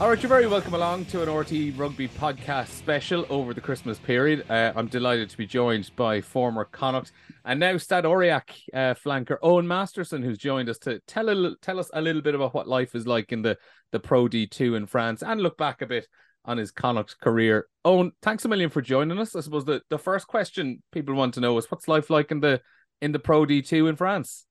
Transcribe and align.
All 0.00 0.08
right, 0.08 0.22
you're 0.22 0.28
very 0.28 0.46
welcome 0.46 0.74
along 0.74 1.06
to 1.06 1.22
an 1.22 1.28
RTÉ 1.28 1.76
Rugby 1.76 2.06
podcast 2.06 2.68
special 2.68 3.26
over 3.28 3.52
the 3.52 3.60
Christmas 3.60 3.98
period. 3.98 4.48
Uh, 4.48 4.72
I'm 4.76 4.86
delighted 4.86 5.28
to 5.30 5.36
be 5.36 5.44
joined 5.44 5.90
by 5.96 6.20
former 6.20 6.66
Connacht 6.66 7.10
and 7.44 7.58
now 7.58 7.76
Stade 7.78 8.04
Aurillac 8.04 8.48
uh, 8.72 8.94
flanker 8.94 9.38
Owen 9.42 9.66
Masterson, 9.66 10.22
who's 10.22 10.38
joined 10.38 10.68
us 10.68 10.78
to 10.78 11.00
tell 11.08 11.28
a, 11.28 11.56
tell 11.62 11.80
us 11.80 11.90
a 11.94 12.00
little 12.00 12.22
bit 12.22 12.36
about 12.36 12.54
what 12.54 12.68
life 12.68 12.94
is 12.94 13.08
like 13.08 13.32
in 13.32 13.42
the, 13.42 13.58
the 13.90 13.98
Pro 13.98 14.28
D2 14.28 14.76
in 14.76 14.86
France 14.86 15.24
and 15.24 15.40
look 15.40 15.58
back 15.58 15.82
a 15.82 15.86
bit 15.86 16.06
on 16.44 16.58
his 16.58 16.70
Connacht 16.70 17.18
career. 17.18 17.66
Owen, 17.84 18.12
thanks 18.22 18.44
a 18.44 18.48
million 18.48 18.70
for 18.70 18.80
joining 18.80 19.18
us. 19.18 19.34
I 19.34 19.40
suppose 19.40 19.64
the, 19.64 19.82
the 19.90 19.98
first 19.98 20.28
question 20.28 20.80
people 20.92 21.16
want 21.16 21.34
to 21.34 21.40
know 21.40 21.58
is 21.58 21.68
what's 21.72 21.88
life 21.88 22.08
like 22.08 22.30
in 22.30 22.38
the 22.38 22.60
in 23.02 23.10
the 23.10 23.18
Pro 23.18 23.44
D2 23.44 23.88
in 23.88 23.96
France? 23.96 24.46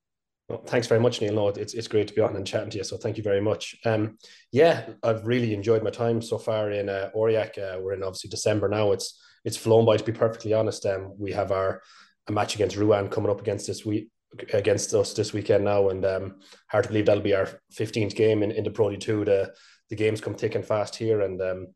Well, 0.49 0.63
thanks 0.65 0.87
very 0.87 1.01
much, 1.01 1.19
Neil. 1.19 1.33
No, 1.33 1.49
it's 1.49 1.73
it's 1.73 1.89
great 1.89 2.07
to 2.07 2.13
be 2.13 2.21
on 2.21 2.35
and 2.35 2.47
chatting 2.47 2.69
to 2.69 2.77
you. 2.77 2.83
So 2.85 2.95
thank 2.95 3.17
you 3.17 3.23
very 3.23 3.41
much. 3.41 3.75
Um, 3.85 4.17
yeah, 4.51 4.87
I've 5.03 5.27
really 5.27 5.53
enjoyed 5.53 5.83
my 5.83 5.89
time 5.89 6.21
so 6.21 6.37
far 6.37 6.71
in 6.71 6.87
uh, 6.87 7.09
Aurillac. 7.13 7.57
Uh, 7.57 7.79
we're 7.81 7.93
in 7.93 8.03
obviously 8.03 8.29
December 8.29 8.69
now. 8.69 8.93
It's 8.93 9.21
it's 9.43 9.57
flown 9.57 9.85
by 9.85 9.97
to 9.97 10.03
be 10.03 10.13
perfectly 10.13 10.53
honest. 10.53 10.85
Um, 10.85 11.13
we 11.19 11.33
have 11.33 11.51
our 11.51 11.81
a 12.27 12.31
match 12.31 12.55
against 12.55 12.77
Rouen 12.77 13.09
coming 13.09 13.29
up 13.29 13.41
against 13.41 13.67
this 13.67 13.85
week 13.85 14.09
against 14.53 14.93
us 14.93 15.13
this 15.13 15.33
weekend 15.33 15.65
now, 15.65 15.89
and 15.89 16.05
um, 16.05 16.35
hard 16.69 16.83
to 16.83 16.89
believe 16.89 17.07
that'll 17.07 17.23
be 17.23 17.35
our 17.35 17.49
fifteenth 17.71 18.15
game 18.15 18.41
in, 18.41 18.51
in 18.51 18.63
the 18.63 18.71
Pro 18.71 18.89
D 18.89 18.95
two. 18.95 19.25
The 19.25 19.53
the 19.89 19.97
games 19.97 20.21
come 20.21 20.35
thick 20.35 20.55
and 20.55 20.65
fast 20.65 20.95
here, 20.95 21.21
and 21.21 21.41
um, 21.41 21.67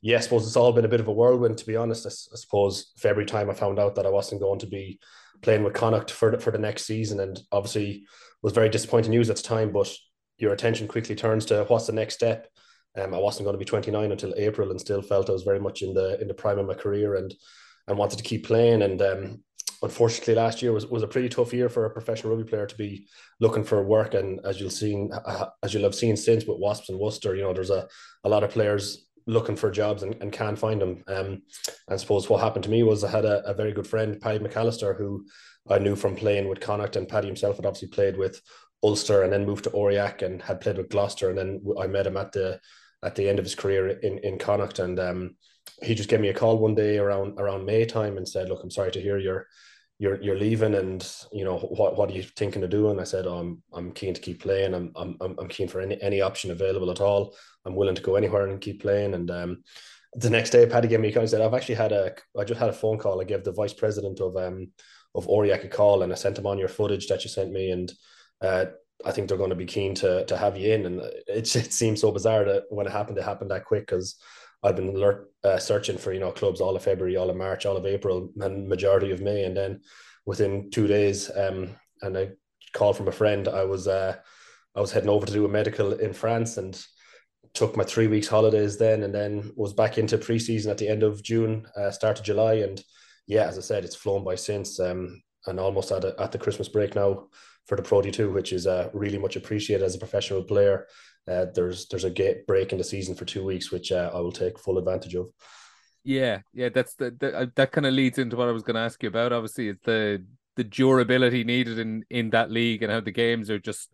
yeah, 0.00 0.18
I 0.18 0.20
suppose 0.20 0.46
it's 0.46 0.56
all 0.56 0.72
been 0.72 0.84
a 0.84 0.88
bit 0.88 1.00
of 1.00 1.08
a 1.08 1.12
whirlwind 1.12 1.58
to 1.58 1.66
be 1.66 1.76
honest. 1.76 2.06
I, 2.06 2.08
I 2.08 2.36
suppose 2.36 2.92
every 3.04 3.26
time 3.26 3.50
I 3.50 3.54
found 3.54 3.78
out 3.78 3.94
that 3.96 4.06
I 4.06 4.10
wasn't 4.10 4.40
going 4.40 4.58
to 4.60 4.66
be 4.66 5.00
playing 5.42 5.64
with 5.64 5.74
Connacht 5.74 6.10
for 6.10 6.30
the, 6.30 6.38
for 6.38 6.50
the 6.50 6.58
next 6.58 6.84
season, 6.84 7.20
and 7.20 7.40
obviously 7.50 8.04
was 8.42 8.52
very 8.52 8.68
disappointing 8.68 9.10
news 9.10 9.30
at 9.30 9.36
the 9.36 9.42
time. 9.42 9.72
But 9.72 9.92
your 10.38 10.52
attention 10.52 10.88
quickly 10.88 11.14
turns 11.14 11.46
to 11.46 11.64
what's 11.64 11.86
the 11.86 11.92
next 11.92 12.14
step. 12.14 12.48
Um, 12.96 13.14
I 13.14 13.18
wasn't 13.18 13.44
going 13.44 13.54
to 13.54 13.58
be 13.58 13.64
29 13.64 14.12
until 14.12 14.34
April, 14.36 14.70
and 14.70 14.80
still 14.80 15.02
felt 15.02 15.30
I 15.30 15.32
was 15.32 15.44
very 15.44 15.60
much 15.60 15.82
in 15.82 15.94
the 15.94 16.20
in 16.20 16.28
the 16.28 16.34
prime 16.34 16.58
of 16.58 16.66
my 16.66 16.74
career, 16.74 17.14
and 17.14 17.34
and 17.88 17.98
wanted 17.98 18.18
to 18.18 18.24
keep 18.24 18.46
playing. 18.46 18.82
And 18.82 19.00
um, 19.02 19.42
unfortunately, 19.82 20.34
last 20.34 20.62
year 20.62 20.72
was, 20.72 20.86
was 20.86 21.02
a 21.02 21.08
pretty 21.08 21.28
tough 21.28 21.52
year 21.52 21.68
for 21.68 21.84
a 21.84 21.90
professional 21.90 22.34
rugby 22.34 22.48
player 22.48 22.66
to 22.66 22.76
be 22.76 23.06
looking 23.40 23.64
for 23.64 23.82
work. 23.82 24.14
And 24.14 24.40
as 24.44 24.60
you'll 24.60 24.70
seen, 24.70 25.10
as 25.62 25.74
you'll 25.74 25.82
have 25.82 25.94
seen 25.94 26.16
since 26.16 26.44
with 26.44 26.58
Wasps 26.58 26.88
and 26.88 26.98
Worcester, 26.98 27.34
you 27.34 27.42
know, 27.42 27.52
there's 27.52 27.70
a, 27.70 27.88
a 28.24 28.28
lot 28.28 28.44
of 28.44 28.50
players 28.50 29.06
looking 29.26 29.56
for 29.56 29.70
jobs 29.70 30.02
and, 30.02 30.16
and 30.20 30.32
can't 30.32 30.58
find 30.58 30.80
them. 30.80 31.04
Um, 31.06 31.42
I 31.88 31.96
suppose 31.96 32.28
what 32.28 32.40
happened 32.40 32.64
to 32.64 32.70
me 32.70 32.82
was 32.82 33.04
I 33.04 33.10
had 33.10 33.24
a, 33.24 33.46
a 33.48 33.54
very 33.54 33.72
good 33.72 33.86
friend, 33.86 34.20
Paddy 34.20 34.38
McAllister, 34.38 34.96
who 34.96 35.26
I 35.68 35.78
knew 35.78 35.96
from 35.96 36.16
playing 36.16 36.48
with 36.48 36.60
Connacht, 36.60 36.96
and 36.96 37.08
Paddy 37.08 37.28
himself 37.28 37.56
had 37.56 37.66
obviously 37.66 37.88
played 37.88 38.16
with 38.16 38.40
Ulster 38.82 39.22
and 39.22 39.32
then 39.32 39.46
moved 39.46 39.64
to 39.64 39.70
Aurillac 39.70 40.22
and 40.22 40.42
had 40.42 40.60
played 40.60 40.76
with 40.76 40.88
Gloucester, 40.88 41.28
and 41.28 41.38
then 41.38 41.62
I 41.80 41.86
met 41.86 42.06
him 42.06 42.16
at 42.16 42.32
the 42.32 42.60
at 43.04 43.14
the 43.16 43.28
end 43.28 43.38
of 43.38 43.44
his 43.44 43.54
career 43.54 43.88
in 43.88 44.18
in 44.18 44.38
Connacht, 44.38 44.80
and 44.80 44.98
um, 44.98 45.36
he 45.82 45.94
just 45.94 46.08
gave 46.08 46.20
me 46.20 46.28
a 46.28 46.34
call 46.34 46.58
one 46.58 46.74
day 46.74 46.98
around 46.98 47.38
around 47.38 47.64
May 47.64 47.84
time 47.84 48.16
and 48.16 48.28
said, 48.28 48.48
"Look, 48.48 48.62
I'm 48.62 48.70
sorry 48.70 48.90
to 48.92 49.00
hear 49.00 49.18
you're 49.18 49.46
you're 49.98 50.20
you're 50.20 50.38
leaving, 50.38 50.74
and 50.74 51.08
you 51.32 51.44
know 51.44 51.58
what 51.58 51.96
what 51.96 52.10
are 52.10 52.14
you 52.14 52.22
thinking 52.22 52.62
of 52.62 52.70
doing?" 52.70 52.98
I 52.98 53.04
said, 53.04 53.26
oh, 53.26 53.38
"I'm 53.38 53.62
I'm 53.72 53.92
keen 53.92 54.14
to 54.14 54.20
keep 54.20 54.42
playing. 54.42 54.74
I'm 54.74 54.92
I'm 54.96 55.16
I'm 55.20 55.48
keen 55.48 55.68
for 55.68 55.80
any 55.80 56.00
any 56.02 56.20
option 56.20 56.50
available 56.50 56.90
at 56.90 57.00
all. 57.00 57.34
I'm 57.64 57.76
willing 57.76 57.94
to 57.94 58.02
go 58.02 58.16
anywhere 58.16 58.46
and 58.46 58.60
keep 58.60 58.82
playing." 58.82 59.14
And 59.14 59.30
um, 59.30 59.62
the 60.14 60.30
next 60.30 60.50
day, 60.50 60.66
Paddy 60.66 60.88
gave 60.88 61.00
me 61.00 61.08
a 61.08 61.12
call. 61.12 61.22
He 61.22 61.28
said, 61.28 61.40
"I've 61.40 61.54
actually 61.54 61.76
had 61.76 61.92
a 61.92 62.14
I 62.38 62.44
just 62.44 62.60
had 62.60 62.70
a 62.70 62.74
phone 62.74 62.98
call. 62.98 63.20
I 63.20 63.24
gave 63.24 63.44
the 63.44 63.52
vice 63.52 63.74
president 63.74 64.20
of 64.20 64.36
um 64.36 64.72
of 65.14 65.26
Aurillac 65.28 65.64
a 65.64 65.68
call, 65.68 66.02
and 66.02 66.12
I 66.12 66.16
sent 66.16 66.38
him 66.38 66.46
on 66.46 66.58
your 66.58 66.68
footage 66.68 67.06
that 67.08 67.22
you 67.24 67.30
sent 67.30 67.52
me, 67.52 67.70
and 67.70 67.92
uh, 68.40 68.66
I 69.04 69.12
think 69.12 69.28
they're 69.28 69.38
going 69.38 69.50
to 69.50 69.56
be 69.56 69.66
keen 69.66 69.94
to 69.96 70.24
to 70.24 70.36
have 70.36 70.56
you 70.56 70.72
in." 70.72 70.86
And 70.86 71.00
it 71.28 71.54
it 71.56 71.72
seems 71.72 72.00
so 72.00 72.10
bizarre 72.10 72.44
that 72.44 72.64
when 72.70 72.86
it 72.86 72.92
happened, 72.92 73.18
it 73.18 73.24
happened 73.24 73.50
that 73.50 73.66
quick 73.66 73.86
because. 73.86 74.16
I've 74.62 74.76
been 74.76 74.88
alert, 74.88 75.30
uh, 75.44 75.58
searching 75.58 75.98
for 75.98 76.12
you 76.12 76.20
know 76.20 76.30
clubs 76.30 76.60
all 76.60 76.76
of 76.76 76.82
February, 76.82 77.16
all 77.16 77.30
of 77.30 77.36
March, 77.36 77.66
all 77.66 77.76
of 77.76 77.86
April, 77.86 78.30
and 78.40 78.68
majority 78.68 79.10
of 79.10 79.20
May, 79.20 79.44
and 79.44 79.56
then 79.56 79.80
within 80.24 80.70
two 80.70 80.86
days, 80.86 81.30
um, 81.36 81.70
and 82.02 82.16
a 82.16 82.32
call 82.72 82.92
from 82.92 83.08
a 83.08 83.12
friend, 83.12 83.48
I 83.48 83.64
was 83.64 83.88
uh, 83.88 84.16
I 84.74 84.80
was 84.80 84.92
heading 84.92 85.10
over 85.10 85.26
to 85.26 85.32
do 85.32 85.44
a 85.44 85.48
medical 85.48 85.92
in 85.94 86.12
France, 86.12 86.56
and 86.56 86.80
took 87.54 87.76
my 87.76 87.84
three 87.84 88.06
weeks 88.06 88.28
holidays 88.28 88.78
then, 88.78 89.02
and 89.02 89.14
then 89.14 89.52
was 89.56 89.74
back 89.74 89.98
into 89.98 90.16
preseason 90.16 90.70
at 90.70 90.78
the 90.78 90.88
end 90.88 91.02
of 91.02 91.22
June, 91.22 91.66
uh, 91.76 91.90
start 91.90 92.18
of 92.18 92.24
July, 92.24 92.54
and 92.54 92.82
yeah, 93.26 93.44
as 93.46 93.58
I 93.58 93.62
said, 93.62 93.84
it's 93.84 93.96
flown 93.96 94.24
by 94.24 94.36
since, 94.36 94.78
um, 94.80 95.22
and 95.46 95.58
almost 95.58 95.90
at 95.90 96.04
a, 96.04 96.14
at 96.20 96.32
the 96.32 96.38
Christmas 96.38 96.68
break 96.68 96.94
now 96.94 97.28
for 97.66 97.76
the 97.76 97.82
Pro 97.82 98.02
D2, 98.02 98.32
which 98.32 98.52
is 98.52 98.66
uh, 98.66 98.90
really 98.92 99.18
much 99.18 99.36
appreciated 99.36 99.84
as 99.84 99.94
a 99.94 99.98
professional 99.98 100.42
player. 100.42 100.86
Uh, 101.28 101.46
there's 101.54 101.86
there's 101.88 102.04
a 102.04 102.10
gate 102.10 102.46
break 102.46 102.72
in 102.72 102.78
the 102.78 102.84
season 102.84 103.14
for 103.14 103.24
two 103.24 103.44
weeks, 103.44 103.70
which 103.70 103.92
uh, 103.92 104.10
I 104.12 104.18
will 104.18 104.32
take 104.32 104.58
full 104.58 104.78
advantage 104.78 105.14
of. 105.14 105.28
Yeah, 106.04 106.40
yeah, 106.52 106.68
that's 106.68 106.94
the, 106.94 107.16
the 107.18 107.36
uh, 107.36 107.46
that 107.54 107.70
kind 107.70 107.86
of 107.86 107.94
leads 107.94 108.18
into 108.18 108.36
what 108.36 108.48
I 108.48 108.52
was 108.52 108.64
going 108.64 108.74
to 108.74 108.80
ask 108.80 109.00
you 109.02 109.08
about. 109.08 109.32
Obviously, 109.32 109.68
it's 109.68 109.84
the 109.84 110.24
the 110.56 110.64
durability 110.64 111.44
needed 111.44 111.78
in 111.78 112.04
in 112.10 112.30
that 112.30 112.50
league 112.50 112.82
and 112.82 112.90
how 112.90 113.00
the 113.00 113.12
games 113.12 113.50
are 113.50 113.60
just 113.60 113.88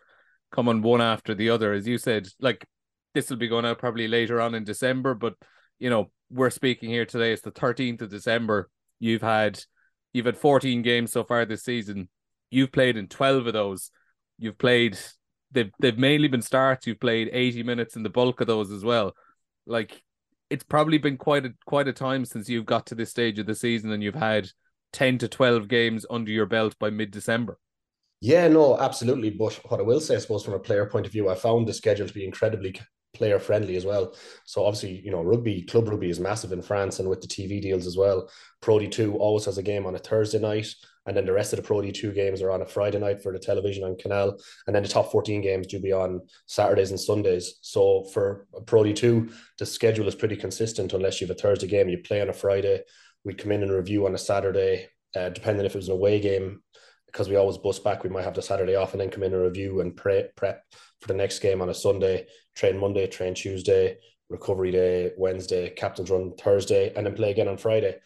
coming 0.50 0.80
one 0.80 1.02
after 1.02 1.34
the 1.34 1.50
other. 1.50 1.72
As 1.74 1.86
you 1.86 1.98
said, 1.98 2.28
like 2.40 2.64
this 3.14 3.28
will 3.28 3.36
be 3.36 3.48
going 3.48 3.66
out 3.66 3.78
probably 3.78 4.08
later 4.08 4.40
on 4.40 4.54
in 4.54 4.64
December, 4.64 5.14
but 5.14 5.34
you 5.78 5.90
know 5.90 6.10
we're 6.30 6.50
speaking 6.50 6.88
here 6.88 7.04
today. 7.04 7.32
It's 7.32 7.42
the 7.42 7.50
thirteenth 7.50 8.00
of 8.00 8.08
December. 8.10 8.70
You've 9.00 9.22
had 9.22 9.60
you've 10.14 10.26
had 10.26 10.38
fourteen 10.38 10.80
games 10.80 11.12
so 11.12 11.24
far 11.24 11.44
this 11.44 11.64
season. 11.64 12.08
You've 12.50 12.72
played 12.72 12.96
in 12.96 13.08
twelve 13.08 13.46
of 13.46 13.52
those. 13.52 13.90
You've 14.38 14.58
played 14.58 14.98
they've 15.50 15.70
they've 15.80 15.98
mainly 15.98 16.28
been 16.28 16.42
starts. 16.42 16.86
You've 16.86 17.00
played 17.00 17.30
80 17.32 17.62
minutes 17.62 17.96
in 17.96 18.02
the 18.02 18.10
bulk 18.10 18.40
of 18.40 18.46
those 18.46 18.70
as 18.70 18.84
well. 18.84 19.14
Like 19.66 20.02
it's 20.50 20.64
probably 20.64 20.98
been 20.98 21.16
quite 21.16 21.46
a 21.46 21.52
quite 21.66 21.88
a 21.88 21.92
time 21.92 22.24
since 22.24 22.48
you've 22.48 22.66
got 22.66 22.86
to 22.86 22.94
this 22.94 23.10
stage 23.10 23.38
of 23.38 23.46
the 23.46 23.54
season 23.54 23.92
and 23.92 24.02
you've 24.02 24.14
had 24.14 24.48
10 24.92 25.18
to 25.18 25.28
12 25.28 25.68
games 25.68 26.06
under 26.08 26.30
your 26.30 26.46
belt 26.46 26.74
by 26.78 26.88
mid-December. 26.90 27.58
Yeah, 28.20 28.48
no, 28.48 28.78
absolutely. 28.78 29.30
But 29.30 29.60
what 29.68 29.80
I 29.80 29.82
will 29.82 30.00
say, 30.00 30.16
I 30.16 30.18
suppose, 30.18 30.44
from 30.44 30.54
a 30.54 30.58
player 30.58 30.86
point 30.86 31.06
of 31.06 31.12
view, 31.12 31.28
I 31.28 31.34
found 31.34 31.68
the 31.68 31.74
schedule 31.74 32.06
to 32.06 32.14
be 32.14 32.24
incredibly 32.24 32.74
player 33.14 33.38
friendly 33.38 33.76
as 33.76 33.84
well. 33.84 34.14
So 34.44 34.64
obviously, 34.64 35.00
you 35.04 35.10
know, 35.10 35.22
rugby, 35.22 35.62
club 35.62 35.88
rugby 35.88 36.10
is 36.10 36.20
massive 36.20 36.52
in 36.52 36.62
France 36.62 36.98
and 36.98 37.08
with 37.08 37.20
the 37.20 37.28
TV 37.28 37.60
deals 37.60 37.86
as 37.86 37.96
well. 37.96 38.28
Pro 38.60 38.78
D2 38.78 39.14
always 39.14 39.44
has 39.44 39.58
a 39.58 39.62
game 39.62 39.86
on 39.86 39.94
a 39.94 39.98
Thursday 39.98 40.38
night 40.38 40.68
and 41.08 41.16
then 41.16 41.24
the 41.24 41.32
rest 41.32 41.54
of 41.54 41.56
the 41.56 41.62
Pro 41.62 41.78
D2 41.78 42.14
games 42.14 42.42
are 42.42 42.50
on 42.50 42.60
a 42.60 42.66
Friday 42.66 42.98
night 42.98 43.22
for 43.22 43.32
the 43.32 43.38
television 43.38 43.82
on 43.82 43.96
Canal, 43.96 44.36
and 44.66 44.76
then 44.76 44.82
the 44.82 44.88
top 44.88 45.10
14 45.10 45.40
games 45.40 45.66
do 45.66 45.80
be 45.80 45.90
on 45.90 46.20
Saturdays 46.46 46.90
and 46.90 47.00
Sundays. 47.00 47.54
So 47.62 48.04
for 48.12 48.46
Pro 48.66 48.82
D2, 48.82 49.32
the 49.58 49.64
schedule 49.64 50.06
is 50.06 50.14
pretty 50.14 50.36
consistent 50.36 50.92
unless 50.92 51.20
you 51.20 51.26
have 51.26 51.34
a 51.34 51.40
Thursday 51.40 51.66
game, 51.66 51.88
you 51.88 51.98
play 51.98 52.20
on 52.20 52.28
a 52.28 52.34
Friday, 52.34 52.82
we'd 53.24 53.38
come 53.38 53.52
in 53.52 53.62
and 53.62 53.72
review 53.72 54.06
on 54.06 54.14
a 54.14 54.18
Saturday, 54.18 54.88
uh, 55.16 55.30
depending 55.30 55.64
if 55.64 55.74
it 55.74 55.78
was 55.78 55.88
an 55.88 55.94
away 55.94 56.20
game, 56.20 56.60
because 57.06 57.30
we 57.30 57.36
always 57.36 57.56
bus 57.56 57.78
back, 57.78 58.04
we 58.04 58.10
might 58.10 58.24
have 58.24 58.34
the 58.34 58.42
Saturday 58.42 58.76
off 58.76 58.92
and 58.92 59.00
then 59.00 59.10
come 59.10 59.22
in 59.22 59.32
and 59.32 59.42
review 59.42 59.80
and 59.80 59.96
pre- 59.96 60.28
prep 60.36 60.62
for 61.00 61.08
the 61.08 61.14
next 61.14 61.38
game 61.38 61.62
on 61.62 61.70
a 61.70 61.74
Sunday, 61.74 62.26
train 62.54 62.78
Monday, 62.78 63.06
train 63.06 63.32
Tuesday, 63.32 63.96
recovery 64.28 64.72
day, 64.72 65.12
Wednesday, 65.16 65.70
captain's 65.70 66.10
run 66.10 66.34
Thursday, 66.36 66.92
and 66.94 67.06
then 67.06 67.14
play 67.14 67.30
again 67.30 67.48
on 67.48 67.56
Friday. 67.56 67.96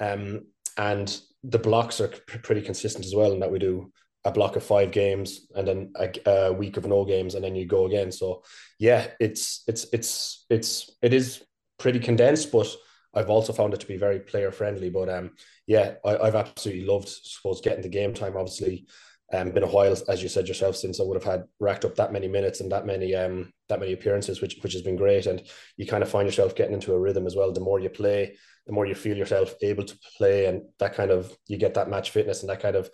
Um, 0.00 0.46
and 0.76 1.20
the 1.44 1.58
blocks 1.58 2.00
are 2.00 2.08
pretty 2.08 2.60
consistent 2.60 3.04
as 3.04 3.14
well 3.14 3.32
in 3.32 3.40
that 3.40 3.50
we 3.50 3.58
do 3.58 3.92
a 4.24 4.30
block 4.30 4.56
of 4.56 4.62
five 4.62 4.92
games 4.92 5.46
and 5.54 5.66
then 5.66 5.92
a, 5.96 6.30
a, 6.30 6.52
week 6.52 6.76
of 6.76 6.86
no 6.86 7.04
games 7.04 7.34
and 7.34 7.42
then 7.42 7.54
you 7.54 7.66
go 7.66 7.86
again. 7.86 8.12
So 8.12 8.42
yeah 8.78 9.08
it's 9.18 9.62
it's 9.66 9.86
it's 9.92 10.44
it's 10.50 10.90
it 11.02 11.14
is 11.14 11.42
pretty 11.78 11.98
condensed 11.98 12.52
but 12.52 12.66
i've 13.14 13.30
also 13.30 13.52
found 13.54 13.72
it 13.72 13.80
to 13.80 13.86
be 13.86 13.96
very 13.96 14.20
player 14.20 14.50
friendly. 14.50 14.90
But 14.90 15.08
um 15.08 15.30
yeah 15.66 15.94
I, 16.04 16.26
have 16.26 16.34
absolutely 16.34 16.84
loved 16.84 17.08
I 17.08 17.12
suppose 17.22 17.62
getting 17.62 17.82
the 17.82 17.88
game 17.88 18.12
time 18.12 18.36
obviously 18.36 18.86
um 19.32 19.50
been 19.50 19.62
a 19.62 19.66
while 19.68 19.96
as 20.08 20.22
you 20.22 20.28
said 20.28 20.48
yourself 20.48 20.76
since 20.76 21.00
i 21.00 21.02
would 21.02 21.16
have 21.16 21.30
had 21.32 21.44
racked 21.60 21.84
up 21.84 21.94
that 21.94 22.12
many 22.12 22.28
minutes 22.28 22.60
and 22.60 22.72
that 22.72 22.86
many 22.86 23.14
um 23.14 23.52
that 23.68 23.80
many 23.80 23.92
appearances 23.92 24.40
which 24.40 24.56
which 24.62 24.72
has 24.72 24.82
been 24.82 24.96
great 24.96 25.26
and 25.26 25.42
you 25.76 25.86
kind 25.86 26.02
of 26.02 26.08
find 26.08 26.26
yourself 26.26 26.54
getting 26.54 26.74
into 26.74 26.92
a 26.92 26.98
rhythm 26.98 27.26
as 27.26 27.36
well 27.36 27.52
the 27.52 27.60
more 27.60 27.80
you 27.80 27.88
play 27.88 28.36
the 28.66 28.72
more 28.72 28.86
you 28.86 28.94
feel 28.94 29.16
yourself 29.16 29.54
able 29.62 29.84
to 29.84 29.96
play 30.16 30.46
and 30.46 30.62
that 30.78 30.94
kind 30.94 31.10
of 31.10 31.36
you 31.46 31.56
get 31.56 31.74
that 31.74 31.88
match 31.88 32.10
fitness 32.10 32.40
and 32.42 32.50
that 32.50 32.60
kind 32.60 32.76
of 32.76 32.90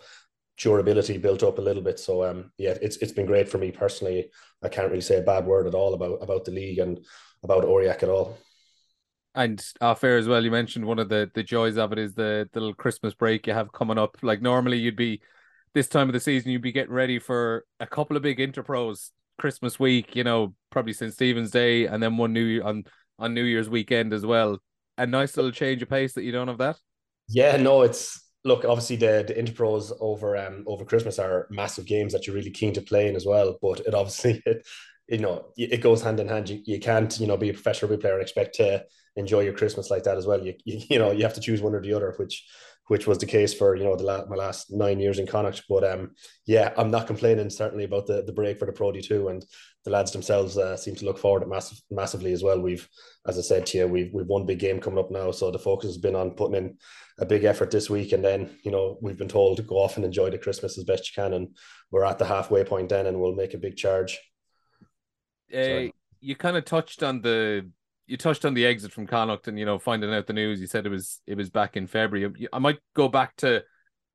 durability 0.57 1.17
built 1.17 1.43
up 1.43 1.59
a 1.59 1.61
little 1.61 1.83
bit. 1.83 1.99
So 1.99 2.23
um 2.23 2.51
yeah, 2.57 2.75
it's 2.81 2.97
it's 2.97 3.11
been 3.11 3.25
great 3.25 3.47
for 3.47 3.57
me 3.57 3.71
personally. 3.71 4.31
I 4.63 4.69
can't 4.69 4.89
really 4.89 5.01
say 5.01 5.17
a 5.17 5.23
bad 5.23 5.45
word 5.45 5.67
at 5.67 5.75
all 5.75 5.93
about 5.93 6.21
about 6.21 6.45
the 6.45 6.51
league 6.51 6.79
and 6.79 6.99
about 7.43 7.63
Aurillac 7.63 8.03
at 8.03 8.09
all. 8.09 8.37
And 9.35 9.63
off 9.81 10.03
air 10.03 10.17
as 10.17 10.27
well, 10.27 10.43
you 10.43 10.49
mentioned 10.49 10.85
one 10.85 10.99
of 10.99 11.09
the 11.09 11.29
the 11.33 11.43
joys 11.43 11.77
of 11.77 11.91
it 11.91 11.99
is 11.99 12.15
the, 12.15 12.49
the 12.53 12.59
little 12.59 12.75
Christmas 12.75 13.13
break 13.13 13.45
you 13.45 13.53
have 13.53 13.71
coming 13.71 13.99
up. 13.99 14.17
Like 14.23 14.41
normally 14.41 14.79
you'd 14.79 14.95
be 14.95 15.21
this 15.77 15.87
time 15.87 16.09
of 16.09 16.13
the 16.13 16.19
season 16.19 16.49
you'd 16.49 16.61
be 16.61 16.71
getting 16.71 16.93
ready 16.93 17.19
for 17.19 17.63
a 17.79 17.85
couple 17.85 18.17
of 18.17 18.23
big 18.23 18.39
interpros 18.39 19.11
Christmas 19.37 19.79
week, 19.79 20.15
you 20.15 20.23
know, 20.23 20.55
probably 20.71 20.91
St. 20.91 21.13
Stephen's 21.13 21.51
Day 21.51 21.85
and 21.85 22.01
then 22.01 22.17
one 22.17 22.33
new 22.33 22.61
on 22.63 22.83
on 23.19 23.35
New 23.35 23.43
Year's 23.43 23.69
weekend 23.69 24.11
as 24.11 24.25
well 24.25 24.59
a 24.97 25.05
nice 25.05 25.37
little 25.37 25.51
change 25.51 25.81
of 25.81 25.89
pace 25.89 26.13
that 26.13 26.23
you 26.23 26.31
don't 26.31 26.47
have 26.47 26.57
that? 26.57 26.77
Yeah, 27.29 27.57
no, 27.57 27.83
it's 27.83 28.23
look 28.43 28.65
obviously 28.65 28.95
the 28.95 29.23
the 29.27 29.33
interpros 29.33 29.91
over 29.99 30.35
um 30.35 30.63
over 30.67 30.85
Christmas 30.85 31.19
are 31.19 31.47
massive 31.51 31.85
games 31.85 32.13
that 32.13 32.25
you're 32.25 32.35
really 32.35 32.49
keen 32.49 32.73
to 32.73 32.81
play 32.81 33.07
in 33.07 33.15
as 33.15 33.25
well. 33.25 33.57
But 33.61 33.81
it 33.81 33.93
obviously 33.93 34.41
it 34.47 34.65
you 35.07 35.19
know, 35.19 35.45
it 35.55 35.81
goes 35.81 36.01
hand 36.01 36.19
in 36.19 36.27
hand. 36.27 36.49
You, 36.49 36.61
you 36.65 36.79
can't, 36.79 37.17
you 37.17 37.27
know, 37.27 37.37
be 37.37 37.49
a 37.49 37.53
professional 37.53 37.95
player 37.97 38.13
and 38.13 38.21
expect 38.21 38.55
to 38.55 38.83
enjoy 39.15 39.39
your 39.41 39.53
Christmas 39.53 39.89
like 39.89 40.03
that 40.03 40.17
as 40.17 40.25
well. 40.25 40.45
You, 40.45 40.53
you, 40.65 40.81
you 40.89 40.99
know, 40.99 41.11
you 41.11 41.23
have 41.23 41.33
to 41.35 41.41
choose 41.41 41.61
one 41.61 41.73
or 41.73 41.81
the 41.81 41.93
other, 41.93 42.13
which 42.17 42.45
which 42.87 43.05
was 43.05 43.17
the 43.17 43.25
case 43.25 43.53
for 43.53 43.75
you 43.75 43.83
know 43.83 43.95
the 43.95 44.03
last, 44.03 44.29
my 44.29 44.35
last 44.35 44.71
nine 44.71 44.99
years 44.99 45.19
in 45.19 45.27
Connacht. 45.27 45.63
But 45.69 45.83
um, 45.83 46.11
yeah, 46.45 46.73
I'm 46.77 46.91
not 46.91 47.07
complaining 47.07 47.49
certainly 47.49 47.83
about 47.83 48.07
the 48.07 48.23
the 48.23 48.31
break 48.31 48.59
for 48.59 48.65
the 48.65 48.71
Pro 48.71 48.91
D2, 48.91 49.29
and 49.29 49.45
the 49.83 49.91
lads 49.91 50.11
themselves 50.11 50.57
uh, 50.57 50.77
seem 50.77 50.95
to 50.95 51.05
look 51.05 51.17
forward 51.17 51.41
to 51.41 51.47
massive, 51.47 51.79
massively 51.91 52.33
as 52.33 52.43
well. 52.43 52.59
We've, 52.59 52.87
as 53.27 53.37
I 53.37 53.41
said 53.41 53.65
to 53.67 53.77
you, 53.77 53.87
we've 53.87 54.11
we've 54.13 54.27
one 54.27 54.45
big 54.45 54.59
game 54.59 54.79
coming 54.79 54.99
up 54.99 55.11
now, 55.11 55.31
so 55.31 55.51
the 55.51 55.59
focus 55.59 55.89
has 55.89 55.97
been 55.97 56.15
on 56.15 56.31
putting 56.31 56.55
in 56.55 56.77
a 57.19 57.25
big 57.25 57.43
effort 57.43 57.71
this 57.71 57.89
week, 57.89 58.13
and 58.13 58.23
then 58.23 58.57
you 58.63 58.71
know 58.71 58.97
we've 59.01 59.17
been 59.17 59.27
told 59.27 59.57
to 59.57 59.63
go 59.63 59.75
off 59.75 59.97
and 59.97 60.05
enjoy 60.05 60.29
the 60.29 60.37
Christmas 60.37 60.77
as 60.77 60.83
best 60.83 61.09
you 61.09 61.21
can, 61.21 61.33
and 61.33 61.55
we're 61.91 62.05
at 62.05 62.19
the 62.19 62.25
halfway 62.25 62.63
point 62.63 62.89
then, 62.89 63.07
and 63.07 63.19
we'll 63.19 63.35
make 63.35 63.53
a 63.53 63.59
big 63.59 63.75
charge. 63.75 64.19
Uh, 65.53 65.87
you 66.19 66.35
kind 66.35 66.57
of 66.57 66.65
touched 66.65 67.03
on 67.03 67.21
the 67.21 67.69
you 68.07 68.17
touched 68.17 68.45
on 68.45 68.53
the 68.53 68.65
exit 68.65 68.91
from 68.91 69.05
Connacht 69.05 69.47
and 69.47 69.59
you 69.59 69.65
know 69.65 69.77
finding 69.77 70.13
out 70.13 70.27
the 70.27 70.33
news. 70.33 70.59
You 70.59 70.67
said 70.67 70.85
it 70.85 70.89
was 70.89 71.21
it 71.27 71.35
was 71.35 71.49
back 71.49 71.77
in 71.77 71.87
February. 71.87 72.47
I 72.51 72.59
might 72.59 72.79
go 72.95 73.07
back 73.09 73.35
to 73.37 73.63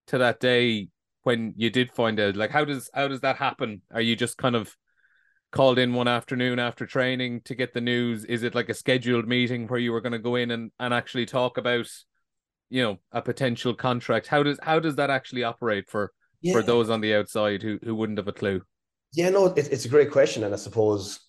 to 0.08 0.18
that 0.18 0.40
day 0.40 0.88
when 1.22 1.54
you 1.56 1.70
did 1.70 1.92
find 1.92 2.18
out. 2.18 2.34
Like 2.34 2.50
how 2.50 2.64
does 2.64 2.90
how 2.92 3.06
does 3.08 3.20
that 3.20 3.36
happen? 3.36 3.82
Are 3.92 4.00
you 4.00 4.16
just 4.16 4.38
kind 4.38 4.56
of 4.56 4.74
called 5.52 5.78
in 5.78 5.92
one 5.92 6.08
afternoon 6.08 6.58
after 6.58 6.86
training 6.86 7.42
to 7.44 7.54
get 7.54 7.74
the 7.74 7.80
news? 7.80 8.24
Is 8.24 8.42
it 8.42 8.54
like 8.54 8.70
a 8.70 8.74
scheduled 8.74 9.28
meeting 9.28 9.66
where 9.66 9.78
you 9.78 9.92
were 9.92 10.00
going 10.00 10.12
to 10.12 10.18
go 10.18 10.36
in 10.36 10.50
and, 10.50 10.72
and 10.80 10.94
actually 10.94 11.26
talk 11.26 11.58
about 11.58 11.86
you 12.70 12.82
know 12.82 12.98
a 13.12 13.20
potential 13.20 13.74
contract? 13.74 14.26
How 14.26 14.42
does 14.42 14.58
how 14.62 14.80
does 14.80 14.96
that 14.96 15.10
actually 15.10 15.44
operate 15.44 15.88
for 15.88 16.12
yeah. 16.40 16.54
for 16.54 16.62
those 16.62 16.88
on 16.88 17.02
the 17.02 17.14
outside 17.14 17.62
who 17.62 17.78
who 17.84 17.94
wouldn't 17.94 18.18
have 18.18 18.28
a 18.28 18.32
clue? 18.32 18.62
Yeah, 19.12 19.28
no, 19.28 19.46
it, 19.46 19.68
it's 19.70 19.84
a 19.84 19.90
great 19.90 20.10
question, 20.10 20.42
and 20.44 20.54
I 20.54 20.56
suppose 20.56 21.20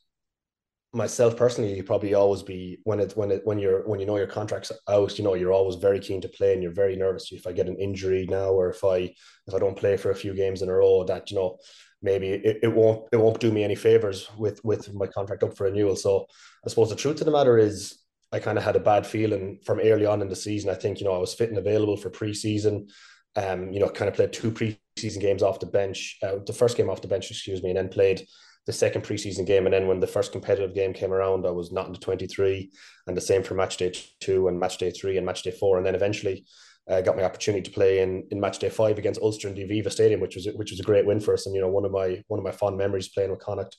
myself 0.93 1.35
personally, 1.35 1.75
you 1.75 1.83
probably 1.83 2.13
always 2.13 2.43
be 2.43 2.77
when 2.83 2.99
it 2.99 3.13
when 3.17 3.31
it 3.31 3.41
when 3.45 3.57
you're 3.57 3.85
when 3.87 3.99
you 3.99 4.05
know 4.05 4.17
your 4.17 4.27
contract's 4.27 4.71
out, 4.87 5.17
you 5.17 5.23
know, 5.23 5.33
you're 5.33 5.51
always 5.51 5.75
very 5.75 5.99
keen 5.99 6.21
to 6.21 6.29
play 6.29 6.53
and 6.53 6.61
you're 6.61 6.71
very 6.71 6.95
nervous 6.95 7.31
if 7.31 7.47
I 7.47 7.51
get 7.51 7.67
an 7.67 7.77
injury 7.77 8.27
now 8.29 8.51
or 8.51 8.69
if 8.69 8.83
I 8.83 9.13
if 9.47 9.53
I 9.53 9.59
don't 9.59 9.77
play 9.77 9.97
for 9.97 10.11
a 10.11 10.15
few 10.15 10.33
games 10.33 10.61
in 10.61 10.69
a 10.69 10.73
row, 10.73 11.03
that 11.05 11.31
you 11.31 11.37
know, 11.37 11.57
maybe 12.01 12.29
it, 12.29 12.59
it 12.61 12.73
won't 12.73 13.07
it 13.11 13.17
won't 13.17 13.39
do 13.39 13.51
me 13.51 13.63
any 13.63 13.75
favors 13.75 14.29
with 14.37 14.63
with 14.63 14.93
my 14.93 15.07
contract 15.07 15.43
up 15.43 15.57
for 15.57 15.65
renewal. 15.65 15.95
So 15.95 16.27
I 16.65 16.69
suppose 16.69 16.89
the 16.89 16.95
truth 16.95 17.19
of 17.21 17.25
the 17.25 17.31
matter 17.31 17.57
is 17.57 17.97
I 18.31 18.39
kind 18.39 18.57
of 18.57 18.63
had 18.63 18.75
a 18.75 18.79
bad 18.79 19.05
feeling 19.05 19.59
from 19.63 19.79
early 19.79 20.05
on 20.05 20.21
in 20.21 20.27
the 20.27 20.35
season. 20.35 20.69
I 20.69 20.75
think, 20.75 20.99
you 20.99 21.05
know, 21.05 21.13
I 21.13 21.19
was 21.19 21.35
fit 21.35 21.49
and 21.49 21.57
available 21.57 21.97
for 21.97 22.09
preseason. 22.09 22.89
Um, 23.35 23.71
you 23.71 23.79
know, 23.79 23.89
kind 23.89 24.09
of 24.09 24.15
played 24.15 24.33
two 24.33 24.51
preseason 24.51 25.19
games 25.19 25.41
off 25.41 25.59
the 25.59 25.65
bench, 25.65 26.17
uh, 26.21 26.37
the 26.45 26.53
first 26.53 26.77
game 26.77 26.89
off 26.89 27.01
the 27.01 27.07
bench, 27.07 27.31
excuse 27.31 27.63
me, 27.63 27.69
and 27.69 27.77
then 27.77 27.89
played 27.89 28.27
the 28.65 28.73
second 28.73 29.03
preseason 29.03 29.45
game. 29.45 29.65
And 29.65 29.73
then 29.73 29.87
when 29.87 29.99
the 29.99 30.07
first 30.07 30.31
competitive 30.31 30.73
game 30.73 30.93
came 30.93 31.11
around, 31.11 31.45
I 31.45 31.51
was 31.51 31.71
not 31.71 31.87
in 31.87 31.93
the 31.93 31.99
23, 31.99 32.71
and 33.07 33.17
the 33.17 33.21
same 33.21 33.43
for 33.43 33.55
match 33.55 33.77
day 33.77 33.93
two 34.19 34.47
and 34.47 34.59
match 34.59 34.77
day 34.77 34.91
three 34.91 35.17
and 35.17 35.25
match 35.25 35.43
day 35.43 35.51
four. 35.51 35.77
And 35.77 35.85
then 35.85 35.95
eventually 35.95 36.45
uh, 36.89 37.01
got 37.01 37.15
my 37.15 37.23
opportunity 37.23 37.61
to 37.61 37.71
play 37.71 37.99
in, 37.99 38.25
in 38.31 38.39
match 38.39 38.59
day 38.59 38.69
five 38.69 38.97
against 38.97 39.21
Ulster 39.21 39.47
in 39.47 39.55
the 39.55 39.63
Aviva 39.63 39.91
Stadium, 39.91 40.19
which 40.21 40.35
was 40.35 40.47
which 40.55 40.71
was 40.71 40.79
a 40.79 40.83
great 40.83 41.05
win 41.05 41.19
for 41.19 41.33
us. 41.33 41.45
And 41.45 41.55
you 41.55 41.61
know, 41.61 41.69
one 41.69 41.85
of 41.85 41.91
my 41.91 42.23
one 42.27 42.39
of 42.39 42.45
my 42.45 42.51
fond 42.51 42.77
memories 42.77 43.09
playing 43.09 43.31
with 43.31 43.39
Connacht. 43.39 43.75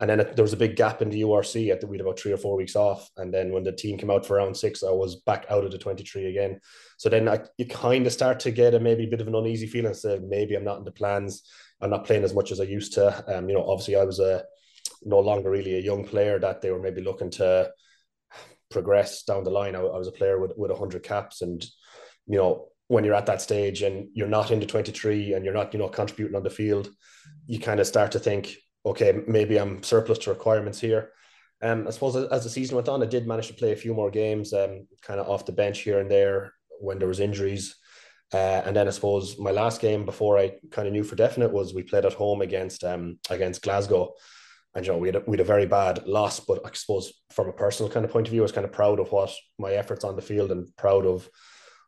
And 0.00 0.10
then 0.10 0.18
it, 0.18 0.34
there 0.34 0.42
was 0.42 0.52
a 0.52 0.58
big 0.58 0.74
gap 0.74 1.02
in 1.02 1.10
the 1.10 1.22
URC. 1.22 1.72
I 1.72 1.76
think 1.76 1.88
we 1.88 1.96
had 1.96 2.04
about 2.04 2.18
three 2.18 2.32
or 2.32 2.36
four 2.36 2.56
weeks 2.56 2.74
off. 2.74 3.08
And 3.16 3.32
then 3.32 3.52
when 3.52 3.62
the 3.62 3.70
team 3.70 3.96
came 3.96 4.10
out 4.10 4.26
for 4.26 4.36
round 4.36 4.56
six, 4.56 4.82
I 4.82 4.90
was 4.90 5.16
back 5.20 5.46
out 5.48 5.64
of 5.64 5.70
the 5.70 5.78
23 5.78 6.26
again. 6.26 6.58
So 6.98 7.08
then 7.08 7.28
I, 7.28 7.40
you 7.58 7.66
kind 7.66 8.04
of 8.04 8.12
start 8.12 8.40
to 8.40 8.50
get 8.50 8.74
a 8.74 8.80
maybe 8.80 9.04
a 9.04 9.08
bit 9.08 9.20
of 9.20 9.28
an 9.28 9.36
uneasy 9.36 9.68
feeling. 9.68 9.94
So 9.94 10.20
maybe 10.26 10.56
I'm 10.56 10.64
not 10.64 10.78
in 10.78 10.84
the 10.84 10.90
plans. 10.90 11.48
I'm 11.80 11.90
not 11.90 12.04
playing 12.04 12.24
as 12.24 12.34
much 12.34 12.52
as 12.52 12.60
I 12.60 12.64
used 12.64 12.94
to. 12.94 13.36
Um, 13.36 13.48
you 13.48 13.54
know, 13.54 13.64
obviously 13.64 13.96
I 13.96 14.04
was 14.04 14.20
a 14.20 14.44
no 15.02 15.18
longer 15.18 15.50
really 15.50 15.76
a 15.76 15.80
young 15.80 16.04
player 16.04 16.38
that 16.38 16.60
they 16.60 16.70
were 16.70 16.80
maybe 16.80 17.02
looking 17.02 17.30
to 17.30 17.70
progress 18.70 19.22
down 19.24 19.44
the 19.44 19.50
line. 19.50 19.74
I, 19.76 19.80
I 19.80 19.98
was 19.98 20.08
a 20.08 20.12
player 20.12 20.38
with 20.38 20.52
with 20.56 20.70
100 20.70 21.02
caps, 21.02 21.42
and 21.42 21.64
you 22.26 22.38
know 22.38 22.68
when 22.88 23.04
you're 23.04 23.14
at 23.14 23.26
that 23.26 23.40
stage 23.40 23.82
and 23.82 24.08
you're 24.12 24.28
not 24.28 24.50
into 24.50 24.66
23 24.66 25.32
and 25.32 25.44
you're 25.44 25.54
not 25.54 25.72
you 25.72 25.78
know 25.78 25.88
contributing 25.88 26.36
on 26.36 26.42
the 26.42 26.50
field, 26.50 26.90
you 27.46 27.58
kind 27.58 27.80
of 27.80 27.86
start 27.86 28.12
to 28.12 28.18
think, 28.18 28.56
okay, 28.84 29.20
maybe 29.26 29.58
I'm 29.58 29.82
surplus 29.82 30.18
to 30.20 30.30
requirements 30.30 30.80
here. 30.80 31.10
Um, 31.62 31.86
I 31.86 31.90
suppose 31.90 32.16
as 32.16 32.44
the 32.44 32.50
season 32.50 32.76
went 32.76 32.88
on, 32.88 33.02
I 33.02 33.06
did 33.06 33.26
manage 33.26 33.48
to 33.48 33.54
play 33.54 33.72
a 33.72 33.76
few 33.76 33.94
more 33.94 34.10
games, 34.10 34.52
um, 34.52 34.86
kind 35.02 35.18
of 35.18 35.28
off 35.28 35.46
the 35.46 35.52
bench 35.52 35.80
here 35.80 35.98
and 35.98 36.10
there 36.10 36.52
when 36.80 36.98
there 36.98 37.08
was 37.08 37.20
injuries. 37.20 37.76
Uh, 38.34 38.62
and 38.66 38.74
then 38.74 38.88
I 38.88 38.90
suppose 38.90 39.38
my 39.38 39.52
last 39.52 39.80
game 39.80 40.04
before 40.04 40.38
I 40.38 40.54
kind 40.72 40.88
of 40.88 40.92
knew 40.92 41.04
for 41.04 41.14
definite 41.14 41.52
was 41.52 41.72
we 41.72 41.84
played 41.84 42.04
at 42.04 42.14
home 42.14 42.42
against 42.42 42.82
um 42.82 43.20
against 43.30 43.62
Glasgow, 43.62 44.12
and 44.74 44.84
you 44.84 44.90
know 44.90 44.98
we 44.98 45.06
had 45.06 45.16
a, 45.16 45.22
we 45.28 45.34
had 45.34 45.46
a 45.46 45.52
very 45.54 45.66
bad 45.66 46.04
loss. 46.04 46.40
But 46.40 46.66
I 46.66 46.70
suppose 46.72 47.12
from 47.30 47.48
a 47.48 47.52
personal 47.52 47.92
kind 47.92 48.04
of 48.04 48.10
point 48.10 48.26
of 48.26 48.32
view, 48.32 48.42
I 48.42 48.48
was 48.48 48.50
kind 48.50 48.64
of 48.64 48.72
proud 48.72 48.98
of 48.98 49.12
what 49.12 49.32
my 49.56 49.74
efforts 49.74 50.02
on 50.02 50.16
the 50.16 50.22
field 50.22 50.50
and 50.50 50.66
proud 50.76 51.06
of 51.06 51.28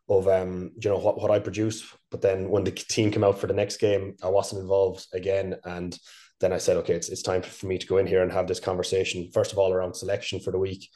of 0.08 0.28
um 0.28 0.70
you 0.80 0.88
know 0.88 0.98
what 0.98 1.20
what 1.20 1.32
I 1.32 1.40
produced. 1.40 1.84
But 2.12 2.22
then 2.22 2.48
when 2.48 2.62
the 2.62 2.70
team 2.70 3.10
came 3.10 3.24
out 3.24 3.40
for 3.40 3.48
the 3.48 3.60
next 3.62 3.78
game, 3.78 4.14
I 4.22 4.28
wasn't 4.28 4.62
involved 4.62 5.04
again, 5.12 5.56
and 5.64 5.98
then 6.38 6.52
I 6.52 6.58
said, 6.58 6.76
okay, 6.76 6.94
it's 6.94 7.08
it's 7.08 7.22
time 7.22 7.42
for 7.42 7.66
me 7.66 7.76
to 7.78 7.86
go 7.88 7.96
in 7.96 8.06
here 8.06 8.22
and 8.22 8.30
have 8.30 8.46
this 8.46 8.60
conversation. 8.60 9.30
First 9.34 9.50
of 9.50 9.58
all, 9.58 9.72
around 9.72 9.96
selection 9.96 10.38
for 10.38 10.52
the 10.52 10.60
week, 10.60 10.88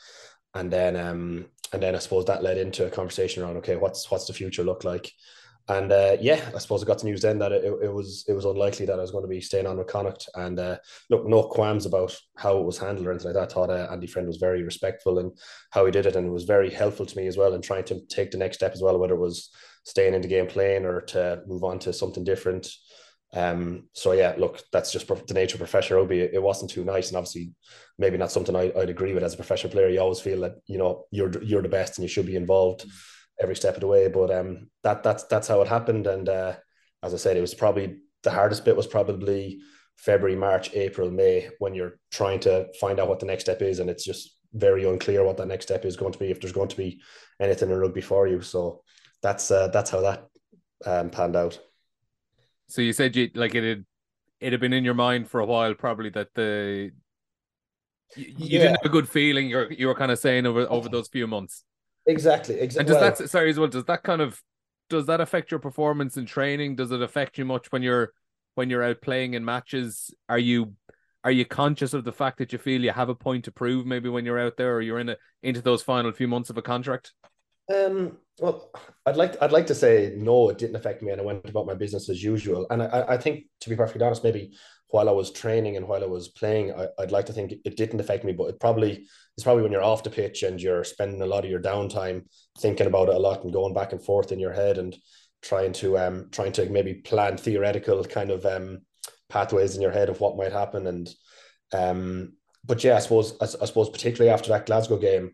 and 0.55 0.71
then 0.71 0.95
um 0.95 1.47
and 1.73 1.83
then 1.83 1.97
I 1.97 1.99
suppose 1.99 2.27
that 2.27 2.45
led 2.45 2.57
into 2.57 2.87
a 2.87 2.91
conversation 2.91 3.43
around 3.43 3.57
okay, 3.57 3.75
what's 3.75 4.09
what's 4.13 4.29
the 4.29 4.33
future 4.33 4.63
look 4.63 4.85
like? 4.85 5.11
And 5.71 5.93
uh, 5.93 6.17
yeah, 6.21 6.51
I 6.53 6.59
suppose 6.59 6.83
I 6.83 6.87
got 6.87 6.99
the 6.99 7.05
news 7.05 7.23
then 7.23 7.39
that 7.39 7.53
it, 7.53 7.63
it 7.65 7.93
was 7.93 8.25
it 8.27 8.33
was 8.33 8.45
unlikely 8.45 8.87
that 8.87 8.99
I 8.99 9.03
was 9.03 9.13
going 9.13 9.23
to 9.23 9.29
be 9.29 9.41
staying 9.41 9.69
on 9.69 9.79
with 9.79 9.87
Connacht. 9.87 10.29
And 10.35 10.59
uh, 10.59 10.79
look, 11.11 11.25
no 11.29 11.45
qualms 11.45 11.87
about 11.87 12.19
how 12.37 12.59
it 12.59 12.65
was 12.65 12.77
handled 12.77 13.07
or 13.07 13.13
anything 13.13 13.33
like 13.33 13.37
that. 13.37 13.53
I 13.53 13.55
thought 13.55 13.71
uh, 13.71 13.87
Andy 13.89 14.09
Friend 14.09 14.27
was 14.27 14.39
very 14.39 14.65
respectful 14.65 15.21
in 15.21 15.33
how 15.71 15.87
he 15.87 15.93
did 15.93 16.07
it, 16.07 16.17
and 16.17 16.27
it 16.27 16.33
was 16.33 16.43
very 16.43 16.71
helpful 16.71 17.07
to 17.07 17.17
me 17.17 17.29
as 17.29 17.37
well 17.37 17.55
in 17.55 17.63
trying 17.63 17.85
to 17.85 18.01
take 18.07 18.33
the 18.33 18.37
next 18.37 18.57
step 18.57 18.73
as 18.73 18.83
well, 18.83 18.99
whether 18.99 19.15
it 19.15 19.21
was 19.21 19.51
staying 19.85 20.13
in 20.13 20.23
the 20.23 20.29
game 20.29 20.49
playing 20.49 20.85
or 20.85 21.03
to 21.03 21.41
move 21.47 21.63
on 21.63 21.79
to 21.81 21.93
something 21.93 22.25
different. 22.25 22.69
Um, 23.33 23.85
so 23.93 24.11
yeah, 24.11 24.35
look, 24.39 24.61
that's 24.73 24.91
just 24.91 25.07
the 25.07 25.35
nature 25.35 25.55
of 25.55 25.61
professional 25.61 26.01
rugby. 26.01 26.19
It 26.19 26.43
wasn't 26.43 26.73
too 26.73 26.85
nice, 26.85 27.09
and 27.09 27.17
obviously, 27.17 27.53
maybe 27.97 28.19
not 28.19 28.33
something 28.33 28.57
I, 28.57 28.73
would 28.75 28.91
agree 28.91 29.15
with 29.15 29.23
as 29.23 29.35
a 29.35 29.37
professional 29.37 29.73
player. 29.73 29.89
You 29.89 30.01
always 30.01 30.19
feel 30.19 30.41
that 30.41 30.55
you 30.67 30.79
know 30.79 31.05
you're 31.13 31.31
you're 31.45 31.63
the 31.63 31.69
best 31.69 31.97
and 31.97 32.03
you 32.03 32.09
should 32.09 32.27
be 32.27 32.35
involved. 32.35 32.81
Mm-hmm 32.81 33.07
every 33.41 33.57
step 33.57 33.75
of 33.75 33.81
the 33.81 33.87
way. 33.87 34.09
But 34.09 34.31
um, 34.31 34.71
that 34.83 35.03
that's 35.03 35.25
that's 35.25 35.49
how 35.49 35.61
it 35.63 35.69
happened. 35.69 36.07
And 36.07 36.29
uh, 36.29 36.55
as 37.03 37.15
I 37.15 37.17
said, 37.17 37.37
it 37.37 37.41
was 37.41 37.55
probably 37.55 37.99
the 38.23 38.31
hardest 38.31 38.65
bit 38.65 38.77
was 38.77 38.87
probably 38.87 39.61
February, 39.97 40.37
March, 40.37 40.73
April, 40.75 41.11
May 41.11 41.49
when 41.59 41.75
you're 41.75 41.99
trying 42.11 42.41
to 42.41 42.69
find 42.81 42.99
out 42.99 43.09
what 43.09 43.21
the 43.21 43.27
next 43.27 43.45
step 43.45 43.63
is, 43.63 43.79
and 43.79 43.91
it's 43.91 44.05
just 44.05 44.37
very 44.53 44.85
unclear 44.85 45.25
what 45.25 45.37
that 45.37 45.47
next 45.47 45.67
step 45.67 45.85
is 45.85 45.97
going 45.97 46.13
to 46.13 46.19
be 46.19 46.31
if 46.31 46.41
there's 46.41 46.53
going 46.53 46.69
to 46.69 46.77
be 46.77 47.01
anything 47.39 47.71
in 47.71 47.79
rugby 47.79 48.01
for 48.01 48.27
you. 48.27 48.41
So 48.41 48.83
that's 49.23 49.51
uh, 49.51 49.69
that's 49.69 49.91
how 49.91 50.01
that 50.01 50.27
um, 50.87 51.11
panned 51.11 51.37
out. 51.37 51.59
So 52.69 52.83
you 52.83 52.93
said 52.93 53.17
you 53.17 53.31
like 53.35 53.55
it 53.55 53.65
had 53.65 53.85
it 54.41 54.53
had 54.53 54.61
been 54.61 54.73
in 54.73 54.85
your 54.85 54.95
mind 54.95 55.29
for 55.29 55.41
a 55.41 55.47
while, 55.47 55.75
probably 55.75 56.11
that 56.11 56.29
the 56.35 56.93
you, 58.17 58.25
you 58.25 58.35
yeah. 58.39 58.59
didn't 58.59 58.77
have 58.83 58.87
a 58.87 58.89
good 58.89 59.09
feeling. 59.09 59.49
You're 59.49 59.71
you 59.73 59.87
were 59.87 59.95
kind 59.95 60.13
of 60.13 60.19
saying 60.19 60.47
over 60.47 60.67
over 60.71 60.89
those 60.89 61.09
few 61.09 61.27
months. 61.27 61.65
Exactly. 62.11 62.61
Exactly. 62.61 62.81
And 62.81 62.89
does 62.89 63.01
well, 63.01 63.17
that 63.17 63.31
sorry 63.31 63.51
as 63.51 63.59
well? 63.59 63.69
Does 63.69 63.85
that 63.85 64.03
kind 64.03 64.21
of 64.21 64.43
does 64.89 65.07
that 65.07 65.21
affect 65.21 65.51
your 65.51 65.61
performance 65.61 66.17
in 66.17 66.27
training? 66.27 66.77
Does 66.77 66.91
it 66.91 67.01
affect 67.01 67.39
you 67.39 67.45
much 67.45 67.71
when 67.71 67.83
you're 67.83 68.13
when 68.57 68.69
you're 68.69 68.83
out 68.83 69.01
playing 69.01 69.35
in 69.35 69.45
matches? 69.45 70.13
Are 70.29 70.39
you 70.39 70.75
are 71.23 71.31
you 71.31 71.45
conscious 71.45 71.95
of 71.95 72.05
the 72.05 72.13
fact 72.13 72.39
that 72.39 72.53
you 72.53 72.59
feel 72.59 72.83
you 72.83 72.93
have 72.93 73.09
a 73.09 73.15
point 73.15 73.45
to 73.45 73.53
prove 73.53 73.87
maybe 73.87 74.09
when 74.09 74.25
you're 74.25 74.39
out 74.39 74.57
there 74.57 74.75
or 74.75 74.81
you're 74.81 74.99
in 74.99 75.11
a, 75.11 75.17
into 75.43 75.61
those 75.61 75.83
final 75.83 76.13
few 76.13 76.29
months 76.29 76.51
of 76.51 76.57
a 76.57 76.63
contract? 76.63 77.13
Um, 77.73 78.17
well, 78.41 78.71
I'd 79.07 79.17
like 79.17 79.41
I'd 79.43 79.53
like 79.53 79.67
to 79.69 79.75
say 79.75 80.15
no, 80.17 80.49
it 80.49 80.59
didn't 80.59 80.77
affect 80.77 81.03
me, 81.03 81.13
and 81.13 81.21
I 81.21 81.25
went 81.25 81.49
about 81.49 81.67
my 81.67 81.75
business 81.75 82.09
as 82.09 82.23
usual. 82.23 82.67
And 82.71 82.83
I, 82.83 83.05
I 83.11 83.17
think, 83.17 83.45
to 83.61 83.71
be 83.71 83.77
perfectly 83.77 84.05
honest, 84.05 84.25
maybe 84.25 84.53
while 84.91 85.09
I 85.09 85.13
was 85.13 85.31
training 85.31 85.77
and 85.77 85.87
while 85.87 86.03
I 86.03 86.07
was 86.07 86.29
playing, 86.29 86.73
I, 86.73 86.89
would 86.99 87.13
like 87.13 87.27
to 87.27 87.33
think 87.33 87.53
it 87.65 87.77
didn't 87.77 88.01
affect 88.01 88.25
me, 88.25 88.33
but 88.33 88.49
it 88.49 88.61
probably 88.61 89.07
it's 89.37 89.45
probably 89.45 89.63
when 89.63 89.73
you're 89.73 89.83
off 89.83 90.03
the 90.03 90.11
pitch 90.11 90.43
and 90.43 90.61
you're 90.61 90.85
spending 90.85 91.23
a 91.23 91.27
lot 91.27 91.45
of 91.45 91.51
your 91.51 91.61
downtime 91.61 92.25
thinking 92.59 92.87
about 92.87 93.09
it 93.09 93.15
a 93.15 93.19
lot 93.19 93.43
and 93.45 93.53
going 93.53 93.73
back 93.73 93.93
and 93.93 94.05
forth 94.05 94.33
in 94.33 94.39
your 94.39 94.53
head 94.53 94.79
and 94.79 94.97
trying 95.43 95.73
to 95.73 95.99
um 95.99 96.29
trying 96.31 96.53
to 96.53 96.69
maybe 96.69 96.95
plan 96.95 97.37
theoretical 97.37 98.05
kind 98.05 98.31
of 98.31 98.45
um 98.45 98.81
pathways 99.29 99.77
in 99.77 99.83
your 99.83 99.93
head 99.93 100.09
of 100.09 100.21
what 100.21 100.37
might 100.37 100.53
happen 100.53 100.87
and 100.87 101.09
um 101.73 102.33
but 102.67 102.85
yeah 102.85 102.97
I 102.97 102.99
suppose 102.99 103.35
I, 103.41 103.45
I 103.45 103.67
suppose 103.67 103.89
particularly 103.89 104.31
after 104.31 104.51
that 104.51 104.67
Glasgow 104.67 104.99
game 104.99 105.33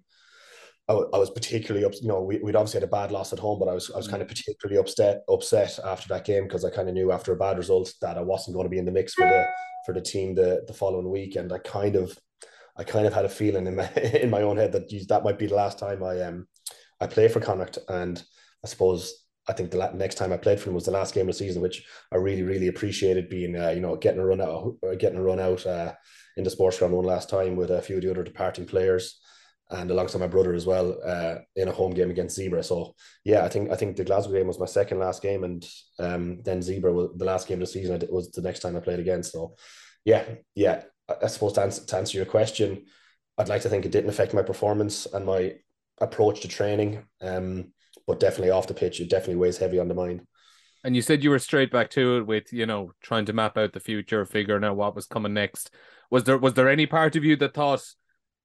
I, 0.89 0.93
I 0.93 1.19
was 1.19 1.31
particularly 1.31 1.85
up. 1.85 1.93
You 2.01 2.09
know, 2.09 2.23
we, 2.23 2.39
would 2.39 2.57
obviously 2.57 2.81
had 2.81 2.89
a 2.89 2.91
bad 2.91 3.11
loss 3.11 3.33
at 3.33 3.39
home, 3.39 3.59
but 3.59 3.69
I 3.69 3.75
was 3.75 3.91
I 3.91 3.97
was 3.97 4.09
kind 4.09 4.23
of 4.23 4.29
particularly 4.29 4.79
upset 4.79 5.23
upset 5.29 5.79
after 5.85 6.09
that 6.09 6.25
game 6.25 6.45
because 6.45 6.65
I 6.65 6.71
kind 6.71 6.89
of 6.89 6.95
knew 6.95 7.13
after 7.13 7.33
a 7.33 7.37
bad 7.37 7.59
result 7.59 7.93
that 8.01 8.17
I 8.17 8.23
wasn't 8.23 8.55
going 8.55 8.67
to 8.67 8.71
be 8.71 8.79
in 8.79 8.85
the 8.85 8.93
mix 8.93 9.15
for 9.15 9.27
the 9.27 9.47
for 9.85 9.93
the 9.93 10.01
team 10.01 10.35
the 10.35 10.63
the 10.67 10.75
following 10.75 11.11
week, 11.11 11.37
and 11.37 11.53
I 11.53 11.59
kind 11.59 11.97
of 11.97 12.17
I 12.77 12.85
kind 12.85 13.07
of 13.07 13.15
had 13.15 13.25
a 13.25 13.31
feeling 13.31 13.67
in 13.67 13.77
my 13.77 13.91
in 13.95 14.31
my 14.31 14.43
own 14.43 14.57
head 14.57 14.73
that 14.73 14.89
geez, 14.89 15.07
that 15.09 15.25
might 15.25 15.39
be 15.39 15.47
the 15.47 15.55
last 15.55 15.79
time 15.79 16.05
I 16.05 16.21
um 16.23 16.47
I 17.01 17.07
play 17.07 17.29
for 17.29 17.41
Connacht, 17.41 17.79
and 17.89 18.23
I 18.65 18.69
suppose 18.69 19.25
I 19.49 19.53
think 19.53 19.71
the 19.71 19.91
next 19.95 20.17
time 20.17 20.33
I 20.33 20.37
played 20.37 20.59
for 20.59 20.67
them 20.67 20.75
was 20.75 20.87
the 20.87 20.91
last 20.91 21.15
game 21.15 21.29
of 21.29 21.35
the 21.35 21.39
season, 21.39 21.63
which 21.63 21.85
I 22.13 22.17
really, 22.17 22.43
really 22.43 22.67
appreciated 22.67 23.29
being, 23.29 23.55
uh, 23.55 23.69
you 23.69 23.81
know, 23.81 23.95
getting 23.95 24.19
a 24.19 24.27
run 24.27 24.41
out, 24.41 24.75
getting 24.99 25.19
a 25.19 25.23
run 25.23 25.39
out 25.39 25.65
uh, 25.65 25.93
in 26.37 26.43
the 26.43 26.51
sports 26.51 26.81
ground 26.81 26.95
one 26.95 27.05
last 27.05 27.31
time 27.31 27.55
with 27.55 27.71
a 27.71 27.81
few 27.81 27.97
of 27.97 28.03
the 28.03 28.11
other 28.11 28.25
departing 28.25 28.67
players 28.67 29.21
and 29.71 29.91
alongside 29.91 30.21
my 30.21 30.27
brother 30.27 30.55
as 30.55 30.67
well 30.67 30.97
uh, 31.05 31.37
in 31.57 31.69
a 31.69 31.73
home 31.73 31.93
game 31.93 32.11
against 32.11 32.39
Zebre. 32.39 32.65
So 32.65 32.95
yeah, 33.25 33.45
I 33.45 33.49
think 33.49 33.71
I 33.71 33.77
think 33.77 33.97
the 33.97 34.05
Glasgow 34.05 34.33
game 34.33 34.47
was 34.47 34.61
my 34.61 34.67
second 34.67 34.99
last 34.99 35.23
game, 35.23 35.45
and 35.45 35.69
um, 35.99 36.41
then 36.43 36.61
Zebre 36.61 36.93
was 36.93 37.11
the 37.17 37.25
last 37.25 37.49
game 37.49 37.57
of 37.57 37.61
the 37.61 37.67
season. 37.67 38.01
It 38.01 38.13
was 38.13 38.31
the 38.31 38.43
next 38.43 38.61
time 38.61 38.77
I 38.77 38.81
played 38.81 39.01
again. 39.01 39.23
So 39.23 39.57
yeah, 40.05 40.25
yeah. 40.55 40.83
I 41.23 41.29
suppose 41.29 41.53
to 41.53 41.63
answer, 41.63 41.85
to 41.85 41.97
answer 41.97 42.17
your 42.17 42.27
question, 42.27 42.87
I'd 43.39 43.49
like 43.49 43.63
to 43.63 43.69
think 43.69 43.85
it 43.85 43.93
didn't 43.93 44.11
affect 44.11 44.35
my 44.35 44.43
performance 44.43 45.07
and 45.07 45.25
my 45.25 45.55
approach 46.01 46.41
to 46.41 46.49
training. 46.49 47.05
Um, 47.21 47.73
but 48.07 48.21
definitely 48.21 48.51
off 48.51 48.67
the 48.67 48.75
pitch, 48.75 49.01
it 49.01 49.11
definitely 49.11 49.37
weighs 49.37 49.59
heavy 49.59 49.79
on 49.79 49.89
the 49.89 49.95
mind. 49.95 50.23
And 50.85 50.95
you 50.95 51.03
said 51.03 51.25
you 51.25 51.31
were 51.31 51.39
straight 51.39 51.73
back 51.73 51.91
to 51.91 52.19
it 52.19 52.27
with, 52.27 52.53
you 52.53 52.67
know, 52.67 52.93
trying 53.03 53.25
to 53.27 53.33
map 53.33 53.59
out 53.59 53.73
the 53.73 53.81
future, 53.81 54.25
figuring 54.25 54.65
out 54.65 54.77
what 54.77 54.95
was 54.95 55.07
coming 55.07 55.35
next. 55.35 55.71
Was 56.11 56.25
there 56.25 56.39
was 56.39 56.55
there 56.55 56.69
any 56.69 56.87
part 56.87 57.17
of 57.17 57.25
you 57.25 57.35
that 57.37 57.55
thought, 57.55 57.83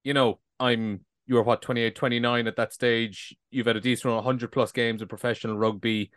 you 0.02 0.14
know, 0.14 0.40
I'm 0.58 1.04
you 1.26 1.36
were 1.36 1.42
what 1.42 1.62
28, 1.62 1.94
29 1.94 2.46
at 2.46 2.56
that 2.56 2.72
stage. 2.72 3.36
You've 3.50 3.66
had 3.66 3.76
a 3.76 3.80
decent 3.80 4.14
100 4.14 4.52
plus 4.52 4.72
games 4.72 5.02
of 5.02 5.08
professional 5.08 5.56
rugby. 5.56 6.10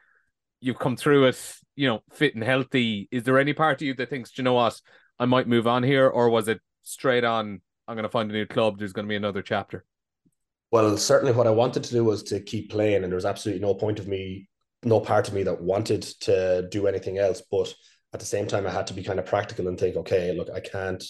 You've 0.61 0.79
come 0.79 0.97
through 0.97 1.25
it, 1.25 1.55
you 1.75 1.87
know, 1.87 2.01
fit 2.11 2.35
and 2.35 2.43
healthy. 2.43 3.07
Is 3.11 3.23
there 3.23 3.37
any 3.37 3.53
part 3.53 3.81
of 3.81 3.85
you 3.85 3.93
that 3.95 4.09
thinks, 4.09 4.37
you 4.37 4.43
know 4.43 4.53
what, 4.53 4.79
I 5.19 5.25
might 5.25 5.47
move 5.47 5.67
on 5.67 5.83
here, 5.83 6.07
or 6.07 6.29
was 6.29 6.47
it 6.47 6.59
straight 6.81 7.23
on? 7.23 7.61
I'm 7.87 7.95
going 7.95 8.03
to 8.03 8.09
find 8.09 8.29
a 8.31 8.33
new 8.33 8.45
club. 8.45 8.79
There's 8.79 8.93
going 8.93 9.05
to 9.05 9.09
be 9.09 9.15
another 9.15 9.41
chapter. 9.41 9.85
Well, 10.71 10.97
certainly 10.97 11.33
what 11.33 11.47
I 11.47 11.51
wanted 11.51 11.83
to 11.83 11.91
do 11.91 12.03
was 12.03 12.23
to 12.23 12.39
keep 12.39 12.71
playing, 12.71 13.03
and 13.03 13.11
there 13.11 13.15
was 13.15 13.25
absolutely 13.25 13.61
no 13.61 13.75
point 13.75 13.99
of 13.99 14.07
me, 14.07 14.49
no 14.83 14.99
part 14.99 15.27
of 15.27 15.33
me 15.33 15.43
that 15.43 15.61
wanted 15.61 16.01
to 16.21 16.67
do 16.71 16.87
anything 16.87 17.17
else. 17.19 17.41
But 17.49 17.73
at 18.13 18.19
the 18.19 18.25
same 18.25 18.47
time, 18.47 18.65
I 18.65 18.71
had 18.71 18.87
to 18.87 18.93
be 18.93 19.03
kind 19.03 19.19
of 19.19 19.25
practical 19.25 19.67
and 19.67 19.79
think, 19.79 19.95
okay, 19.97 20.35
look, 20.35 20.49
I 20.49 20.59
can't, 20.61 21.03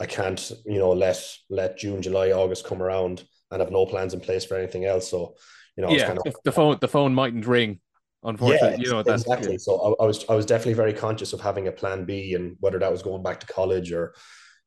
I 0.00 0.06
can't, 0.06 0.50
you 0.64 0.78
know, 0.78 0.90
let 0.90 1.22
let 1.50 1.78
June, 1.78 2.00
July, 2.02 2.32
August 2.32 2.64
come 2.64 2.82
around 2.82 3.22
and 3.50 3.60
have 3.60 3.70
no 3.70 3.84
plans 3.86 4.14
in 4.14 4.20
place 4.20 4.44
for 4.44 4.56
anything 4.56 4.86
else. 4.86 5.10
So, 5.10 5.34
you 5.76 5.84
know, 5.84 5.90
yeah, 5.90 6.06
kind 6.06 6.18
of, 6.24 6.34
the 6.44 6.52
phone 6.52 6.78
the 6.80 6.88
phone 6.88 7.14
mightn't 7.14 7.46
ring. 7.46 7.80
Unfortunately, 8.22 8.78
yeah, 8.78 8.84
you 8.84 8.90
know 8.90 9.02
that's 9.02 9.22
exactly. 9.22 9.58
So 9.58 9.96
I, 10.00 10.04
I 10.04 10.06
was 10.06 10.24
I 10.28 10.34
was 10.34 10.46
definitely 10.46 10.74
very 10.74 10.92
conscious 10.92 11.32
of 11.32 11.40
having 11.40 11.68
a 11.68 11.72
plan 11.72 12.04
B, 12.04 12.34
and 12.34 12.56
whether 12.60 12.78
that 12.78 12.90
was 12.90 13.02
going 13.02 13.22
back 13.22 13.40
to 13.40 13.46
college 13.46 13.92
or 13.92 14.14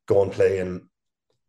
go 0.08 0.22
and 0.24 0.32
play 0.32 0.60
in 0.60 0.88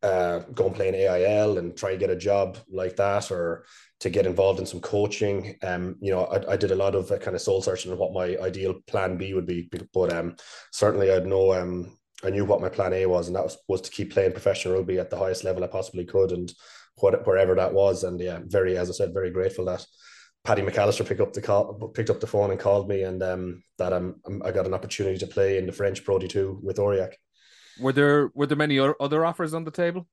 uh, 0.02 0.40
go 0.54 0.66
and 0.66 0.74
play 0.74 0.88
in 0.88 0.94
AIL 0.94 1.56
and 1.56 1.74
try 1.76 1.92
and 1.92 2.00
get 2.00 2.10
a 2.10 2.16
job 2.16 2.58
like 2.70 2.96
that, 2.96 3.30
or 3.30 3.64
to 4.00 4.10
get 4.10 4.26
involved 4.26 4.60
in 4.60 4.66
some 4.66 4.80
coaching. 4.80 5.56
Um, 5.62 5.96
you 6.00 6.12
know, 6.12 6.24
I, 6.24 6.52
I 6.52 6.56
did 6.56 6.72
a 6.72 6.76
lot 6.76 6.94
of 6.94 7.10
uh, 7.10 7.18
kind 7.18 7.34
of 7.34 7.40
soul 7.40 7.62
searching 7.62 7.90
on 7.90 7.98
what 7.98 8.12
my 8.12 8.36
ideal 8.42 8.74
plan 8.86 9.16
B 9.16 9.32
would 9.32 9.46
be, 9.46 9.70
but 9.94 10.12
um, 10.12 10.36
certainly 10.72 11.10
I'd 11.10 11.26
know 11.26 11.54
um, 11.54 11.96
I 12.24 12.30
knew 12.30 12.44
what 12.44 12.60
my 12.60 12.68
plan 12.68 12.92
A 12.92 13.06
was, 13.06 13.26
and 13.26 13.36
that 13.36 13.44
was 13.44 13.56
was 13.68 13.80
to 13.82 13.90
keep 13.90 14.12
playing 14.12 14.32
professional 14.32 14.74
rugby 14.74 14.98
at 14.98 15.10
the 15.10 15.18
highest 15.18 15.44
level 15.44 15.62
I 15.64 15.68
possibly 15.68 16.04
could, 16.04 16.32
and 16.32 16.52
what, 16.96 17.26
wherever 17.26 17.54
that 17.54 17.72
was. 17.72 18.04
And 18.04 18.20
yeah, 18.20 18.40
very, 18.44 18.76
as 18.76 18.88
I 18.88 18.92
said, 18.92 19.12
very 19.12 19.30
grateful 19.30 19.66
that 19.66 19.84
Paddy 20.44 20.62
McAllister 20.62 21.06
picked 21.06 21.20
up 21.20 21.32
the 21.32 21.42
call, 21.42 21.88
picked 21.94 22.10
up 22.10 22.20
the 22.20 22.26
phone 22.26 22.50
and 22.50 22.60
called 22.60 22.88
me, 22.88 23.02
and 23.02 23.22
um, 23.22 23.62
that 23.78 23.92
I 23.92 24.50
got 24.50 24.66
an 24.66 24.74
opportunity 24.74 25.18
to 25.18 25.26
play 25.26 25.58
in 25.58 25.66
the 25.66 25.72
French 25.72 26.04
Pro 26.04 26.18
D2 26.18 26.62
with 26.62 26.78
Aurillac. 26.78 27.14
Were 27.80 27.92
there 27.92 28.30
were 28.34 28.46
there 28.46 28.56
many 28.56 28.78
other 28.78 29.24
offers 29.24 29.54
on 29.54 29.64
the 29.64 29.70
table? 29.70 30.06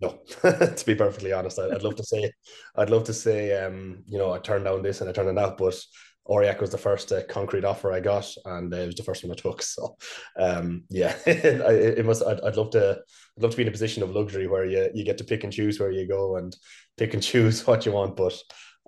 No, 0.00 0.18
to 0.42 0.82
be 0.86 0.94
perfectly 0.94 1.32
honest, 1.32 1.58
I'd, 1.58 1.72
I'd, 1.72 1.82
love 1.82 1.96
to 1.96 2.04
say, 2.04 2.30
I'd 2.76 2.90
love 2.90 3.04
to 3.04 3.14
say, 3.14 3.64
um, 3.64 4.02
you 4.06 4.18
know, 4.18 4.32
I 4.32 4.38
turned 4.38 4.64
down 4.64 4.82
this 4.82 5.00
and 5.00 5.08
I 5.08 5.12
turned 5.12 5.28
it 5.28 5.38
out, 5.38 5.56
but 5.56 5.80
Aurillac 6.28 6.60
was 6.60 6.70
the 6.70 6.78
first 6.78 7.12
uh, 7.12 7.22
concrete 7.28 7.64
offer 7.64 7.92
I 7.92 8.00
got, 8.00 8.30
and 8.46 8.72
uh, 8.72 8.78
it 8.78 8.86
was 8.86 8.94
the 8.94 9.02
first 9.02 9.24
one 9.24 9.32
I 9.32 9.34
took. 9.34 9.62
So, 9.74 9.96
um, 10.38 10.84
yeah, 10.88 11.16
it, 11.26 11.98
it, 11.98 12.06
must. 12.06 12.22
I'd, 12.22 12.40
I'd 12.40 12.56
love 12.56 12.70
to. 12.70 13.00
I'd 13.36 13.42
love 13.42 13.50
to 13.50 13.56
be 13.56 13.62
in 13.62 13.68
a 13.68 13.72
position 13.72 14.02
of 14.02 14.10
luxury 14.10 14.46
where 14.46 14.64
you 14.64 14.88
you 14.94 15.04
get 15.04 15.18
to 15.18 15.24
pick 15.24 15.44
and 15.44 15.52
choose 15.52 15.80
where 15.80 15.90
you 15.90 16.06
go 16.06 16.36
and 16.36 16.56
pick 16.96 17.14
and 17.14 17.22
choose 17.30 17.66
what 17.66 17.84
you 17.84 17.92
want, 17.92 18.16
but 18.16 18.38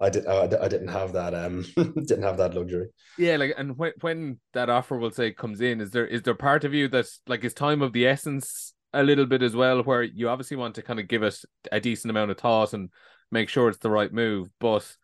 I 0.00 0.10
did 0.10 0.26
I, 0.26 0.44
I 0.44 0.68
didn't 0.68 0.88
have 0.88 1.12
that 1.14 1.34
um 1.34 1.64
didn't 1.76 2.22
have 2.22 2.36
that 2.38 2.54
luxury. 2.54 2.88
Yeah, 3.18 3.36
like 3.36 3.54
and 3.56 3.76
when 3.76 3.92
when 4.00 4.40
that 4.52 4.70
offer 4.70 4.96
will 4.96 5.10
say 5.10 5.32
comes 5.32 5.60
in, 5.60 5.80
is 5.80 5.90
there 5.90 6.06
is 6.06 6.22
there 6.22 6.34
part 6.34 6.64
of 6.64 6.72
you 6.72 6.88
that's 6.88 7.20
like 7.26 7.44
is 7.44 7.54
time 7.54 7.82
of 7.82 7.92
the 7.92 8.06
essence 8.06 8.74
a 8.92 9.02
little 9.02 9.26
bit 9.26 9.42
as 9.42 9.56
well, 9.56 9.82
where 9.82 10.02
you 10.02 10.28
obviously 10.28 10.56
want 10.56 10.74
to 10.76 10.82
kind 10.82 11.00
of 11.00 11.08
give 11.08 11.22
it 11.22 11.38
a 11.72 11.80
decent 11.80 12.10
amount 12.10 12.30
of 12.30 12.38
thought 12.38 12.72
and 12.72 12.90
make 13.30 13.48
sure 13.48 13.68
it's 13.68 13.78
the 13.78 13.90
right 13.90 14.12
move, 14.12 14.48
but 14.60 14.96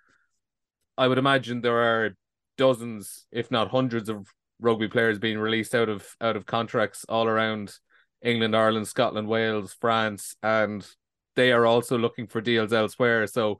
I 0.97 1.09
would 1.09 1.19
imagine 1.19 1.61
there 1.61 1.83
are 1.83 2.17
dozens, 2.57 3.27
if 3.33 3.51
not 3.51 3.71
hundreds, 3.71 4.09
of 4.09 4.29
rugby 4.61 4.89
players 4.89 5.19
being 5.19 5.39
released 5.39 5.75
out 5.75 5.89
of 5.89 6.07
out 6.21 6.37
of 6.37 6.47
contracts 6.47 7.05
all 7.09 7.27
around 7.27 7.77
England, 8.23 8.57
Ireland, 8.57 8.89
Scotland, 8.89 9.29
Wales, 9.29 9.77
France, 9.81 10.37
and 10.43 10.87
they 11.35 11.53
are 11.53 11.67
also 11.67 11.99
looking 11.99 12.27
for 12.27 12.41
deals 12.41 12.73
elsewhere. 12.73 13.27
So 13.27 13.59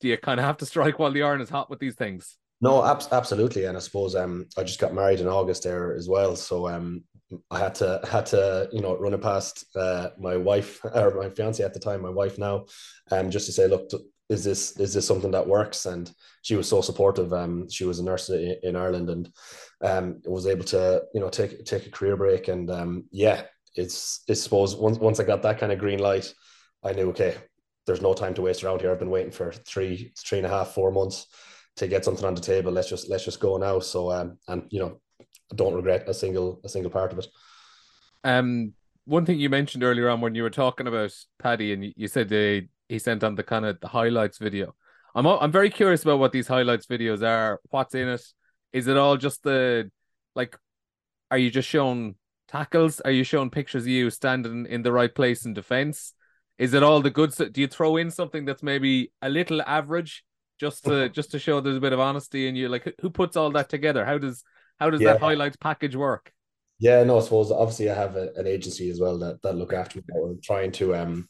do 0.00 0.08
you 0.08 0.16
kind 0.16 0.40
of 0.40 0.46
have 0.46 0.56
to 0.58 0.66
strike 0.66 0.98
while 0.98 1.12
the 1.12 1.22
iron 1.22 1.40
is 1.40 1.50
hot 1.50 1.68
with 1.68 1.78
these 1.78 1.94
things? 1.94 2.38
No, 2.60 2.84
ab- 2.84 3.02
absolutely. 3.12 3.66
And 3.66 3.76
I 3.76 3.80
suppose 3.80 4.14
um, 4.14 4.46
I 4.56 4.64
just 4.64 4.80
got 4.80 4.94
married 4.94 5.20
in 5.20 5.28
August 5.28 5.62
there 5.62 5.94
as 5.94 6.08
well. 6.08 6.34
So 6.34 6.68
um, 6.68 7.04
I 7.50 7.58
had 7.58 7.74
to 7.76 8.00
had 8.10 8.26
to 8.26 8.68
you 8.72 8.80
know 8.80 8.96
run 8.96 9.14
it 9.14 9.22
past 9.22 9.64
uh, 9.76 10.10
my 10.18 10.36
wife 10.36 10.80
or 10.94 11.14
my 11.16 11.28
fiance 11.30 11.62
at 11.62 11.74
the 11.74 11.80
time, 11.80 12.02
my 12.02 12.10
wife 12.10 12.38
now, 12.38 12.66
um, 13.10 13.30
just 13.30 13.46
to 13.46 13.52
say, 13.52 13.66
look, 13.66 13.90
is 14.28 14.44
this 14.44 14.78
is 14.78 14.94
this 14.94 15.06
something 15.06 15.30
that 15.30 15.46
works? 15.46 15.86
And 15.86 16.10
she 16.42 16.56
was 16.56 16.68
so 16.68 16.80
supportive. 16.80 17.32
Um, 17.32 17.68
she 17.68 17.84
was 17.84 17.98
a 17.98 18.04
nurse 18.04 18.28
in, 18.28 18.76
Ireland 18.76 19.10
and 19.10 19.32
um, 19.82 20.20
was 20.26 20.46
able 20.46 20.64
to 20.66 21.02
you 21.14 21.20
know 21.20 21.28
take 21.28 21.64
take 21.64 21.86
a 21.86 21.90
career 21.90 22.16
break. 22.16 22.48
And 22.48 22.70
um, 22.70 23.04
yeah, 23.10 23.42
it's 23.74 24.22
I 24.28 24.34
suppose 24.34 24.76
once 24.76 24.98
once 24.98 25.20
I 25.20 25.24
got 25.24 25.42
that 25.42 25.58
kind 25.58 25.72
of 25.72 25.78
green 25.78 25.98
light, 25.98 26.32
I 26.82 26.92
knew 26.92 27.08
okay, 27.10 27.36
there's 27.86 28.02
no 28.02 28.14
time 28.14 28.34
to 28.34 28.42
waste 28.42 28.62
around 28.62 28.80
here. 28.80 28.92
I've 28.92 28.98
been 28.98 29.10
waiting 29.10 29.32
for 29.32 29.50
three, 29.52 30.12
three 30.18 30.38
and 30.38 30.46
a 30.46 30.50
half, 30.50 30.74
four 30.74 30.92
months 30.92 31.26
to 31.76 31.88
get 31.88 32.04
something 32.04 32.24
on 32.24 32.34
the 32.34 32.40
table. 32.40 32.70
Let's 32.70 32.88
just 32.88 33.08
let's 33.08 33.24
just 33.24 33.40
go 33.40 33.56
now. 33.56 33.78
So 33.80 34.12
um, 34.12 34.38
and 34.46 34.64
you 34.70 34.80
know, 34.80 35.00
I 35.20 35.54
don't 35.54 35.74
regret 35.74 36.08
a 36.08 36.14
single 36.14 36.60
a 36.64 36.68
single 36.68 36.90
part 36.90 37.12
of 37.12 37.18
it. 37.18 37.26
Um, 38.24 38.74
one 39.06 39.24
thing 39.24 39.38
you 39.38 39.48
mentioned 39.48 39.82
earlier 39.82 40.10
on 40.10 40.20
when 40.20 40.34
you 40.34 40.42
were 40.42 40.50
talking 40.50 40.86
about 40.86 41.12
Paddy, 41.38 41.72
and 41.72 41.92
you 41.96 42.08
said 42.08 42.28
they, 42.28 42.68
he 42.88 42.98
sent 42.98 43.24
on 43.24 43.34
the 43.34 43.42
kind 43.42 43.66
of 43.66 43.80
the 43.80 43.88
highlights 43.88 44.38
video. 44.38 44.74
I'm 45.14 45.26
I'm 45.26 45.52
very 45.52 45.70
curious 45.70 46.02
about 46.02 46.18
what 46.18 46.32
these 46.32 46.46
highlights 46.46 46.86
videos 46.86 47.22
are. 47.22 47.60
What's 47.70 47.94
in 47.94 48.08
it? 48.08 48.22
Is 48.72 48.86
it 48.86 48.96
all 48.96 49.16
just 49.16 49.42
the 49.42 49.90
like? 50.34 50.56
Are 51.30 51.38
you 51.38 51.50
just 51.50 51.68
showing 51.68 52.14
tackles? 52.48 53.00
Are 53.00 53.10
you 53.10 53.24
showing 53.24 53.50
pictures 53.50 53.84
of 53.84 53.88
you 53.88 54.10
standing 54.10 54.66
in 54.66 54.82
the 54.82 54.92
right 54.92 55.14
place 55.14 55.44
in 55.44 55.54
defense? 55.54 56.14
Is 56.58 56.74
it 56.74 56.82
all 56.82 57.00
the 57.00 57.10
good 57.10 57.32
stuff? 57.32 57.52
Do 57.52 57.60
you 57.60 57.68
throw 57.68 57.96
in 57.96 58.10
something 58.10 58.44
that's 58.44 58.62
maybe 58.62 59.12
a 59.22 59.28
little 59.28 59.62
average 59.62 60.24
just 60.58 60.84
to 60.84 61.08
just 61.08 61.30
to 61.32 61.38
show 61.38 61.60
there's 61.60 61.76
a 61.76 61.80
bit 61.80 61.92
of 61.92 62.00
honesty 62.00 62.48
in 62.48 62.56
you? 62.56 62.68
Like 62.68 62.94
who 63.00 63.10
puts 63.10 63.36
all 63.36 63.50
that 63.52 63.68
together? 63.68 64.04
How 64.04 64.18
does 64.18 64.42
how 64.78 64.90
does 64.90 65.00
yeah. 65.00 65.12
that 65.12 65.20
highlights 65.20 65.56
package 65.56 65.96
work? 65.96 66.32
Yeah, 66.78 67.02
no, 67.02 67.18
I 67.18 67.22
suppose 67.22 67.50
obviously 67.50 67.90
I 67.90 67.94
have 67.94 68.16
a, 68.16 68.30
an 68.36 68.46
agency 68.46 68.88
as 68.90 69.00
well 69.00 69.18
that 69.18 69.42
that 69.42 69.56
look 69.56 69.72
after 69.72 69.98
me. 69.98 70.04
We're 70.08 70.34
trying 70.42 70.72
to 70.72 70.96
um 70.96 71.28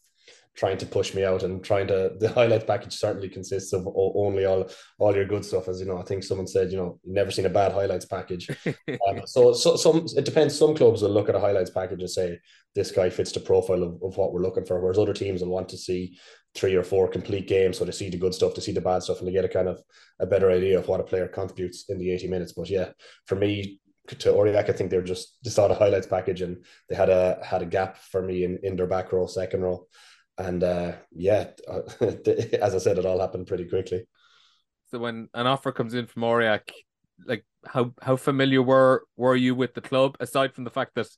trying 0.59 0.77
to 0.77 0.87
push 0.87 1.15
me 1.15 1.25
out 1.25 1.45
and 1.45 1.63
trying 1.63 1.87
to 1.87 2.13
the 2.21 2.29
highlights 2.29 2.65
package 2.65 2.95
certainly 2.95 3.29
consists 3.29 3.73
of 3.73 3.87
only 3.95 4.45
all 4.45 4.69
all 4.99 5.15
your 5.15 5.25
good 5.25 5.45
stuff 5.45 5.69
as 5.69 5.81
you 5.81 5.87
know 5.87 5.99
i 5.99 6.03
think 6.03 6.25
someone 6.25 6.49
said 6.49 6.73
you 6.73 6.77
know 6.77 6.99
never 7.05 7.31
seen 7.31 7.47
a 7.47 7.51
bad 7.51 7.73
highlights 7.73 8.07
package. 8.07 8.49
Um, 9.07 9.21
so, 9.27 9.53
so 9.53 9.77
some 9.77 10.07
it 10.17 10.25
depends. 10.25 10.59
Some 10.59 10.75
clubs 10.75 11.03
will 11.03 11.11
look 11.11 11.29
at 11.29 11.35
a 11.35 11.41
highlights 11.41 11.71
package 11.71 12.01
and 12.01 12.11
say 12.11 12.41
this 12.75 12.91
guy 12.91 13.11
fits 13.11 13.33
the 13.33 13.41
profile 13.41 13.83
of, 13.83 14.03
of 14.03 14.17
what 14.17 14.33
we're 14.33 14.43
looking 14.43 14.65
for 14.65 14.81
whereas 14.81 14.99
other 14.99 15.13
teams 15.13 15.41
will 15.41 15.51
want 15.51 15.69
to 15.69 15.77
see 15.77 16.19
three 16.55 16.75
or 16.75 16.83
four 16.83 17.07
complete 17.09 17.47
games 17.47 17.79
so 17.79 17.85
to 17.85 17.93
see 17.93 18.09
the 18.11 18.17
good 18.17 18.35
stuff 18.35 18.55
to 18.55 18.61
see 18.61 18.73
the 18.73 18.81
bad 18.81 19.03
stuff 19.03 19.19
and 19.19 19.27
to 19.27 19.33
get 19.33 19.45
a 19.45 19.49
kind 19.49 19.69
of 19.69 19.83
a 20.21 20.27
better 20.27 20.51
idea 20.51 20.79
of 20.79 20.89
what 20.89 21.01
a 21.01 21.05
player 21.05 21.29
contributes 21.29 21.85
in 21.89 21.99
the 21.99 22.11
80 22.11 22.29
minutes. 22.29 22.53
But 22.53 22.71
yeah 22.71 22.89
for 23.27 23.37
me 23.37 23.81
to 24.09 24.33
Aurillac, 24.33 24.71
I 24.71 24.73
think 24.73 24.91
they're 24.91 25.03
just 25.03 25.39
they 25.45 25.51
saw 25.51 25.69
the 25.69 25.75
highlights 25.75 26.07
package 26.07 26.43
and 26.43 26.65
they 26.89 26.97
had 26.97 27.11
a 27.11 27.39
had 27.43 27.63
a 27.63 27.67
gap 27.67 27.99
for 27.99 28.23
me 28.23 28.45
in, 28.45 28.59
in 28.63 28.77
their 28.77 28.87
back 28.87 29.13
row, 29.13 29.27
second 29.27 29.63
row 29.63 29.87
and 30.39 30.63
uh, 30.63 30.93
yeah, 31.13 31.49
as 32.01 32.75
I 32.75 32.79
said, 32.79 32.99
it 32.99 33.07
all 33.07 33.21
happened 33.21 33.47
pretty 33.47 33.69
quickly. 33.69 34.05
So 34.91 34.99
when 34.99 35.29
an 35.35 35.47
offer 35.47 35.73
comes 35.73 35.95
in 35.95 36.07
from 36.07 36.23
Aurillac, 36.23 36.71
like 37.27 37.45
how 37.67 37.93
how 38.01 38.17
familiar 38.17 38.63
were 38.63 39.05
were 39.17 39.37
you 39.37 39.55
with 39.55 39.75
the 39.75 39.81
club 39.81 40.17
aside 40.21 40.55
from 40.55 40.65
the 40.65 40.71
fact 40.71 40.95
that 40.95 41.09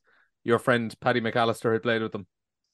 your 0.43 0.59
friend 0.59 0.93
Paddy 0.99 1.21
McAllister 1.21 1.71
had 1.71 1.83
played 1.83 2.01
with 2.01 2.11
them? 2.11 2.25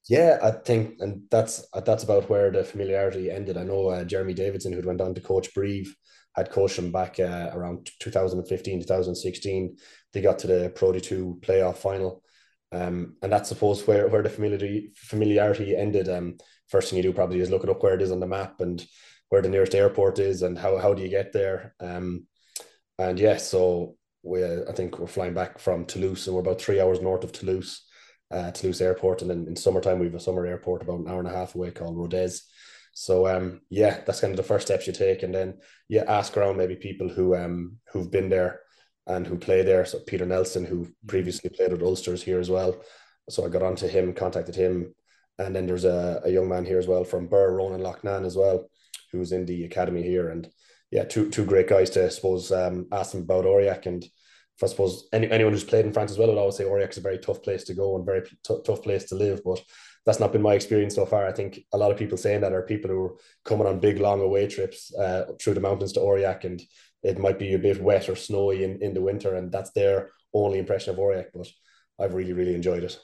Yeah, 0.10 0.40
I 0.42 0.52
think, 0.52 0.96
and 1.00 1.24
that's 1.30 1.68
that's 1.86 2.04
about 2.04 2.30
where 2.30 2.50
the 2.50 2.64
familiarity 2.64 3.30
ended. 3.30 3.58
I 3.58 3.64
know 3.64 3.90
uh, 3.90 4.04
Jeremy 4.06 4.34
Davidson, 4.34 4.72
who 4.72 4.82
went 4.82 5.02
on 5.02 5.14
to 5.14 5.22
coach 5.22 5.54
Brive, 5.54 5.94
had 6.34 6.50
coached 6.50 6.80
him 6.80 6.92
back 6.92 7.20
uh, 7.20 7.50
around 7.54 7.90
2015, 8.00 8.82
2016. 8.82 9.76
They 10.14 10.22
got 10.22 10.40
to 10.40 10.48
the 10.48 10.72
Pro 10.74 10.94
D2 10.94 11.42
playoff 11.42 11.78
final 11.78 12.24
um, 12.72 13.16
and 13.22 13.32
that's 13.32 13.50
suppose 13.50 13.86
where 13.88 14.08
where 14.08 14.24
the 14.24 14.30
familiarity 14.30 14.92
familiarity 14.96 15.76
ended. 15.76 16.10
Um, 16.10 16.38
first 16.68 16.90
thing 16.90 16.98
you 16.98 17.04
do 17.04 17.14
probably 17.14 17.40
is 17.40 17.50
look 17.50 17.64
it 17.64 17.70
up 17.70 17.82
where 17.82 17.94
it 17.94 18.02
is 18.02 18.12
on 18.12 18.20
the 18.20 18.28
map 18.28 18.60
and 18.60 18.86
where 19.30 19.42
the 19.42 19.50
nearest 19.50 19.76
airport 19.76 20.20
is 20.20 20.42
and 20.42 20.58
how 20.58 20.78
how 20.78 20.94
do 20.94 21.02
you 21.02 21.10
get 21.10 21.32
there. 21.34 21.76
Um, 21.80 22.26
and 23.00 23.20
yeah, 23.20 23.38
so 23.38 23.96
we 24.24 24.44
I 24.44 24.74
think 24.74 25.00
we're 25.00 25.08
flying 25.08 25.34
back 25.34 25.60
from 25.60 25.86
Toulouse, 25.86 26.28
and 26.28 26.36
we're 26.36 26.42
about 26.42 26.62
three 26.62 26.82
hours 26.82 27.02
north 27.02 27.24
of 27.24 27.32
Toulouse, 27.32 27.86
uh, 28.32 28.52
Toulouse 28.52 28.82
Airport, 28.82 29.22
and 29.22 29.32
then 29.32 29.46
in 29.48 29.56
summertime 29.56 30.00
we 30.00 30.06
have 30.08 30.16
a 30.16 30.20
summer 30.20 30.46
airport 30.46 30.82
about 30.82 31.00
an 31.00 31.08
hour 31.08 31.20
and 31.20 31.28
a 31.28 31.34
half 31.34 31.56
away 31.56 31.72
called 31.72 31.98
Rodez. 31.98 32.44
So 32.94 33.28
um, 33.28 33.62
yeah, 33.70 34.02
that's 34.06 34.22
kind 34.22 34.32
of 34.32 34.38
the 34.38 34.44
first 34.44 34.66
steps 34.66 34.88
you 34.88 34.94
take, 34.94 35.24
and 35.24 35.34
then 35.34 35.60
you 35.88 36.00
ask 36.00 36.36
around 36.36 36.58
maybe 36.58 36.76
people 36.76 37.08
who 37.08 37.36
um 37.36 37.78
who've 37.92 38.12
been 38.12 38.30
there 38.30 38.60
and 39.08 39.26
who 39.26 39.38
play 39.38 39.64
there. 39.64 39.86
So 39.86 40.00
Peter 40.00 40.26
Nelson, 40.26 40.66
who 40.66 40.88
previously 41.08 41.50
played 41.50 41.72
with 41.72 41.82
Ulsters 41.82 42.22
here 42.22 42.40
as 42.40 42.50
well. 42.50 42.76
So 43.30 43.46
I 43.46 43.50
got 43.50 43.64
onto 43.64 43.88
him, 43.88 44.14
contacted 44.14 44.56
him, 44.56 44.94
and 45.40 45.56
then 45.56 45.66
there's 45.66 45.86
a, 45.86 46.22
a 46.24 46.30
young 46.30 46.48
man 46.48 46.66
here 46.66 46.80
as 46.80 46.88
well 46.88 47.04
from 47.04 47.28
Birr, 47.28 47.56
Ronan 47.56 47.82
Loughnane 47.82 48.26
as 48.26 48.36
well, 48.36 48.70
who's 49.12 49.32
in 49.32 49.46
the 49.46 49.66
academy 49.66 50.04
here, 50.04 50.30
and 50.30 50.50
yeah, 50.92 51.04
two 51.04 51.30
two 51.30 51.46
great 51.46 51.68
guys 51.68 51.90
to 51.92 52.06
I 52.06 52.10
suppose 52.10 52.52
um, 52.52 52.88
ask 52.92 53.12
them 53.12 53.22
about 53.22 53.46
Aurillac 53.46 53.86
and 53.86 54.08
if 54.58 54.64
I 54.64 54.68
suppose 54.68 55.08
any, 55.14 55.30
anyone 55.30 55.54
who's 55.54 55.64
played 55.64 55.86
in 55.86 55.94
France 55.94 56.12
as 56.12 56.18
well 56.18 56.30
would 56.30 56.38
always 56.38 56.58
say 56.58 56.64
Aurillac 56.64 56.90
is 56.90 56.98
a 56.98 57.02
very 57.02 57.20
tough 57.20 57.44
place 57.44 57.64
to 57.66 57.76
go 57.76 57.96
and 57.96 58.06
very 58.06 58.22
t- 58.22 58.62
tough 58.66 58.82
place 58.82 59.04
to 59.06 59.16
live. 59.16 59.42
But 59.46 59.62
that's 60.04 60.20
not 60.20 60.32
been 60.32 60.42
my 60.42 60.56
experience 60.56 60.96
so 60.96 61.06
far. 61.06 61.28
I 61.28 61.32
think 61.32 61.60
a 61.74 61.78
lot 61.78 61.92
of 61.92 61.98
people 61.98 62.18
saying 62.18 62.42
that 62.42 62.54
are 62.54 62.64
people 62.64 62.90
who 62.90 63.04
are 63.04 63.16
coming 63.46 63.68
on 63.68 63.80
big 63.80 64.00
long 64.00 64.20
away 64.22 64.48
trips 64.48 64.92
uh, 64.96 65.26
through 65.40 65.54
the 65.54 65.60
mountains 65.60 65.94
to 65.94 66.00
Aurillac, 66.00 66.44
and 66.44 66.62
it 67.04 67.20
might 67.20 67.40
be 67.40 67.54
a 67.54 67.60
bit 67.60 67.82
wet 67.82 68.10
or 68.10 68.16
snowy 68.16 68.64
in, 68.64 68.82
in 68.82 68.94
the 68.94 69.02
winter, 69.02 69.36
and 69.36 69.52
that's 69.52 69.72
their 69.72 70.12
only 70.34 70.60
impression 70.60 70.94
of 70.94 71.00
Aurillac. 71.00 71.28
But 71.34 71.48
I've 72.00 72.14
really 72.14 72.34
really 72.34 72.56
enjoyed 72.56 72.84
it. 72.84 73.00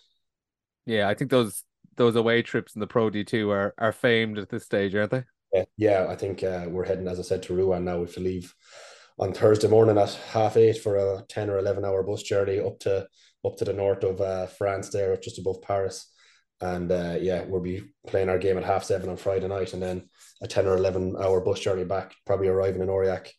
Yeah, 0.85 1.07
I 1.07 1.13
think 1.13 1.31
those 1.31 1.63
those 1.95 2.15
away 2.15 2.41
trips 2.41 2.75
in 2.75 2.81
the 2.81 2.87
Pro 2.87 3.09
D 3.09 3.23
two 3.23 3.51
are 3.51 3.73
are 3.77 3.91
famed 3.91 4.37
at 4.37 4.49
this 4.49 4.65
stage, 4.65 4.95
aren't 4.95 5.11
they? 5.11 5.23
Yeah, 5.53 5.65
yeah. 5.77 6.07
I 6.09 6.15
think 6.15 6.43
uh, 6.43 6.65
we're 6.67 6.85
heading, 6.85 7.07
as 7.07 7.19
I 7.19 7.23
said, 7.23 7.43
to 7.43 7.55
Rouen 7.55 7.85
now. 7.85 7.97
We 7.97 8.05
have 8.05 8.15
to 8.15 8.19
leave 8.19 8.53
on 9.19 9.31
Thursday 9.31 9.67
morning 9.67 9.97
at 9.97 10.13
half 10.31 10.57
eight 10.57 10.79
for 10.79 10.97
a 10.97 11.23
ten 11.29 11.49
or 11.49 11.57
eleven 11.57 11.85
hour 11.85 12.03
bus 12.03 12.23
journey 12.23 12.59
up 12.59 12.79
to 12.79 13.07
up 13.45 13.57
to 13.57 13.65
the 13.65 13.73
north 13.73 14.03
of 14.03 14.19
uh, 14.19 14.47
France, 14.47 14.89
there 14.89 15.15
just 15.17 15.39
above 15.39 15.61
Paris. 15.61 16.09
And 16.61 16.91
uh, 16.91 17.17
yeah, 17.19 17.43
we'll 17.45 17.61
be 17.61 17.83
playing 18.07 18.29
our 18.29 18.37
game 18.39 18.57
at 18.57 18.63
half 18.63 18.83
seven 18.83 19.09
on 19.09 19.17
Friday 19.17 19.47
night, 19.47 19.73
and 19.73 19.81
then 19.81 20.09
a 20.41 20.47
ten 20.47 20.65
or 20.65 20.75
eleven 20.75 21.15
hour 21.17 21.41
bus 21.41 21.59
journey 21.59 21.83
back. 21.83 22.13
Probably 22.25 22.47
arriving 22.47 22.81
in 22.81 22.89
Aurillac 22.89 23.29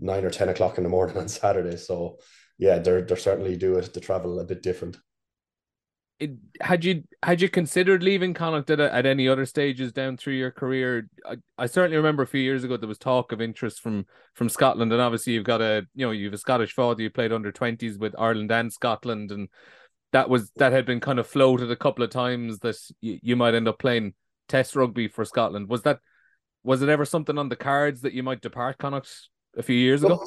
nine 0.00 0.24
or 0.24 0.30
ten 0.30 0.48
o'clock 0.48 0.78
in 0.78 0.84
the 0.84 0.90
morning 0.90 1.16
on 1.16 1.28
Saturday. 1.28 1.76
So 1.76 2.18
yeah, 2.58 2.78
they're 2.78 3.02
they're 3.02 3.16
certainly 3.16 3.56
do 3.56 3.76
it 3.76 3.92
the 3.92 4.00
travel 4.00 4.40
a 4.40 4.44
bit 4.44 4.62
different 4.62 4.98
it, 6.20 6.32
had 6.60 6.84
you 6.84 7.02
had 7.22 7.40
you 7.40 7.48
considered 7.48 8.02
leaving 8.02 8.34
Connacht 8.34 8.70
at, 8.70 8.78
at 8.78 9.06
any 9.06 9.26
other 9.26 9.46
stages 9.46 9.90
down 9.90 10.18
through 10.18 10.34
your 10.34 10.50
career? 10.50 11.08
I, 11.26 11.36
I 11.56 11.66
certainly 11.66 11.96
remember 11.96 12.22
a 12.22 12.26
few 12.26 12.42
years 12.42 12.62
ago 12.62 12.76
there 12.76 12.88
was 12.88 12.98
talk 12.98 13.32
of 13.32 13.40
interest 13.40 13.80
from 13.80 14.04
from 14.34 14.50
Scotland, 14.50 14.92
and 14.92 15.00
obviously 15.00 15.32
you've 15.32 15.44
got 15.44 15.62
a 15.62 15.86
you 15.94 16.06
know 16.06 16.12
you've 16.12 16.34
a 16.34 16.38
Scottish 16.38 16.74
father. 16.74 17.02
You 17.02 17.10
played 17.10 17.32
under 17.32 17.50
twenties 17.50 17.98
with 17.98 18.14
Ireland 18.18 18.52
and 18.52 18.70
Scotland, 18.70 19.32
and 19.32 19.48
that 20.12 20.28
was 20.28 20.50
that 20.56 20.72
had 20.72 20.84
been 20.84 21.00
kind 21.00 21.18
of 21.18 21.26
floated 21.26 21.70
a 21.70 21.76
couple 21.76 22.04
of 22.04 22.10
times 22.10 22.58
that 22.60 22.76
you, 23.00 23.18
you 23.22 23.36
might 23.36 23.54
end 23.54 23.66
up 23.66 23.78
playing 23.78 24.12
Test 24.46 24.76
rugby 24.76 25.08
for 25.08 25.24
Scotland. 25.24 25.68
Was 25.68 25.82
that 25.82 26.00
was 26.62 26.82
it 26.82 26.90
ever 26.90 27.06
something 27.06 27.38
on 27.38 27.48
the 27.48 27.56
cards 27.56 28.02
that 28.02 28.12
you 28.12 28.22
might 28.22 28.42
depart 28.42 28.76
Connacht 28.76 29.30
a 29.56 29.62
few 29.62 29.76
years 29.76 30.02
ago? 30.02 30.22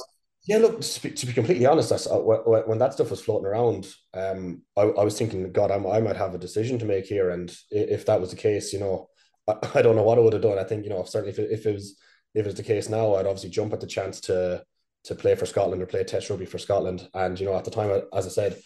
Yeah, 0.45 0.57
look, 0.57 0.81
to 0.81 1.01
be, 1.01 1.33
completely 1.33 1.65
honest, 1.65 1.91
I, 1.91 2.15
when, 2.17 2.61
when 2.63 2.77
that 2.79 2.93
stuff 2.93 3.11
was 3.11 3.21
floating 3.21 3.45
around, 3.45 3.87
um, 4.13 4.61
I, 4.75 4.81
I 4.81 5.03
was 5.03 5.17
thinking, 5.17 5.49
God, 5.53 5.71
I, 5.71 5.75
I 5.75 6.01
might 6.01 6.17
have 6.17 6.35
a 6.35 6.37
decision 6.37 6.77
to 6.79 6.85
make 6.85 7.05
here, 7.05 7.29
and 7.29 7.55
if 7.71 8.05
that 8.07 8.19
was 8.19 8.31
the 8.31 8.35
case, 8.35 8.73
you 8.73 8.79
know, 8.79 9.07
I, 9.47 9.55
I 9.75 9.81
don't 9.81 9.95
know 9.95 10.03
what 10.03 10.17
I 10.17 10.21
would 10.21 10.33
have 10.33 10.41
done. 10.41 10.59
I 10.59 10.65
think, 10.65 10.83
you 10.83 10.89
know, 10.89 11.03
certainly 11.03 11.31
if 11.31 11.39
it, 11.39 11.51
if 11.51 11.65
it 11.65 11.73
was 11.73 11.97
if 12.33 12.45
it 12.45 12.49
was 12.49 12.55
the 12.55 12.63
case 12.63 12.89
now, 12.89 13.15
I'd 13.15 13.27
obviously 13.27 13.51
jump 13.51 13.73
at 13.73 13.79
the 13.79 13.87
chance 13.87 14.19
to 14.21 14.63
to 15.05 15.15
play 15.15 15.35
for 15.35 15.45
Scotland 15.45 15.81
or 15.81 15.85
play 15.85 16.03
Test 16.03 16.29
rugby 16.29 16.45
for 16.45 16.57
Scotland. 16.57 17.07
And 17.13 17.39
you 17.39 17.45
know, 17.45 17.55
at 17.55 17.65
the 17.65 17.71
time, 17.71 18.01
as 18.13 18.25
I 18.25 18.29
said, 18.29 18.59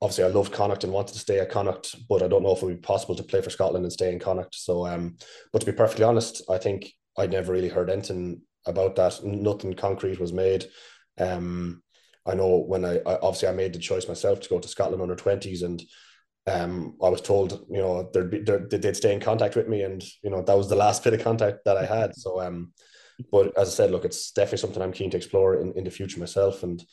obviously 0.00 0.24
I 0.24 0.28
loved 0.28 0.52
Connacht 0.52 0.84
and 0.84 0.92
wanted 0.92 1.12
to 1.12 1.20
stay 1.20 1.38
at 1.38 1.50
Connacht, 1.50 1.94
but 2.08 2.22
I 2.22 2.28
don't 2.28 2.42
know 2.42 2.52
if 2.52 2.62
it 2.62 2.66
would 2.66 2.80
be 2.80 2.86
possible 2.86 3.14
to 3.14 3.22
play 3.22 3.40
for 3.40 3.50
Scotland 3.50 3.84
and 3.84 3.92
stay 3.92 4.12
in 4.12 4.18
Connacht. 4.18 4.54
So, 4.54 4.86
um, 4.86 5.16
but 5.52 5.60
to 5.60 5.66
be 5.66 5.72
perfectly 5.72 6.04
honest, 6.04 6.42
I 6.50 6.58
think 6.58 6.92
I'd 7.16 7.30
never 7.30 7.52
really 7.52 7.68
heard 7.68 7.90
anything 7.90 8.42
about 8.68 8.96
that. 8.96 9.24
Nothing 9.24 9.74
concrete 9.74 10.20
was 10.20 10.32
made. 10.32 10.66
Um, 11.18 11.82
I 12.26 12.34
know 12.34 12.58
when 12.58 12.84
I, 12.84 12.98
I, 12.98 13.18
obviously 13.20 13.48
I 13.48 13.52
made 13.52 13.72
the 13.72 13.78
choice 13.78 14.06
myself 14.06 14.40
to 14.40 14.48
go 14.48 14.58
to 14.58 14.68
Scotland 14.68 15.02
under 15.02 15.16
twenties, 15.16 15.62
and 15.62 15.82
um, 16.46 16.96
I 17.02 17.08
was 17.08 17.20
told 17.20 17.66
you 17.70 17.78
know 17.78 18.10
there'd 18.12 18.30
be 18.30 18.38
they'd 18.76 18.96
stay 18.96 19.14
in 19.14 19.20
contact 19.20 19.56
with 19.56 19.68
me, 19.68 19.82
and 19.82 20.02
you 20.22 20.30
know 20.30 20.42
that 20.42 20.56
was 20.56 20.68
the 20.68 20.76
last 20.76 21.04
bit 21.04 21.14
of 21.14 21.24
contact 21.24 21.64
that 21.64 21.76
I 21.76 21.84
had. 21.84 22.14
So 22.14 22.40
um, 22.40 22.72
but 23.32 23.56
as 23.56 23.68
I 23.68 23.72
said, 23.72 23.90
look, 23.90 24.04
it's 24.04 24.30
definitely 24.32 24.58
something 24.58 24.82
I'm 24.82 24.92
keen 24.92 25.10
to 25.10 25.16
explore 25.16 25.56
in, 25.56 25.72
in 25.72 25.84
the 25.84 25.90
future 25.90 26.20
myself, 26.20 26.62
and 26.62 26.84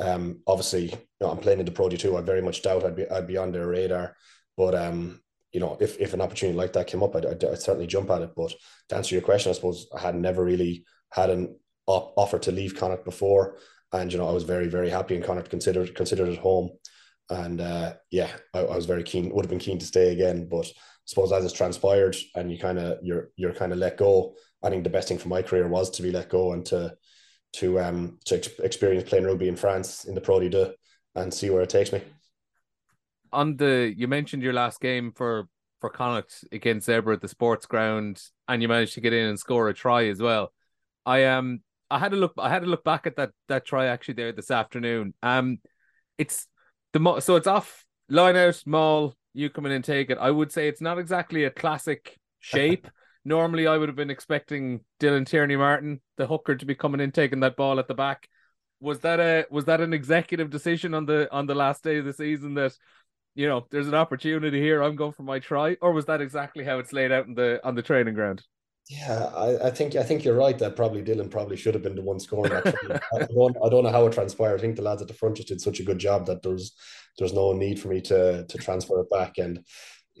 um, 0.00 0.40
obviously 0.46 0.84
you 0.90 0.98
know 1.20 1.30
I'm 1.30 1.38
playing 1.38 1.60
in 1.60 1.66
the 1.66 1.72
Pro 1.72 1.88
D2. 1.88 2.16
I 2.16 2.22
very 2.22 2.42
much 2.42 2.62
doubt 2.62 2.84
I'd 2.84 2.96
be 2.96 3.08
I'd 3.10 3.26
be 3.26 3.36
on 3.36 3.52
their 3.52 3.66
radar, 3.66 4.16
but 4.56 4.74
um, 4.74 5.20
you 5.52 5.60
know, 5.60 5.76
if, 5.80 5.98
if 5.98 6.12
an 6.12 6.20
opportunity 6.20 6.54
like 6.54 6.74
that 6.74 6.86
came 6.86 7.02
up, 7.02 7.16
I'd, 7.16 7.24
I'd, 7.24 7.42
I'd, 7.42 7.58
certainly 7.58 7.86
jump 7.86 8.10
at 8.10 8.20
it. 8.20 8.32
But 8.36 8.52
to 8.90 8.96
answer 8.96 9.14
your 9.14 9.22
question, 9.22 9.48
I 9.48 9.54
suppose 9.54 9.86
I 9.96 10.00
had 10.00 10.14
never 10.14 10.44
really 10.44 10.84
had 11.16 11.30
an 11.30 11.56
op- 11.86 12.12
offer 12.16 12.38
to 12.38 12.52
leave 12.52 12.76
Connacht 12.76 13.04
before, 13.04 13.56
and 13.92 14.12
you 14.12 14.18
know 14.18 14.28
I 14.28 14.32
was 14.32 14.44
very 14.44 14.68
very 14.68 14.90
happy 14.90 15.16
in 15.16 15.22
Connacht 15.22 15.50
considered 15.50 15.94
considered 15.94 16.28
it 16.28 16.38
home, 16.38 16.70
and 17.30 17.60
uh, 17.60 17.94
yeah, 18.10 18.30
I, 18.54 18.60
I, 18.60 18.76
was 18.76 18.86
very 18.86 19.02
keen. 19.02 19.30
Would 19.30 19.44
have 19.44 19.50
been 19.50 19.58
keen 19.58 19.78
to 19.78 19.86
stay 19.86 20.12
again, 20.12 20.48
but 20.48 20.66
I 20.66 21.06
suppose 21.06 21.32
as 21.32 21.44
it's 21.44 21.54
transpired, 21.54 22.16
and 22.34 22.52
you 22.52 22.58
kind 22.58 22.78
of 22.78 22.98
you're 23.02 23.30
you're 23.36 23.54
kind 23.54 23.72
of 23.72 23.78
let 23.78 23.96
go. 23.96 24.34
I 24.62 24.70
think 24.70 24.84
the 24.84 24.90
best 24.90 25.08
thing 25.08 25.18
for 25.18 25.28
my 25.28 25.42
career 25.42 25.68
was 25.68 25.90
to 25.90 26.02
be 26.02 26.10
let 26.10 26.28
go 26.28 26.52
and 26.52 26.64
to 26.66 26.94
to 27.54 27.80
um 27.80 28.18
to 28.26 28.36
ex- 28.36 28.58
experience 28.58 29.08
playing 29.08 29.24
rugby 29.24 29.48
in 29.48 29.56
France 29.56 30.04
in 30.04 30.14
the 30.14 30.20
Pro 30.20 30.40
D2 30.40 30.72
and 31.14 31.32
see 31.32 31.50
where 31.50 31.62
it 31.62 31.70
takes 31.70 31.92
me. 31.92 32.02
On 33.32 33.56
the 33.56 33.92
you 33.96 34.08
mentioned 34.08 34.42
your 34.42 34.52
last 34.52 34.80
game 34.80 35.12
for 35.12 35.48
for 35.80 35.90
Connacht 35.90 36.44
against 36.52 36.88
Zebre 36.88 37.14
at 37.14 37.20
the 37.20 37.28
sports 37.28 37.66
ground, 37.66 38.22
and 38.48 38.62
you 38.62 38.68
managed 38.68 38.94
to 38.94 39.00
get 39.00 39.12
in 39.12 39.26
and 39.26 39.38
score 39.38 39.68
a 39.68 39.74
try 39.74 40.06
as 40.06 40.20
well. 40.20 40.52
I 41.06 41.24
um 41.24 41.60
I 41.90 41.98
had 41.98 42.10
to 42.10 42.16
look 42.16 42.34
I 42.36 42.50
had 42.50 42.62
to 42.62 42.68
look 42.68 42.84
back 42.84 43.06
at 43.06 43.16
that 43.16 43.30
that 43.48 43.64
try 43.64 43.86
actually 43.86 44.14
there 44.14 44.32
this 44.32 44.50
afternoon. 44.50 45.14
Um 45.22 45.58
it's 46.18 46.48
the 46.92 47.20
so 47.20 47.36
it's 47.36 47.46
off 47.46 47.84
line 48.08 48.36
out 48.36 48.62
maul 48.66 49.14
you 49.32 49.50
come 49.50 49.66
in 49.66 49.72
and 49.72 49.84
take 49.84 50.10
it. 50.10 50.18
I 50.18 50.30
would 50.30 50.50
say 50.50 50.66
it's 50.66 50.80
not 50.80 50.98
exactly 50.98 51.44
a 51.44 51.50
classic 51.50 52.18
shape. 52.40 52.88
Normally 53.24 53.66
I 53.66 53.76
would 53.76 53.88
have 53.88 53.96
been 53.96 54.10
expecting 54.10 54.80
Dylan 55.00 55.26
Tierney 55.26 55.56
Martin, 55.56 56.00
the 56.16 56.26
hooker, 56.26 56.56
to 56.56 56.66
be 56.66 56.74
coming 56.74 57.00
in 57.00 57.12
taking 57.12 57.40
that 57.40 57.56
ball 57.56 57.78
at 57.78 57.88
the 57.88 57.94
back. 57.94 58.28
Was 58.80 59.00
that 59.00 59.20
a 59.20 59.46
was 59.50 59.66
that 59.66 59.80
an 59.80 59.92
executive 59.92 60.50
decision 60.50 60.94
on 60.94 61.06
the 61.06 61.32
on 61.32 61.46
the 61.46 61.54
last 61.54 61.82
day 61.82 61.98
of 61.98 62.04
the 62.04 62.12
season 62.12 62.54
that 62.54 62.76
you 63.34 63.46
know 63.46 63.66
there's 63.70 63.88
an 63.88 63.94
opportunity 63.94 64.60
here, 64.60 64.82
I'm 64.82 64.96
going 64.96 65.12
for 65.12 65.22
my 65.22 65.38
try, 65.38 65.76
or 65.80 65.92
was 65.92 66.06
that 66.06 66.20
exactly 66.20 66.64
how 66.64 66.78
it's 66.78 66.92
laid 66.92 67.12
out 67.12 67.26
in 67.26 67.34
the 67.34 67.60
on 67.64 67.74
the 67.74 67.82
training 67.82 68.14
ground? 68.14 68.42
Yeah, 68.88 69.24
I, 69.34 69.66
I 69.66 69.70
think 69.70 69.96
I 69.96 70.04
think 70.04 70.24
you're 70.24 70.36
right 70.36 70.56
that 70.60 70.76
probably 70.76 71.02
Dylan 71.02 71.28
probably 71.30 71.56
should 71.56 71.74
have 71.74 71.82
been 71.82 71.96
the 71.96 72.02
one 72.02 72.20
scoring 72.20 72.52
that. 72.52 72.66
I 73.14 73.26
don't 73.26 73.56
I 73.64 73.68
don't 73.68 73.82
know 73.82 73.90
how 73.90 74.06
it 74.06 74.12
transpired. 74.12 74.58
I 74.58 74.60
think 74.60 74.76
the 74.76 74.82
lads 74.82 75.02
at 75.02 75.08
the 75.08 75.14
front 75.14 75.36
just 75.36 75.48
did 75.48 75.60
such 75.60 75.80
a 75.80 75.84
good 75.84 75.98
job 75.98 76.26
that 76.26 76.42
there's 76.42 76.72
there's 77.18 77.32
no 77.32 77.52
need 77.52 77.80
for 77.80 77.88
me 77.88 78.00
to 78.02 78.44
to 78.46 78.58
transfer 78.58 79.00
it 79.00 79.10
back. 79.10 79.38
And 79.38 79.64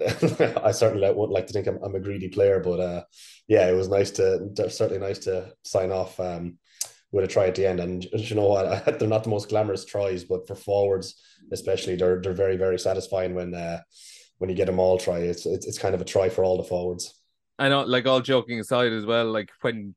I 0.64 0.72
certainly 0.72 1.06
wouldn't 1.08 1.32
like 1.32 1.46
to 1.46 1.52
think 1.52 1.68
I'm, 1.68 1.78
I'm 1.82 1.94
a 1.94 2.00
greedy 2.00 2.28
player, 2.28 2.58
but 2.58 2.80
uh, 2.80 3.04
yeah, 3.46 3.68
it 3.68 3.74
was 3.74 3.88
nice 3.88 4.10
to 4.12 4.50
certainly 4.68 4.98
nice 4.98 5.20
to 5.20 5.52
sign 5.62 5.92
off 5.92 6.18
um, 6.18 6.58
with 7.12 7.24
a 7.24 7.28
try 7.28 7.46
at 7.46 7.54
the 7.54 7.66
end. 7.68 7.78
And 7.78 8.04
you 8.04 8.34
know 8.34 8.48
what, 8.48 8.84
they're 8.98 9.08
not 9.08 9.22
the 9.22 9.30
most 9.30 9.48
glamorous 9.48 9.84
tries, 9.84 10.24
but 10.24 10.46
for 10.48 10.56
forwards 10.56 11.22
especially, 11.52 11.94
they're 11.94 12.20
they're 12.20 12.32
very 12.32 12.56
very 12.56 12.80
satisfying 12.80 13.36
when 13.36 13.54
uh, 13.54 13.80
when 14.38 14.50
you 14.50 14.56
get 14.56 14.66
them 14.66 14.80
all 14.80 14.98
try. 14.98 15.18
It's, 15.18 15.46
it's 15.46 15.66
it's 15.68 15.78
kind 15.78 15.94
of 15.94 16.00
a 16.00 16.04
try 16.04 16.30
for 16.30 16.42
all 16.42 16.56
the 16.56 16.64
forwards. 16.64 17.14
I 17.58 17.68
know, 17.68 17.82
like 17.82 18.06
all 18.06 18.20
joking 18.20 18.60
aside 18.60 18.92
as 18.92 19.06
well, 19.06 19.26
like 19.30 19.50
when 19.62 19.94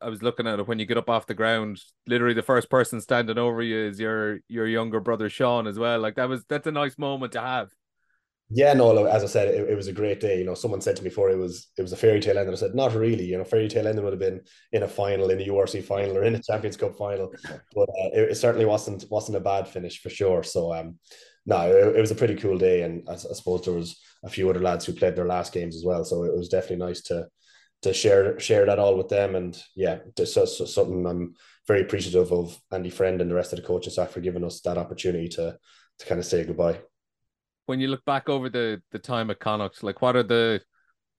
I 0.00 0.08
was 0.08 0.22
looking 0.22 0.46
at 0.46 0.58
it, 0.58 0.66
when 0.66 0.78
you 0.78 0.86
get 0.86 0.98
up 0.98 1.08
off 1.08 1.26
the 1.26 1.34
ground, 1.34 1.80
literally 2.06 2.34
the 2.34 2.42
first 2.42 2.68
person 2.68 3.00
standing 3.00 3.38
over 3.38 3.62
you 3.62 3.78
is 3.86 4.00
your 4.00 4.40
your 4.48 4.66
younger 4.66 5.00
brother 5.00 5.28
Sean 5.28 5.66
as 5.66 5.78
well. 5.78 6.00
Like 6.00 6.16
that 6.16 6.28
was 6.28 6.44
that's 6.48 6.66
a 6.66 6.72
nice 6.72 6.98
moment 6.98 7.32
to 7.32 7.40
have. 7.40 7.70
Yeah, 8.54 8.74
no, 8.74 9.06
as 9.06 9.22
I 9.22 9.28
said, 9.28 9.48
it, 9.48 9.70
it 9.70 9.76
was 9.76 9.86
a 9.86 9.94
great 9.94 10.20
day. 10.20 10.38
You 10.38 10.44
know, 10.44 10.54
someone 10.54 10.82
said 10.82 10.96
to 10.96 11.02
me 11.02 11.08
before 11.08 11.30
it 11.30 11.38
was 11.38 11.68
it 11.78 11.82
was 11.82 11.92
a 11.92 11.96
fairy 11.96 12.20
tale 12.20 12.36
ending. 12.36 12.52
I 12.52 12.56
said, 12.56 12.74
not 12.74 12.94
really. 12.94 13.24
You 13.24 13.38
know, 13.38 13.44
fairy 13.44 13.68
tale 13.68 13.86
ending 13.86 14.04
would 14.04 14.12
have 14.12 14.20
been 14.20 14.42
in 14.72 14.82
a 14.82 14.88
final, 14.88 15.30
in 15.30 15.40
a 15.40 15.44
URC 15.46 15.82
final, 15.84 16.18
or 16.18 16.24
in 16.24 16.34
a 16.34 16.42
Champions 16.42 16.76
Cup 16.76 16.94
final. 16.96 17.32
But 17.74 17.88
uh, 17.88 18.10
it, 18.12 18.32
it, 18.32 18.34
certainly 18.36 18.66
wasn't 18.66 19.04
wasn't 19.10 19.38
a 19.38 19.40
bad 19.40 19.68
finish 19.68 20.02
for 20.02 20.10
sure. 20.10 20.42
So 20.42 20.74
um, 20.74 20.98
no, 21.44 21.70
it, 21.70 21.96
it 21.96 22.00
was 22.00 22.10
a 22.10 22.16
pretty 22.16 22.36
cool 22.36 22.58
day, 22.58 22.82
and 22.82 23.08
I, 23.08 23.14
I, 23.14 23.16
suppose 23.16 23.64
there 23.64 23.74
was 23.74 24.00
a 24.24 24.30
few 24.30 24.48
other 24.48 24.60
lads 24.60 24.84
who 24.84 24.92
played 24.92 25.16
their 25.16 25.26
last 25.26 25.52
games 25.52 25.76
as 25.76 25.84
well. 25.84 26.04
So 26.04 26.24
it 26.24 26.36
was 26.36 26.48
definitely 26.48 26.84
nice 26.84 27.02
to 27.02 27.26
to 27.82 27.92
share 27.92 28.38
share 28.38 28.66
that 28.66 28.78
all 28.78 28.96
with 28.96 29.08
them, 29.08 29.34
and 29.34 29.60
yeah, 29.74 29.98
just 30.16 30.34
so, 30.34 30.44
so 30.44 30.64
something 30.64 31.06
I'm 31.06 31.34
very 31.66 31.82
appreciative 31.82 32.32
of 32.32 32.58
Andy 32.70 32.90
Friend 32.90 33.20
and 33.20 33.30
the 33.30 33.34
rest 33.34 33.52
of 33.52 33.60
the 33.60 33.66
coaching 33.66 33.92
staff 33.92 34.10
for 34.10 34.20
giving 34.20 34.44
us 34.44 34.60
that 34.60 34.78
opportunity 34.78 35.28
to 35.30 35.56
to 35.98 36.06
kind 36.06 36.18
of 36.18 36.26
say 36.26 36.44
goodbye. 36.44 36.80
When 37.66 37.80
you 37.80 37.88
look 37.88 38.04
back 38.04 38.28
over 38.28 38.48
the 38.48 38.80
the 38.92 38.98
time 38.98 39.30
at 39.30 39.40
Connacht, 39.40 39.82
like 39.82 40.00
what 40.00 40.16
are 40.16 40.22
the 40.22 40.60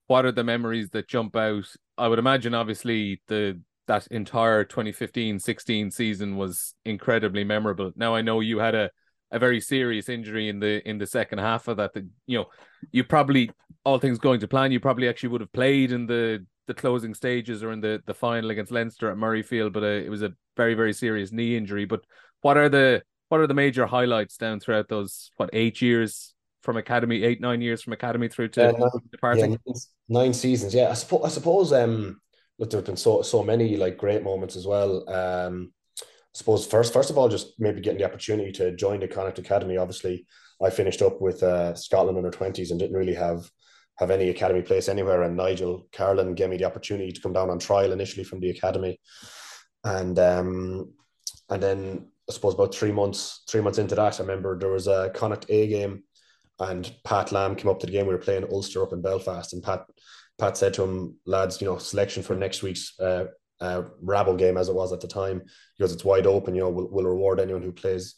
what 0.06 0.24
are 0.24 0.32
the 0.32 0.44
memories 0.44 0.90
that 0.90 1.08
jump 1.08 1.36
out? 1.36 1.64
I 1.96 2.08
would 2.08 2.18
imagine, 2.18 2.54
obviously, 2.54 3.22
the 3.28 3.60
that 3.86 4.06
entire 4.08 4.64
2015-16 4.64 5.92
season 5.92 6.36
was 6.36 6.74
incredibly 6.86 7.44
memorable. 7.44 7.92
Now 7.96 8.14
I 8.14 8.22
know 8.22 8.40
you 8.40 8.58
had 8.58 8.74
a 8.74 8.90
a 9.30 9.38
very 9.38 9.60
serious 9.60 10.08
injury 10.08 10.48
in 10.48 10.60
the 10.60 10.86
in 10.88 10.98
the 10.98 11.06
second 11.06 11.38
half 11.38 11.68
of 11.68 11.76
that. 11.78 11.92
That 11.94 12.04
you 12.26 12.38
know, 12.38 12.46
you 12.92 13.04
probably 13.04 13.50
all 13.84 13.98
things 13.98 14.18
going 14.18 14.40
to 14.40 14.48
plan, 14.48 14.72
you 14.72 14.80
probably 14.80 15.08
actually 15.08 15.30
would 15.30 15.40
have 15.40 15.52
played 15.52 15.92
in 15.92 16.06
the 16.06 16.44
the 16.66 16.74
closing 16.74 17.14
stages 17.14 17.62
or 17.62 17.72
in 17.72 17.80
the 17.80 18.02
the 18.06 18.14
final 18.14 18.50
against 18.50 18.72
Leinster 18.72 19.10
at 19.10 19.16
Murrayfield, 19.16 19.72
but 19.72 19.82
uh, 19.82 19.86
it 19.86 20.08
was 20.08 20.22
a 20.22 20.32
very 20.56 20.74
very 20.74 20.92
serious 20.92 21.32
knee 21.32 21.56
injury. 21.56 21.84
But 21.84 22.02
what 22.40 22.56
are 22.56 22.68
the 22.68 23.02
what 23.28 23.40
are 23.40 23.46
the 23.46 23.54
major 23.54 23.86
highlights 23.86 24.36
down 24.36 24.60
throughout 24.60 24.88
those 24.88 25.30
what 25.36 25.50
eight 25.52 25.82
years 25.82 26.34
from 26.62 26.76
academy, 26.76 27.22
eight 27.22 27.40
nine 27.40 27.60
years 27.60 27.82
from 27.82 27.92
academy 27.92 28.28
through 28.28 28.48
to 28.48 28.72
nine, 28.72 28.90
departing? 29.10 29.58
Yeah, 29.66 29.74
nine 30.08 30.32
seasons. 30.32 30.74
Yeah, 30.74 30.90
I 30.90 30.94
suppose. 30.94 31.22
I 31.24 31.28
suppose. 31.28 31.72
Um, 31.72 32.20
look, 32.58 32.70
there've 32.70 32.84
been 32.84 32.96
so 32.96 33.22
so 33.22 33.42
many 33.42 33.76
like 33.76 33.98
great 33.98 34.22
moments 34.22 34.56
as 34.56 34.66
well. 34.66 35.08
Um, 35.10 35.72
suppose 36.34 36.66
first 36.66 36.92
first 36.92 37.10
of 37.10 37.18
all, 37.18 37.28
just 37.28 37.54
maybe 37.58 37.80
getting 37.80 37.98
the 37.98 38.04
opportunity 38.04 38.52
to 38.52 38.74
join 38.76 39.00
the 39.00 39.08
Connacht 39.08 39.38
Academy. 39.38 39.76
Obviously, 39.76 40.26
I 40.62 40.70
finished 40.70 41.02
up 41.02 41.20
with 41.20 41.42
uh, 41.42 41.74
Scotland 41.74 42.18
under 42.18 42.30
twenties 42.30 42.70
and 42.70 42.80
didn't 42.80 42.96
really 42.96 43.14
have 43.14 43.48
have 43.98 44.10
any 44.10 44.28
academy 44.28 44.62
place 44.62 44.88
anywhere. 44.88 45.22
And 45.22 45.36
Nigel 45.36 45.86
Carolan 45.92 46.34
gave 46.34 46.50
me 46.50 46.56
the 46.56 46.64
opportunity 46.64 47.12
to 47.12 47.20
come 47.20 47.32
down 47.32 47.50
on 47.50 47.58
trial 47.58 47.92
initially 47.92 48.24
from 48.24 48.40
the 48.40 48.50
academy, 48.50 49.00
and 49.84 50.18
um, 50.18 50.92
and 51.48 51.62
then 51.62 52.08
I 52.28 52.32
suppose 52.32 52.54
about 52.54 52.74
three 52.74 52.92
months 52.92 53.42
three 53.48 53.60
months 53.60 53.78
into 53.78 53.94
that, 53.94 54.18
I 54.18 54.22
remember 54.22 54.58
there 54.58 54.72
was 54.72 54.88
a 54.88 55.10
Connacht 55.14 55.46
A 55.48 55.68
game, 55.68 56.02
and 56.58 56.92
Pat 57.04 57.32
Lam 57.32 57.54
came 57.54 57.70
up 57.70 57.80
to 57.80 57.86
the 57.86 57.92
game. 57.92 58.06
We 58.06 58.14
were 58.14 58.18
playing 58.18 58.46
Ulster 58.50 58.82
up 58.82 58.92
in 58.92 59.02
Belfast, 59.02 59.52
and 59.52 59.62
Pat 59.62 59.84
Pat 60.38 60.56
said 60.56 60.74
to 60.74 60.82
him, 60.82 61.16
lads, 61.26 61.60
you 61.60 61.66
know, 61.68 61.78
selection 61.78 62.22
for 62.22 62.34
next 62.34 62.62
week's 62.62 62.98
uh, 62.98 63.26
uh, 63.64 63.82
Rabo 64.04 64.38
game 64.38 64.56
as 64.56 64.68
it 64.68 64.74
was 64.74 64.92
at 64.92 65.00
the 65.00 65.08
time. 65.08 65.42
because 65.78 65.92
it's 65.92 66.04
wide 66.04 66.26
open. 66.26 66.54
You 66.54 66.62
know, 66.62 66.70
we'll, 66.70 66.88
we'll 66.90 67.06
reward 67.06 67.40
anyone 67.40 67.62
who 67.62 67.72
plays 67.72 68.14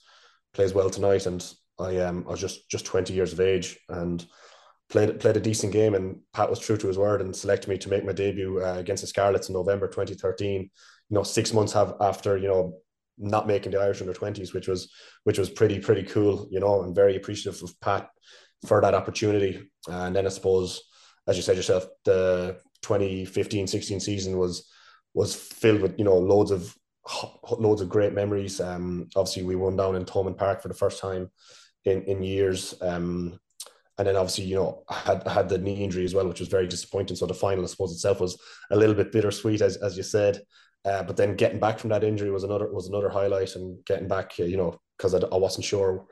plays 0.53 0.75
well 0.75 0.91
tonight. 0.91 1.27
And 1.27 1.45
I 1.79 1.99
um 1.99 2.25
I 2.27 2.31
was 2.31 2.41
just 2.41 2.69
just 2.69 2.87
twenty 2.87 3.15
years 3.15 3.33
of 3.33 3.41
age 3.41 3.79
and 3.89 4.25
played 4.89 5.21
played 5.21 5.37
a 5.37 5.41
decent 5.41 5.73
game. 5.73 5.95
And 5.95 6.21
Pat 6.33 6.51
was 6.51 6.59
true 6.59 6.77
to 6.77 6.89
his 6.89 6.99
word 6.99 7.21
and 7.21 7.35
selected 7.35 7.69
me 7.69 7.79
to 7.79 7.89
make 7.89 8.05
my 8.05 8.13
debut 8.13 8.63
uh, 8.63 8.75
against 8.75 9.03
the 9.03 9.07
Scarlets 9.07 9.49
in 9.49 9.55
November 9.55 9.87
2013. 9.89 10.63
You 10.63 11.15
know, 11.15 11.23
six 11.23 11.53
months 11.53 11.73
have 11.73 11.95
after 12.01 12.37
you 12.37 12.49
know 12.49 12.79
not 13.19 13.47
making 13.47 13.73
the 13.73 13.81
Irish 13.81 14.01
under 14.01 14.13
20s, 14.13 14.53
which 14.53 14.69
was 14.69 14.93
which 15.25 15.39
was 15.39 15.51
pretty 15.51 15.79
pretty 15.79 16.03
cool. 16.03 16.49
You 16.51 16.61
know, 16.61 16.83
and 16.83 16.95
very 16.95 17.17
appreciative 17.17 17.63
of 17.63 17.79
Pat 17.81 18.09
for 18.67 18.81
that 18.81 18.95
opportunity. 18.95 19.69
And 19.89 20.17
then 20.17 20.27
I 20.27 20.31
suppose, 20.31 20.83
as 21.29 21.37
you 21.37 21.43
said 21.43 21.57
yourself, 21.57 21.87
the 22.05 22.59
2015 22.83 23.67
16 23.67 24.01
season 24.01 24.39
was 24.39 24.69
was 25.17 25.35
filled 25.35 25.81
with 25.81 25.99
you 25.99 26.05
know 26.05 26.17
loads 26.17 26.51
of 26.53 26.77
loads 27.59 27.81
of 27.81 27.89
great 27.89 28.13
memories. 28.13 28.61
Um, 28.61 29.09
obviously 29.17 29.43
we 29.43 29.57
won 29.57 29.75
down 29.77 29.97
in 29.97 30.05
Thomond 30.05 30.37
Park 30.37 30.61
for 30.61 30.69
the 30.69 30.75
first 30.75 31.01
time 31.01 31.31
in 31.85 32.03
in 32.03 32.23
years. 32.23 32.75
Um, 32.81 33.41
and 33.99 34.07
then 34.07 34.17
obviously 34.17 34.45
you 34.45 34.57
know 34.57 34.85
had 34.91 35.27
had 35.27 35.49
the 35.49 35.59
knee 35.59 35.83
injury 35.83 36.05
as 36.05 36.15
well, 36.15 36.29
which 36.29 36.41
was 36.41 36.51
very 36.51 36.69
disappointing. 36.69 37.17
So 37.17 37.25
the 37.27 37.35
final, 37.35 37.65
I 37.65 37.67
suppose 37.67 37.93
itself 37.93 38.21
was 38.21 38.39
a 38.71 38.77
little 38.77 38.95
bit 38.95 39.11
bittersweet, 39.11 39.63
as 39.63 39.77
as 39.79 39.97
you 39.97 40.03
said. 40.03 40.43
Uh, 40.85 41.03
but 41.03 41.17
then 41.17 41.35
getting 41.35 41.59
back 41.59 41.79
from 41.79 41.91
that 41.91 42.05
injury 42.05 42.31
was 42.31 42.45
another 42.45 42.71
was 42.71 42.89
another 42.89 43.09
highlight, 43.09 43.57
and 43.57 43.83
getting 43.87 44.09
back, 44.09 44.35
uh, 44.39 44.45
you 44.45 44.59
know, 44.59 44.79
because 44.99 45.15
I, 45.15 45.19
I 45.33 45.39
wasn't 45.39 45.65
sure 45.65 46.07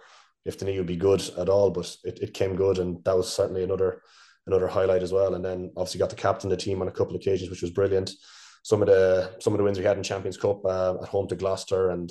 if 0.47 0.59
the 0.59 0.65
knee 0.65 0.79
would 0.79 0.87
be 0.87 0.97
good 0.97 1.23
at 1.39 1.51
all, 1.51 1.71
but 1.71 1.95
it, 2.05 2.21
it 2.21 2.35
came 2.35 2.57
good, 2.57 2.79
and 2.79 3.05
that 3.05 3.17
was 3.17 3.31
certainly 3.31 3.65
another 3.65 4.01
another 4.47 4.67
highlight 4.67 5.03
as 5.03 5.13
well. 5.13 5.35
And 5.35 5.45
then 5.45 5.71
obviously 5.77 5.99
got 5.99 6.11
to 6.11 6.17
captain 6.17 6.49
the 6.49 6.57
team 6.57 6.81
on 6.81 6.89
a 6.89 6.93
couple 6.93 7.15
of 7.15 7.21
occasions, 7.21 7.51
which 7.51 7.63
was 7.63 7.71
brilliant 7.71 8.13
some 8.65 8.81
of 8.81 8.89
the 8.89 9.31
some 9.41 9.53
of 9.53 9.59
the 9.59 9.65
wins 9.65 9.79
we 9.79 9.85
had 9.85 9.99
in 9.99 10.03
Champions 10.03 10.39
Cup 10.39 10.65
uh, 10.65 10.95
at 11.03 11.09
home 11.09 11.29
to 11.29 11.37
Gloucester 11.37 11.91
and 11.91 12.11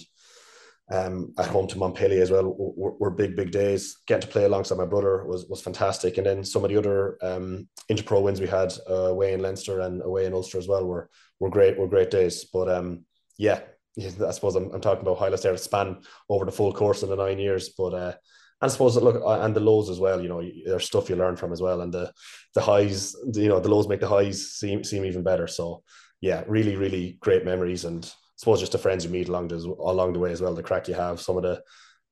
um, 0.91 1.33
at 1.39 1.47
home 1.47 1.67
to 1.67 1.77
Montpellier 1.77 2.21
as 2.21 2.29
well 2.29 2.45
were, 2.45 2.91
were, 2.91 3.09
big 3.09 3.35
big 3.35 3.51
days. 3.51 3.97
Getting 4.05 4.27
to 4.27 4.27
play 4.27 4.43
alongside 4.43 4.77
my 4.77 4.85
brother 4.85 5.25
was 5.25 5.47
was 5.47 5.61
fantastic, 5.61 6.17
and 6.17 6.27
then 6.27 6.43
some 6.43 6.63
of 6.63 6.69
the 6.69 6.77
other 6.77 7.17
um, 7.23 7.67
interpro 7.89 8.21
wins 8.21 8.39
we 8.39 8.47
had 8.47 8.71
uh, 8.87 9.09
away 9.09 9.33
in 9.33 9.41
Leinster 9.41 9.79
and 9.79 10.03
away 10.03 10.25
in 10.25 10.33
Ulster 10.33 10.59
as 10.59 10.67
well 10.67 10.85
were 10.85 11.09
were 11.39 11.49
great 11.49 11.77
were 11.77 11.87
great 11.87 12.11
days. 12.11 12.45
But 12.45 12.69
um, 12.69 13.05
yeah, 13.39 13.61
I 13.99 14.31
suppose 14.31 14.55
I'm, 14.55 14.71
I'm 14.73 14.81
talking 14.81 15.01
about 15.01 15.17
highlights 15.17 15.41
there 15.41 15.57
span 15.57 16.01
over 16.29 16.45
the 16.45 16.51
full 16.51 16.71
course 16.71 17.01
of 17.01 17.09
the 17.09 17.15
nine 17.15 17.39
years, 17.39 17.69
but. 17.69 17.93
Uh, 17.93 18.13
I 18.61 18.67
suppose 18.67 18.95
look 18.95 19.21
uh, 19.21 19.41
and 19.41 19.53
the 19.53 19.59
lows 19.59 19.89
as 19.89 19.99
well. 19.99 20.21
You 20.21 20.29
know, 20.29 20.41
there's 20.65 20.85
stuff 20.85 21.09
you 21.09 21.17
learn 21.17 21.35
from 21.35 21.51
as 21.51 21.61
well, 21.61 21.81
and 21.81 21.93
the 21.93 22.13
the 22.55 22.61
highs. 22.61 23.13
You 23.33 23.49
know, 23.49 23.59
the 23.59 23.67
lows 23.67 23.89
make 23.89 23.99
the 23.99 24.07
highs 24.07 24.53
seem 24.53 24.85
seem 24.85 25.03
even 25.03 25.21
better. 25.21 25.47
So 25.47 25.83
yeah, 26.23 26.45
really, 26.47 26.77
really 26.77 27.17
great 27.19 27.43
memories. 27.43 27.83
And 27.83 28.05
I 28.05 28.09
suppose 28.37 28.61
just 28.61 28.71
the 28.71 28.77
friends 28.77 29.03
you 29.03 29.11
meet 29.11 29.27
along 29.27 29.49
the, 29.49 29.57
along 29.57 30.13
the 30.13 30.19
way 30.19 30.31
as 30.31 30.41
well, 30.41 30.53
the 30.55 30.63
crack 30.63 30.87
you 30.87 30.93
have, 30.93 31.19
some 31.19 31.35
of 31.35 31.43
the, 31.43 31.61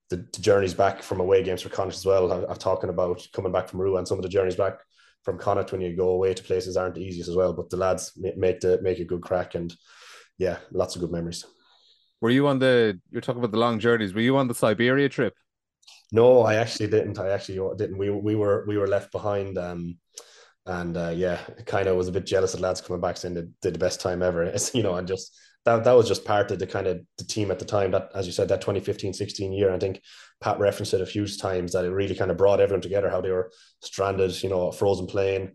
the, 0.10 0.18
the 0.18 0.42
journeys 0.42 0.74
back 0.74 1.02
from 1.02 1.22
away 1.22 1.42
games 1.44 1.62
for 1.62 1.70
Connacht 1.70 1.96
as 1.96 2.06
well. 2.06 2.30
I, 2.30 2.52
am 2.52 2.58
talking 2.58 2.90
about 2.90 3.26
coming 3.32 3.54
back 3.54 3.70
from 3.70 3.80
and 3.80 4.06
some 4.06 4.18
of 4.18 4.24
the 4.24 4.28
journeys 4.28 4.58
back 4.58 4.80
from 5.24 5.38
Connacht 5.38 5.72
when 5.72 5.80
you 5.80 5.96
go 5.96 6.10
away 6.10 6.34
to 6.34 6.44
places 6.44 6.76
aren't 6.76 6.96
the 6.96 7.02
easiest 7.02 7.30
as 7.30 7.38
well. 7.38 7.54
But 7.54 7.70
the 7.70 7.78
lads 7.78 8.12
make 8.18 8.60
the 8.60 8.82
make 8.82 9.00
a 9.00 9.06
good 9.06 9.22
crack 9.22 9.56
and 9.56 9.74
yeah, 10.38 10.58
lots 10.74 10.96
of 10.96 11.02
good 11.02 11.12
memories. 11.12 11.46
Were 12.20 12.32
you 12.32 12.48
on 12.48 12.60
the? 12.60 13.00
You're 13.12 13.22
talking 13.22 13.40
about 13.40 13.52
the 13.52 13.60
long 13.60 13.80
journeys. 13.80 14.14
Were 14.14 14.20
you 14.20 14.36
on 14.36 14.50
the 14.50 14.54
Siberia 14.54 15.08
trip? 15.08 15.36
No, 16.12 16.42
I 16.42 16.56
actually 16.56 16.88
didn't. 16.88 17.18
I 17.18 17.30
actually 17.30 17.60
didn't. 17.78 17.98
We 17.98 18.10
we 18.10 18.36
were 18.36 18.66
we 18.68 18.78
were 18.78 18.90
left 18.90 19.14
behind. 19.14 19.58
Um, 19.58 19.98
and 20.66 20.96
uh, 20.96 21.14
yeah, 21.16 21.40
kind 21.66 21.88
of 21.88 21.98
was 21.98 22.08
a 22.08 22.12
bit 22.12 22.26
jealous 22.26 22.54
of 22.54 22.60
lads 22.60 22.82
coming 22.82 23.02
back 23.02 23.18
saying 23.18 23.34
they 23.34 23.48
did 23.62 23.74
the 23.74 23.80
best 23.80 24.02
time 24.02 24.22
ever. 24.22 24.44
It's, 24.54 24.74
you 24.76 24.84
know, 24.84 24.96
and 24.96 25.08
just 25.08 25.38
that 25.66 25.84
that 25.84 25.94
was 25.94 26.08
just 26.08 26.26
part 26.26 26.52
of 26.52 26.60
the 26.60 26.68
kind 26.68 26.88
of 26.88 27.02
the 27.18 27.24
team 27.24 27.52
at 27.52 27.60
the 27.60 27.66
time 27.66 27.92
that, 27.92 28.10
as 28.16 28.26
you 28.26 28.32
said, 28.32 28.48
that 28.50 28.62
2015 28.62 29.14
16 29.14 29.54
year. 29.54 29.74
I 29.74 29.80
think 29.80 30.02
Pat 30.40 30.60
referenced 30.60 30.94
it 30.94 31.02
a 31.02 31.06
few 31.06 31.28
times 31.28 31.74
that 31.74 31.86
it 31.86 31.92
really 31.92 32.16
kind 32.16 32.32
of 32.32 32.38
brought 32.38 32.60
everyone 32.60 32.82
together, 32.82 33.10
how 33.10 33.22
they 33.22 33.32
were 33.32 33.52
stranded, 33.82 34.42
you 34.44 34.50
know, 34.50 34.68
a 34.68 34.72
frozen 34.72 35.08
plane, 35.08 35.54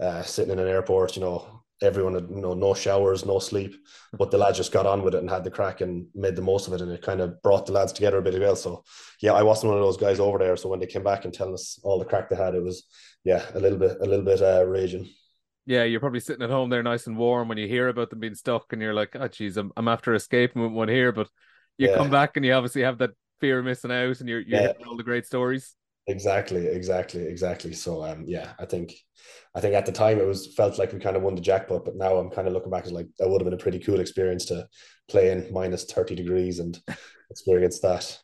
uh, 0.00 0.22
sitting 0.22 0.52
in 0.52 0.58
an 0.58 0.68
airport, 0.68 1.16
you 1.16 1.22
know, 1.22 1.57
everyone 1.82 2.14
had 2.14 2.28
you 2.30 2.40
know 2.40 2.54
no 2.54 2.74
showers, 2.74 3.24
no 3.24 3.38
sleep, 3.38 3.74
but 4.12 4.30
the 4.30 4.38
lads 4.38 4.56
just 4.56 4.72
got 4.72 4.86
on 4.86 5.02
with 5.02 5.14
it 5.14 5.18
and 5.18 5.30
had 5.30 5.44
the 5.44 5.50
crack 5.50 5.80
and 5.80 6.06
made 6.14 6.36
the 6.36 6.42
most 6.42 6.66
of 6.66 6.72
it, 6.72 6.80
and 6.80 6.90
it 6.90 7.02
kind 7.02 7.20
of 7.20 7.40
brought 7.42 7.66
the 7.66 7.72
lads 7.72 7.92
together 7.92 8.18
a 8.18 8.22
bit 8.22 8.34
as 8.34 8.40
well. 8.40 8.56
So 8.56 8.84
yeah, 9.20 9.32
I 9.32 9.42
wasn't 9.42 9.70
one 9.70 9.78
of 9.78 9.84
those 9.84 9.96
guys 9.96 10.20
over 10.20 10.38
there. 10.38 10.56
So 10.56 10.68
when 10.68 10.80
they 10.80 10.86
came 10.86 11.04
back 11.04 11.24
and 11.24 11.32
telling 11.34 11.54
us 11.54 11.78
all 11.82 11.98
the 11.98 12.04
crack 12.04 12.28
they 12.28 12.36
had, 12.36 12.54
it 12.54 12.62
was 12.62 12.84
yeah 13.24 13.44
a 13.54 13.60
little 13.60 13.78
bit 13.78 13.98
a 14.00 14.04
little 14.04 14.24
bit 14.24 14.42
uh, 14.42 14.64
raging. 14.66 15.08
Yeah, 15.66 15.84
you're 15.84 16.00
probably 16.00 16.20
sitting 16.20 16.42
at 16.42 16.50
home 16.50 16.70
there, 16.70 16.82
nice 16.82 17.06
and 17.06 17.18
warm, 17.18 17.48
when 17.48 17.58
you 17.58 17.68
hear 17.68 17.88
about 17.88 18.08
them 18.08 18.20
being 18.20 18.34
stuck, 18.34 18.72
and 18.72 18.80
you're 18.80 18.94
like, 18.94 19.14
"Oh, 19.14 19.28
geez, 19.28 19.56
I'm, 19.56 19.70
I'm 19.76 19.88
after 19.88 20.14
escaping 20.14 20.62
with 20.62 20.72
one 20.72 20.88
here." 20.88 21.12
But 21.12 21.28
you 21.76 21.90
yeah. 21.90 21.96
come 21.96 22.10
back 22.10 22.36
and 22.36 22.44
you 22.44 22.52
obviously 22.54 22.82
have 22.82 22.98
that 22.98 23.10
fear 23.40 23.58
of 23.58 23.64
missing 23.64 23.92
out, 23.92 24.20
and 24.20 24.28
you're 24.28 24.40
you're 24.40 24.60
yeah. 24.60 24.72
all 24.86 24.96
the 24.96 25.02
great 25.02 25.26
stories. 25.26 25.74
Exactly, 26.08 26.66
exactly, 26.66 27.22
exactly. 27.26 27.74
So 27.74 28.02
um 28.02 28.24
yeah, 28.26 28.52
I 28.58 28.64
think 28.64 28.94
I 29.54 29.60
think 29.60 29.74
at 29.74 29.84
the 29.84 29.92
time 29.92 30.18
it 30.18 30.26
was 30.26 30.54
felt 30.54 30.78
like 30.78 30.92
we 30.92 30.98
kind 30.98 31.16
of 31.16 31.22
won 31.22 31.34
the 31.34 31.40
jackpot, 31.42 31.84
but 31.84 31.96
now 31.96 32.16
I'm 32.16 32.30
kind 32.30 32.48
of 32.48 32.54
looking 32.54 32.70
back 32.70 32.86
as 32.86 32.92
like 32.92 33.06
that 33.18 33.28
would 33.28 33.42
have 33.42 33.44
been 33.44 33.58
a 33.58 33.62
pretty 33.62 33.78
cool 33.78 34.00
experience 34.00 34.46
to 34.46 34.66
play 35.08 35.30
in 35.30 35.52
minus 35.52 35.84
30 35.84 36.14
degrees 36.14 36.60
and 36.60 36.80
experience 37.30 37.80
that. 37.80 38.18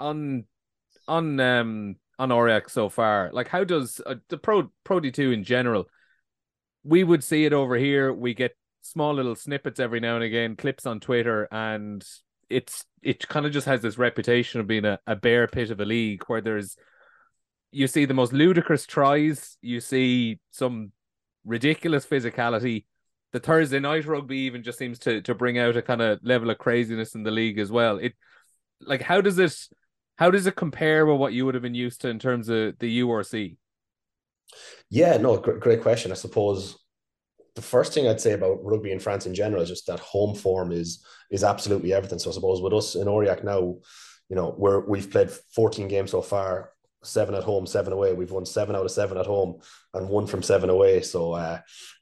On 0.00 0.44
on 1.06 1.38
um 1.40 1.96
on 2.18 2.30
Aurillac 2.30 2.70
so 2.70 2.88
far, 2.88 3.30
like 3.34 3.48
how 3.48 3.64
does 3.64 4.00
uh, 4.06 4.14
the 4.30 4.38
Pro 4.38 4.70
Pro 4.82 4.98
D2 4.98 5.34
in 5.34 5.44
general? 5.44 5.88
We 6.84 7.04
would 7.04 7.22
see 7.22 7.44
it 7.44 7.52
over 7.52 7.76
here. 7.76 8.14
We 8.14 8.32
get 8.32 8.56
small 8.80 9.12
little 9.12 9.36
snippets 9.36 9.78
every 9.78 10.00
now 10.00 10.14
and 10.14 10.24
again, 10.24 10.56
clips 10.56 10.86
on 10.86 11.00
Twitter, 11.00 11.48
and 11.52 12.02
it's 12.52 12.84
it 13.02 13.26
kind 13.28 13.46
of 13.46 13.52
just 13.52 13.66
has 13.66 13.82
this 13.82 13.98
reputation 13.98 14.60
of 14.60 14.66
being 14.66 14.84
a, 14.84 14.98
a 15.06 15.16
bear 15.16 15.46
pit 15.48 15.70
of 15.70 15.80
a 15.80 15.84
league 15.84 16.22
where 16.26 16.40
there's 16.40 16.76
you 17.72 17.86
see 17.86 18.04
the 18.04 18.14
most 18.14 18.32
ludicrous 18.32 18.86
tries, 18.86 19.56
you 19.62 19.80
see 19.80 20.38
some 20.50 20.92
ridiculous 21.44 22.06
physicality. 22.06 22.84
The 23.32 23.40
Thursday 23.40 23.80
night 23.80 24.04
rugby 24.04 24.38
even 24.40 24.62
just 24.62 24.78
seems 24.78 24.98
to 25.00 25.22
to 25.22 25.34
bring 25.34 25.58
out 25.58 25.76
a 25.76 25.82
kind 25.82 26.02
of 26.02 26.20
level 26.22 26.50
of 26.50 26.58
craziness 26.58 27.14
in 27.14 27.22
the 27.22 27.30
league 27.30 27.58
as 27.58 27.72
well. 27.72 27.98
It 27.98 28.12
like 28.80 29.02
how 29.02 29.20
does 29.20 29.38
it 29.38 29.56
how 30.16 30.30
does 30.30 30.46
it 30.46 30.56
compare 30.56 31.06
with 31.06 31.18
what 31.18 31.32
you 31.32 31.46
would 31.46 31.54
have 31.54 31.62
been 31.62 31.74
used 31.74 32.02
to 32.02 32.08
in 32.08 32.18
terms 32.18 32.48
of 32.48 32.78
the 32.78 33.00
URC? 33.00 33.56
Yeah, 34.90 35.16
no, 35.16 35.38
great, 35.38 35.60
great 35.60 35.82
question. 35.82 36.12
I 36.12 36.14
suppose 36.14 36.78
the 37.54 37.62
first 37.62 37.92
thing 37.92 38.08
I'd 38.08 38.20
say 38.20 38.32
about 38.32 38.64
rugby 38.64 38.92
in 38.92 38.98
France 38.98 39.26
in 39.26 39.34
general 39.34 39.62
is 39.62 39.68
just 39.68 39.86
that 39.86 40.00
home 40.00 40.34
form 40.34 40.72
is 40.72 41.04
is 41.32 41.42
absolutely 41.42 41.92
everything. 41.92 42.18
So 42.18 42.30
I 42.30 42.34
suppose 42.34 42.60
with 42.60 42.74
us 42.74 42.94
in 42.94 43.08
Aurillac 43.08 43.42
now, 43.42 43.76
you 44.28 44.36
know, 44.36 44.54
we're 44.56 44.80
we've 44.86 45.10
played 45.10 45.30
14 45.30 45.88
games 45.88 46.12
so 46.12 46.22
far, 46.22 46.70
seven 47.02 47.34
at 47.34 47.42
home, 47.42 47.66
seven 47.66 47.92
away. 47.92 48.12
We've 48.12 48.30
won 48.30 48.46
seven 48.46 48.76
out 48.76 48.84
of 48.84 48.90
seven 48.90 49.18
at 49.18 49.26
home 49.26 49.60
and 49.94 50.08
one 50.08 50.26
from 50.26 50.42
seven 50.42 50.70
away. 50.70 51.00
So 51.02 51.32
uh, 51.32 51.60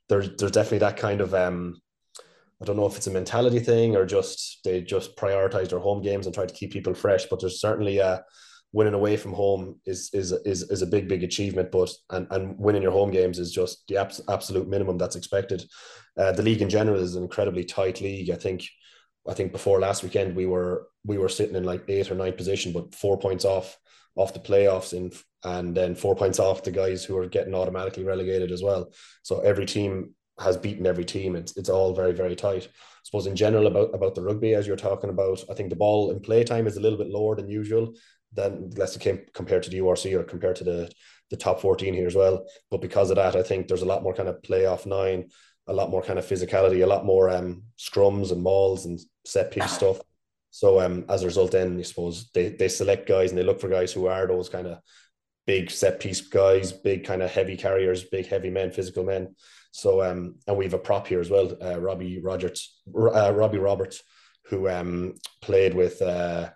there's 0.09 0.37
there's 0.37 0.53
definitely 0.53 0.79
that 0.79 0.97
kind 0.97 1.21
of 1.21 1.35
um, 1.35 1.81
I 2.61 2.67
don't 2.67 2.77
know 2.77 2.87
if 2.87 2.97
it's 2.97 3.07
a 3.07 3.13
mentality 3.13 3.61
thing 3.61 3.97
or 3.97 4.05
just 4.05 4.61
they 4.65 4.83
just 4.83 5.17
prioritize 5.17 5.71
their 5.71 5.79
home 5.79 6.03
games 6.03 6.27
and 6.27 6.35
try 6.35 6.45
to 6.45 6.55
keep 6.55 6.73
people 6.73 6.93
fresh. 6.93 7.27
But 7.27 7.41
there's 7.41 7.61
certainly 7.61 7.99
a 7.99 8.23
winning 8.73 8.95
away 8.95 9.17
from 9.17 9.33
home 9.33 9.81
is 9.87 10.11
is 10.13 10.33
is 10.45 10.63
is 10.71 10.83
a 10.83 10.87
big 10.87 11.09
big 11.09 11.23
achievement. 11.23 11.71
But 11.71 11.91
and 12.11 12.27
and 12.31 12.59
winning 12.59 12.83
your 12.83 12.93
home 12.93 13.11
games 13.11 13.39
is 13.39 13.53
just 13.53 13.87
the 13.89 13.97
abs- 13.97 14.21
absolute 14.29 14.69
minimum 14.69 14.99
that's 14.99 15.17
expected. 15.17 15.65
Uh, 16.19 16.33
the 16.33 16.43
league 16.43 16.63
in 16.63 16.69
general 16.69 17.01
is 17.01 17.15
an 17.15 17.23
incredibly 17.23 17.65
tight 17.65 18.01
league. 18.01 18.31
I 18.31 18.37
think 18.37 18.65
I 19.29 19.35
think 19.35 19.53
before 19.53 19.81
last 19.81 20.03
weekend 20.03 20.35
we 20.35 20.47
were 20.47 20.89
we 21.05 21.19
were 21.19 21.29
sitting 21.29 21.57
in 21.57 21.65
like 21.65 21.85
eighth 21.89 22.11
or 22.11 22.15
ninth 22.15 22.37
position, 22.37 22.73
but 22.73 22.95
four 22.95 23.19
points 23.19 23.45
off 23.45 23.79
off 24.17 24.35
the 24.35 24.41
playoffs 24.41 24.93
in 24.93 25.13
and 25.45 25.75
then 25.75 25.95
four 25.95 26.15
points 26.15 26.39
off 26.39 26.63
the 26.63 26.71
guys 26.71 27.05
who 27.05 27.17
are 27.17 27.27
getting 27.27 27.55
automatically 27.55 28.05
relegated 28.05 28.51
as 28.53 28.63
well. 28.63 28.93
So 29.23 29.41
every 29.41 29.67
team 29.67 30.15
has 30.39 30.57
beaten 30.57 30.87
every 30.87 31.05
team. 31.05 31.37
It's 31.37 31.57
it's 31.57 31.69
all 31.69 31.95
very 31.95 32.13
very 32.13 32.37
tight. 32.37 32.67
I 32.67 33.03
suppose 33.05 33.27
in 33.27 33.37
general 33.37 33.67
about 33.67 33.95
about 33.95 34.15
the 34.15 34.23
rugby 34.23 34.55
as 34.55 34.67
you're 34.67 34.77
talking 34.77 35.11
about, 35.11 35.43
I 35.51 35.55
think 35.55 35.71
the 35.71 35.77
ball 35.77 36.11
in 36.11 36.21
play 36.21 36.45
time 36.45 36.67
is 36.67 36.77
a 36.77 36.81
little 36.81 36.99
bit 36.99 37.09
lower 37.09 37.37
than 37.37 37.49
usual 37.49 37.95
than 38.33 38.71
less 38.77 38.97
came 38.97 39.21
compared 39.35 39.63
to 39.65 39.71
the 39.71 39.79
URC 39.79 40.15
or 40.15 40.23
compared 40.23 40.57
to 40.57 40.65
the 40.65 40.91
the 41.31 41.37
top 41.37 41.61
14 41.61 41.95
here 41.95 42.09
as 42.09 42.17
well. 42.17 42.45
But 42.71 42.81
because 42.81 43.11
of 43.11 43.17
that, 43.17 43.37
I 43.37 43.43
think 43.43 43.69
there's 43.69 43.83
a 43.83 43.87
lot 43.87 44.03
more 44.03 44.15
kind 44.15 44.29
of 44.29 44.43
playoff 44.43 44.85
nine, 44.85 45.31
a 45.71 45.73
lot 45.73 45.91
more 45.91 46.03
kind 46.03 46.19
of 46.19 46.27
physicality, 46.27 46.83
a 46.83 46.87
lot 46.87 47.05
more 47.05 47.31
um 47.31 47.63
scrums 47.79 48.33
and 48.33 48.43
mauls 48.43 48.87
and 48.87 49.01
set 49.25 49.51
piece 49.51 49.71
stuff. 49.71 50.01
So 50.51 50.81
um 50.81 51.05
as 51.09 51.23
a 51.23 51.27
result, 51.27 51.53
then 51.53 51.79
I 51.79 51.83
suppose 51.83 52.31
they 52.35 52.51
they 52.51 52.69
select 52.69 53.09
guys 53.09 53.31
and 53.31 53.39
they 53.39 53.45
look 53.45 53.61
for 53.61 53.69
guys 53.69 53.93
who 53.93 54.07
are 54.07 54.27
those 54.27 54.49
kind 54.49 54.67
of 54.67 54.79
big 55.47 55.71
set 55.71 56.01
piece 56.01 56.21
guys, 56.21 56.73
big 56.73 57.05
kind 57.05 57.23
of 57.23 57.31
heavy 57.31 57.57
carriers, 57.57 58.05
big 58.05 58.27
heavy 58.27 58.51
men, 58.51 58.71
physical 58.73 59.05
men. 59.05 59.35
So 59.73 60.03
um, 60.03 60.37
and 60.47 60.57
we 60.57 60.65
have 60.65 60.75
a 60.75 60.79
prop 60.79 61.07
here 61.07 61.21
as 61.21 61.31
well, 61.31 61.57
uh, 61.63 61.81
Robbie 61.81 62.21
Rogers, 62.21 62.81
uh, 62.95 63.33
Robbie 63.33 63.59
Roberts, 63.59 64.03
who 64.47 64.69
um 64.69 65.15
played 65.41 65.75
with 65.75 66.03
uh, 66.03 66.51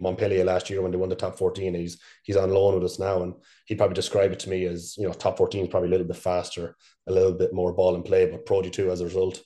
Montpellier 0.00 0.44
last 0.44 0.68
year 0.68 0.82
when 0.82 0.90
they 0.90 0.98
won 0.98 1.08
the 1.08 1.16
top 1.16 1.38
14. 1.38 1.74
He's 1.74 1.98
he's 2.22 2.36
on 2.36 2.50
loan 2.50 2.74
with 2.74 2.84
us 2.84 2.98
now, 2.98 3.22
and 3.22 3.34
he'd 3.66 3.78
probably 3.78 3.94
describe 3.94 4.32
it 4.32 4.38
to 4.40 4.50
me 4.50 4.64
as 4.66 4.96
you 4.96 5.06
know 5.06 5.12
top 5.12 5.38
14 5.38 5.64
is 5.64 5.70
probably 5.70 5.88
a 5.88 5.90
little 5.90 6.06
bit 6.06 6.16
faster, 6.16 6.76
a 7.06 7.12
little 7.12 7.32
bit 7.32 7.52
more 7.52 7.72
ball 7.72 7.94
and 7.94 8.04
play, 8.04 8.26
but 8.26 8.46
Pro 8.46 8.62
D2 8.62 8.90
as 8.90 9.00
a 9.00 9.04
result 9.04 9.42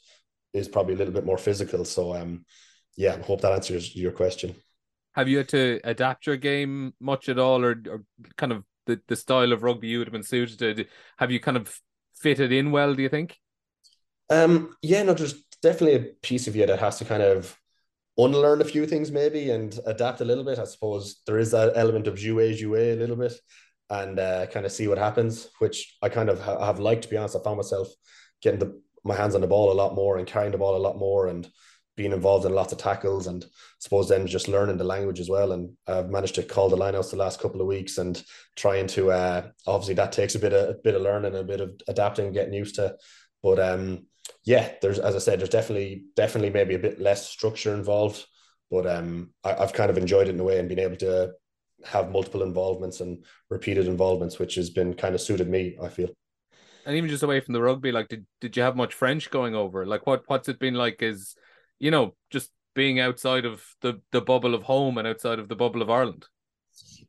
is 0.52 0.68
probably 0.68 0.94
a 0.94 0.96
little 0.96 1.14
bit 1.14 1.24
more 1.24 1.38
physical. 1.38 1.84
So 1.84 2.14
um, 2.14 2.44
yeah, 2.96 3.14
I 3.14 3.22
hope 3.22 3.40
that 3.42 3.52
answers 3.52 3.94
your 3.94 4.12
question. 4.12 4.54
Have 5.14 5.28
you 5.28 5.38
had 5.38 5.48
to 5.48 5.80
adapt 5.84 6.26
your 6.26 6.36
game 6.36 6.94
much 7.00 7.28
at 7.28 7.38
all, 7.38 7.64
or, 7.64 7.80
or 7.88 8.04
kind 8.36 8.52
of 8.52 8.64
the, 8.86 9.00
the 9.08 9.16
style 9.16 9.52
of 9.52 9.62
rugby 9.62 9.88
you 9.88 9.98
would 9.98 10.06
have 10.06 10.12
been 10.12 10.22
suited 10.22 10.76
to? 10.76 10.84
Have 11.18 11.30
you 11.30 11.40
kind 11.40 11.56
of 11.56 11.80
fitted 12.14 12.52
in 12.52 12.70
well? 12.70 12.94
Do 12.94 13.02
you 13.02 13.08
think? 13.08 13.36
Um, 14.28 14.76
yeah, 14.82 15.02
no, 15.02 15.14
there's 15.14 15.42
definitely 15.62 15.96
a 15.96 16.12
piece 16.22 16.46
of 16.46 16.54
you 16.54 16.66
that 16.66 16.78
has 16.78 16.98
to 16.98 17.04
kind 17.04 17.22
of 17.22 17.56
unlearn 18.18 18.60
a 18.60 18.64
few 18.64 18.86
things 18.86 19.10
maybe 19.10 19.50
and 19.50 19.78
adapt 19.86 20.20
a 20.20 20.24
little 20.24 20.44
bit. 20.44 20.58
I 20.58 20.64
suppose 20.64 21.22
there 21.26 21.38
is 21.38 21.50
that 21.52 21.72
element 21.76 22.06
of 22.06 22.14
jouer 22.16 22.56
jouer 22.56 22.92
a 22.92 22.96
little 22.96 23.16
bit 23.16 23.32
and 23.88 24.18
uh, 24.18 24.46
kind 24.46 24.66
of 24.66 24.72
see 24.72 24.88
what 24.88 24.98
happens, 24.98 25.48
which 25.58 25.96
I 26.02 26.08
kind 26.08 26.28
of 26.28 26.40
ha- 26.40 26.64
have 26.64 26.78
liked. 26.78 27.02
To 27.02 27.08
be 27.08 27.16
honest, 27.16 27.36
I 27.36 27.42
found 27.42 27.56
myself 27.56 27.88
getting 28.42 28.60
the, 28.60 28.80
my 29.04 29.16
hands 29.16 29.34
on 29.34 29.40
the 29.40 29.46
ball 29.46 29.72
a 29.72 29.74
lot 29.74 29.94
more 29.94 30.18
and 30.18 30.26
carrying 30.26 30.52
the 30.52 30.58
ball 30.58 30.76
a 30.76 30.78
lot 30.78 30.98
more 30.98 31.26
and 31.26 31.48
being 31.96 32.12
involved 32.12 32.46
in 32.46 32.54
lots 32.54 32.72
of 32.72 32.78
tackles 32.78 33.26
and 33.26 33.44
I 33.44 33.48
suppose 33.78 34.08
then 34.08 34.26
just 34.26 34.48
learning 34.48 34.78
the 34.78 34.84
language 34.84 35.20
as 35.20 35.28
well. 35.28 35.52
And 35.52 35.76
I've 35.86 36.08
managed 36.08 36.36
to 36.36 36.42
call 36.42 36.68
the 36.68 36.76
lineouts 36.76 37.10
the 37.10 37.16
last 37.16 37.40
couple 37.40 37.60
of 37.60 37.66
weeks 37.66 37.98
and 37.98 38.22
trying 38.56 38.86
to 38.88 39.10
uh, 39.10 39.48
obviously 39.66 39.94
that 39.94 40.12
takes 40.12 40.34
a 40.34 40.38
bit 40.38 40.52
of 40.52 40.70
a 40.70 40.78
bit 40.82 40.94
of 40.94 41.02
learning 41.02 41.34
a 41.34 41.42
bit 41.42 41.60
of 41.60 41.72
adapting 41.88 42.26
and 42.26 42.34
getting 42.34 42.54
used 42.54 42.76
to. 42.76 42.96
But 43.42 43.58
um 43.58 44.06
yeah, 44.44 44.72
there's 44.82 44.98
as 44.98 45.14
I 45.14 45.18
said, 45.18 45.38
there's 45.40 45.50
definitely 45.50 46.04
definitely 46.16 46.50
maybe 46.50 46.74
a 46.74 46.78
bit 46.78 47.00
less 47.00 47.28
structure 47.28 47.74
involved. 47.74 48.24
But 48.70 48.86
um 48.86 49.32
I, 49.44 49.54
I've 49.54 49.72
kind 49.72 49.90
of 49.90 49.98
enjoyed 49.98 50.28
it 50.28 50.34
in 50.34 50.40
a 50.40 50.44
way 50.44 50.58
and 50.58 50.68
being 50.68 50.80
able 50.80 50.96
to 50.96 51.32
have 51.84 52.10
multiple 52.10 52.42
involvements 52.42 53.00
and 53.00 53.24
repeated 53.48 53.86
involvements, 53.86 54.38
which 54.38 54.54
has 54.56 54.70
been 54.70 54.94
kind 54.94 55.14
of 55.14 55.20
suited 55.20 55.48
me, 55.48 55.76
I 55.82 55.88
feel. 55.88 56.10
And 56.86 56.96
even 56.96 57.10
just 57.10 57.22
away 57.22 57.40
from 57.40 57.52
the 57.54 57.62
rugby, 57.62 57.92
like 57.92 58.08
did, 58.08 58.26
did 58.40 58.56
you 58.56 58.62
have 58.62 58.76
much 58.76 58.94
French 58.94 59.30
going 59.30 59.54
over? 59.54 59.86
Like 59.86 60.06
what 60.06 60.22
what's 60.26 60.48
it 60.48 60.58
been 60.58 60.74
like 60.74 61.02
is 61.02 61.34
you 61.78 61.90
know, 61.90 62.14
just 62.30 62.50
being 62.74 63.00
outside 63.00 63.44
of 63.44 63.64
the 63.80 64.00
the 64.12 64.20
bubble 64.20 64.54
of 64.54 64.62
home 64.62 64.98
and 64.98 65.08
outside 65.08 65.38
of 65.38 65.48
the 65.48 65.56
bubble 65.56 65.82
of 65.82 65.90
Ireland? 65.90 66.26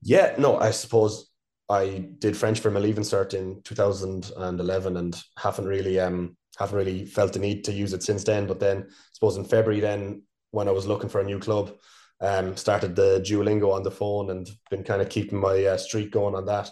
Yeah, 0.01 0.35
no, 0.37 0.57
I 0.57 0.71
suppose 0.71 1.29
I 1.69 2.09
did 2.19 2.35
French 2.35 2.59
for 2.59 2.71
my 2.71 2.79
leaving 2.79 3.03
cert 3.03 3.33
in 3.33 3.61
2011 3.63 4.97
and 4.97 5.21
haven't 5.37 5.65
really 5.65 5.99
um 5.99 6.35
haven't 6.61 6.77
really 6.77 7.05
felt 7.05 7.33
the 7.33 7.39
need 7.39 7.63
to 7.65 7.71
use 7.71 7.93
it 7.93 8.03
since 8.03 8.23
then. 8.23 8.47
But 8.47 8.59
then 8.59 8.85
I 8.87 8.93
suppose 9.13 9.37
in 9.37 9.45
February 9.45 9.79
then 9.79 10.23
when 10.51 10.67
I 10.67 10.71
was 10.71 10.87
looking 10.87 11.09
for 11.09 11.21
a 11.21 11.25
new 11.25 11.39
club, 11.39 11.73
um, 12.21 12.55
started 12.55 12.95
the 12.95 13.23
Duolingo 13.25 13.73
on 13.73 13.83
the 13.83 13.91
phone 13.91 14.29
and 14.29 14.49
been 14.69 14.83
kind 14.83 15.01
of 15.01 15.09
keeping 15.09 15.39
my 15.39 15.65
uh, 15.65 15.77
streak 15.77 16.11
going 16.11 16.35
on 16.35 16.45
that. 16.45 16.69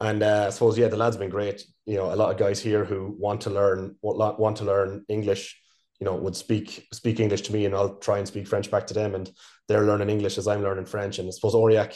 And 0.00 0.22
uh, 0.22 0.46
I 0.48 0.50
suppose 0.50 0.76
yeah, 0.76 0.88
the 0.88 0.96
lads 0.96 1.14
have 1.14 1.20
been 1.20 1.30
great. 1.30 1.62
You 1.86 1.96
know, 1.96 2.12
a 2.12 2.16
lot 2.16 2.30
of 2.30 2.38
guys 2.38 2.60
here 2.60 2.84
who 2.84 3.14
want 3.18 3.42
to 3.42 3.50
learn 3.50 3.96
want, 4.02 4.56
to 4.56 4.64
learn 4.64 5.04
English 5.08 5.58
you 6.02 6.04
know 6.04 6.16
would 6.16 6.34
speak 6.34 6.88
speak 6.92 7.20
English 7.20 7.42
to 7.42 7.52
me 7.52 7.64
and 7.64 7.76
I'll 7.76 7.94
try 7.98 8.18
and 8.18 8.26
speak 8.26 8.48
French 8.48 8.68
back 8.68 8.88
to 8.88 8.94
them 8.94 9.14
and 9.14 9.30
they're 9.68 9.84
learning 9.84 10.10
English 10.10 10.36
as 10.36 10.48
I'm 10.48 10.60
learning 10.60 10.86
French 10.86 11.20
and 11.20 11.28
I 11.28 11.30
suppose 11.30 11.54
Aurillac 11.54 11.94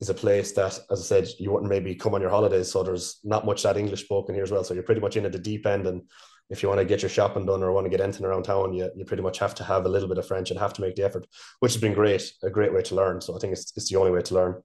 is 0.00 0.08
a 0.08 0.14
place 0.14 0.52
that 0.52 0.78
as 0.92 1.00
I 1.00 1.02
said 1.02 1.28
you 1.40 1.50
wouldn't 1.50 1.68
maybe 1.68 1.96
come 1.96 2.14
on 2.14 2.20
your 2.20 2.30
holidays 2.30 2.70
so 2.70 2.84
there's 2.84 3.18
not 3.24 3.44
much 3.44 3.64
that 3.64 3.76
English 3.76 4.04
spoken 4.04 4.36
here 4.36 4.44
as 4.44 4.52
well 4.52 4.62
so 4.62 4.74
you're 4.74 4.84
pretty 4.84 5.00
much 5.00 5.16
in 5.16 5.26
at 5.26 5.32
the 5.32 5.40
deep 5.40 5.66
end 5.66 5.88
and 5.88 6.02
if 6.50 6.62
you 6.62 6.68
want 6.68 6.80
to 6.80 6.84
get 6.84 7.02
your 7.02 7.08
shopping 7.08 7.46
done 7.46 7.62
or 7.62 7.72
want 7.72 7.84
to 7.84 7.90
get 7.90 8.00
anything 8.00 8.26
around 8.26 8.42
town 8.42 8.72
you, 8.72 8.90
you 8.96 9.04
pretty 9.04 9.22
much 9.22 9.38
have 9.38 9.54
to 9.54 9.64
have 9.64 9.86
a 9.86 9.88
little 9.88 10.08
bit 10.08 10.18
of 10.18 10.26
French 10.26 10.50
and 10.50 10.60
have 10.60 10.72
to 10.74 10.80
make 10.80 10.96
the 10.96 11.04
effort 11.04 11.26
which 11.60 11.72
has 11.72 11.80
been 11.80 11.94
great 11.94 12.32
a 12.42 12.50
great 12.50 12.72
way 12.72 12.82
to 12.82 12.94
learn 12.94 13.20
so 13.20 13.34
I 13.34 13.38
think 13.38 13.52
it's, 13.52 13.72
it's 13.76 13.90
the 13.90 13.98
only 13.98 14.10
way 14.10 14.22
to 14.22 14.34
learn 14.34 14.62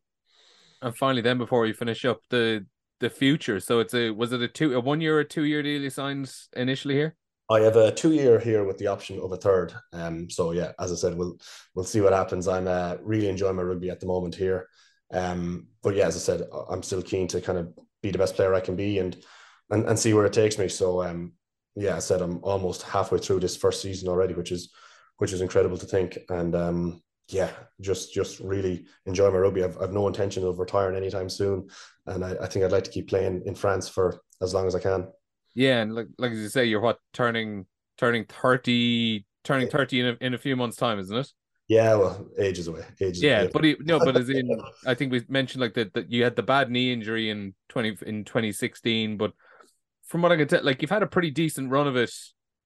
and 0.82 0.96
finally 0.96 1.22
then 1.22 1.38
before 1.38 1.62
we 1.62 1.74
finish 1.74 2.06
up 2.06 2.20
the 2.30 2.66
the 3.00 3.10
future 3.10 3.60
so 3.60 3.80
it's 3.80 3.94
a 3.94 4.10
was 4.10 4.34
it 4.34 4.42
a 4.42 4.48
two 4.48 4.74
a 4.76 4.80
one 4.80 5.02
year 5.02 5.18
or 5.18 5.24
two 5.24 5.44
year 5.44 5.62
deal 5.62 5.82
you 5.82 5.90
signed 5.90 6.32
initially 6.56 6.96
here 6.96 7.16
I 7.50 7.62
have 7.62 7.78
a 7.78 7.94
two 7.94 8.12
year 8.12 8.40
here 8.40 8.66
with 8.66 8.78
the 8.78 8.88
option 8.88 9.20
of 9.22 9.32
a 9.32 9.38
third. 9.38 9.74
Um, 9.94 10.30
so 10.30 10.52
yeah, 10.52 10.74
as 10.80 10.92
I 10.92 10.96
said, 10.96 11.18
we'll 11.18 11.38
we'll 11.76 11.86
see 11.86 12.02
what 12.02 12.12
happens. 12.12 12.48
I'm 12.48 12.68
uh, 12.68 12.98
really 13.02 13.30
enjoying 13.30 13.56
my 13.56 13.64
rugby 13.64 13.90
at 13.90 14.02
the 14.02 14.06
moment 14.06 14.36
here. 14.36 14.68
Um, 15.14 15.68
but 15.82 15.96
yeah, 15.96 16.08
as 16.08 16.18
I 16.18 16.20
said, 16.20 16.48
I'm 16.70 16.84
still 16.84 17.02
keen 17.02 17.28
to 17.30 17.40
kind 17.40 17.58
of 17.58 17.70
be 18.02 18.12
the 18.12 18.18
best 18.18 18.36
player 18.36 18.54
I 18.54 18.60
can 18.60 18.76
be 18.76 19.00
and 19.00 19.16
and, 19.70 19.86
and 19.86 19.98
see 19.98 20.14
where 20.14 20.26
it 20.26 20.34
takes 20.34 20.58
me. 20.58 20.68
So 20.68 21.04
um, 21.04 21.34
yeah, 21.78 21.96
I 21.96 22.00
said 22.00 22.22
I'm 22.22 22.40
almost 22.44 22.82
halfway 22.82 23.20
through 23.20 23.40
this 23.40 23.56
first 23.56 23.82
season 23.82 24.10
already, 24.10 24.34
which 24.34 24.52
is 24.52 24.72
which 25.18 25.32
is 25.32 25.42
incredible 25.42 25.78
to 25.78 25.86
think. 25.86 26.18
And 26.30 26.56
um, 26.56 27.02
yeah, 27.30 27.52
just 27.82 28.14
just 28.14 28.40
really 28.40 28.86
enjoy 29.06 29.30
my 29.30 29.38
rugby. 29.38 29.64
I've, 29.64 29.80
I've 29.80 29.94
no 29.94 30.08
intention 30.08 30.44
of 30.44 30.58
retiring 30.58 30.98
anytime 30.98 31.30
soon, 31.30 31.70
and 32.08 32.26
I, 32.26 32.36
I 32.42 32.48
think 32.48 32.66
I'd 32.66 32.72
like 32.72 32.86
to 32.86 32.92
keep 32.92 33.08
playing 33.08 33.44
in 33.46 33.54
France 33.54 33.88
for 33.88 34.20
as 34.42 34.54
long 34.56 34.66
as 34.66 34.76
I 34.76 34.80
can. 34.80 35.08
Yeah, 35.54 35.82
and 35.82 35.94
like 35.94 36.08
like 36.18 36.32
you 36.32 36.50
say, 36.50 36.66
you're 36.66 36.82
what 36.82 36.98
turning 37.14 37.68
turning 37.98 38.26
thirty, 38.26 39.26
turning 39.44 39.70
thirty 39.70 40.00
in 40.00 40.08
a, 40.08 40.18
in 40.20 40.34
a 40.34 40.40
few 40.40 40.56
months' 40.56 40.78
time, 40.78 40.98
isn't 40.98 41.16
it? 41.16 41.32
Yeah, 41.68 41.96
well, 41.96 42.28
ages 42.40 42.68
away. 42.68 42.82
Ages 43.02 43.22
yeah, 43.22 43.42
away. 43.42 43.50
but 43.54 43.64
he, 43.64 43.76
no, 43.82 44.00
but 44.00 44.18
as 44.18 44.30
in, 44.30 44.50
I 44.86 44.96
think 44.96 45.12
we 45.12 45.24
mentioned 45.28 45.62
like 45.62 45.76
that 45.76 45.94
that 45.94 46.12
you 46.12 46.24
had 46.24 46.36
the 46.36 46.44
bad 46.44 46.72
knee 46.72 46.92
injury 46.92 47.30
in 47.30 47.54
twenty 47.70 47.96
in 48.06 48.24
twenty 48.24 48.52
sixteen, 48.52 49.18
but 49.18 49.34
from 50.08 50.22
what 50.22 50.32
I 50.32 50.38
can 50.38 50.48
tell, 50.48 50.64
like 50.64 50.82
you've 50.82 50.92
had 50.92 51.04
a 51.04 51.08
pretty 51.08 51.32
decent 51.32 51.70
run 51.70 51.88
of 51.88 51.96
it 51.96 52.12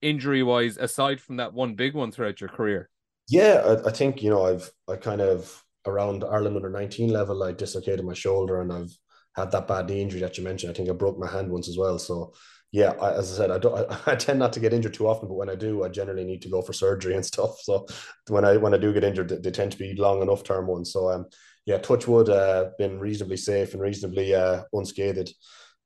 injury 0.01 0.43
wise, 0.43 0.77
aside 0.77 1.19
from 1.19 1.37
that 1.37 1.53
one 1.53 1.75
big 1.75 1.93
one 1.93 2.11
throughout 2.11 2.39
your 2.39 2.49
career. 2.49 2.89
Yeah, 3.27 3.61
I, 3.65 3.89
I 3.89 3.91
think 3.91 4.23
you 4.23 4.29
know 4.29 4.45
I've 4.45 4.69
I 4.87 4.95
kind 4.95 5.21
of 5.21 5.63
around 5.85 6.23
Ireland 6.23 6.55
under 6.55 6.69
nineteen 6.69 7.11
level, 7.11 7.43
I 7.43 7.51
dislocated 7.51 8.05
my 8.05 8.13
shoulder, 8.13 8.61
and 8.61 8.71
I've 8.71 8.91
had 9.35 9.51
that 9.51 9.67
bad 9.67 9.87
knee 9.87 10.01
injury 10.01 10.21
that 10.21 10.37
you 10.37 10.43
mentioned. 10.43 10.71
I 10.71 10.73
think 10.75 10.89
I 10.89 10.93
broke 10.93 11.17
my 11.17 11.29
hand 11.29 11.49
once 11.49 11.67
as 11.69 11.77
well. 11.77 11.97
So 11.99 12.33
yeah, 12.71 12.91
I, 13.01 13.13
as 13.13 13.33
I 13.33 13.37
said, 13.37 13.51
I 13.51 13.57
don't. 13.57 13.91
I, 13.91 13.97
I, 14.11 14.15
tend 14.15 14.39
not 14.39 14.53
to 14.53 14.59
get 14.59 14.73
injured 14.73 14.93
too 14.93 15.07
often, 15.07 15.27
but 15.27 15.35
when 15.35 15.49
I 15.49 15.55
do, 15.55 15.83
I 15.83 15.89
generally 15.89 16.23
need 16.23 16.41
to 16.43 16.49
go 16.49 16.61
for 16.61 16.73
surgery 16.73 17.15
and 17.15 17.25
stuff. 17.33 17.59
So 17.61 17.87
when 18.27 18.45
I 18.45 18.57
when 18.57 18.73
I 18.73 18.77
do 18.77 18.93
get 18.93 19.03
injured, 19.03 19.29
they, 19.29 19.37
they 19.37 19.51
tend 19.51 19.71
to 19.73 19.77
be 19.77 19.95
long 19.95 20.21
enough 20.21 20.43
term 20.43 20.67
ones. 20.67 20.91
So 20.91 21.09
um, 21.09 21.25
yeah, 21.65 21.77
Touchwood 21.77 22.29
uh, 22.29 22.69
been 22.77 22.99
reasonably 22.99 23.37
safe 23.37 23.73
and 23.73 23.81
reasonably 23.81 24.33
uh, 24.33 24.63
unscathed. 24.73 25.33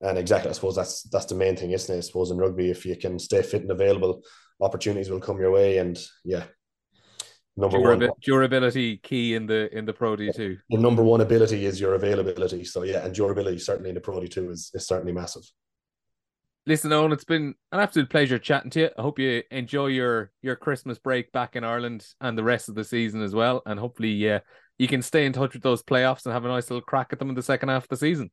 And 0.02 0.18
exactly, 0.18 0.50
I 0.50 0.54
suppose 0.54 0.76
that's 0.76 1.04
that's 1.04 1.26
the 1.26 1.36
main 1.36 1.56
thing, 1.56 1.72
isn't 1.72 1.94
it? 1.94 1.98
I 1.98 2.02
suppose 2.02 2.30
in 2.30 2.38
rugby, 2.38 2.70
if 2.70 2.86
you 2.86 2.96
can 2.96 3.18
stay 3.18 3.42
fit 3.42 3.62
and 3.62 3.72
available, 3.72 4.24
opportunities 4.60 5.10
will 5.10 5.22
come 5.22 5.40
your 5.40 5.52
way. 5.52 5.78
And 5.78 5.98
yeah, 6.24 6.44
number 7.56 7.80
one 7.80 8.10
durability 8.22 8.98
key 8.98 9.36
in 9.36 9.48
the 9.48 9.76
in 9.76 9.86
the 9.86 9.94
Pro 9.94 10.16
D 10.16 10.32
two. 10.36 10.58
The 10.70 10.78
number 10.78 11.02
one 11.02 11.22
ability 11.22 11.66
is 11.66 11.80
your 11.80 11.96
availability. 11.96 12.66
So 12.66 12.84
yeah, 12.84 13.06
and 13.06 13.16
durability 13.16 13.60
certainly 13.60 13.90
in 13.90 13.96
the 13.96 14.02
Pro 14.02 14.20
D 14.20 14.28
two 14.28 14.52
is 14.52 14.70
is 14.74 14.86
certainly 14.86 15.14
massive. 15.14 15.44
Listen, 16.68 16.92
Owen, 16.92 17.12
it's 17.12 17.24
been 17.24 17.54
an 17.72 17.80
absolute 17.80 18.10
pleasure 18.10 18.40
chatting 18.40 18.72
to 18.72 18.80
you. 18.80 18.90
I 18.98 19.02
hope 19.02 19.20
you 19.20 19.44
enjoy 19.50 19.88
your 19.88 20.32
your 20.42 20.56
Christmas 20.56 21.00
break 21.00 21.32
back 21.32 21.56
in 21.56 21.64
Ireland 21.64 22.06
and 22.20 22.38
the 22.38 22.44
rest 22.44 22.70
of 22.70 22.76
the 22.76 22.84
season 22.84 23.22
as 23.22 23.34
well. 23.34 23.62
And 23.66 23.80
hopefully, 23.80 24.10
yeah, 24.10 24.40
you 24.78 24.88
can 24.88 25.02
stay 25.02 25.26
in 25.26 25.32
touch 25.32 25.54
with 25.54 25.64
those 25.64 25.84
playoffs 25.84 26.26
and 26.26 26.34
have 26.34 26.44
a 26.44 26.50
nice 26.50 26.70
little 26.70 26.82
crack 26.82 27.14
at 27.14 27.20
them 27.20 27.30
in 27.30 27.36
the 27.36 27.44
second 27.44 27.70
half 27.70 27.84
of 27.84 27.90
the 27.90 27.98
season. 27.98 28.30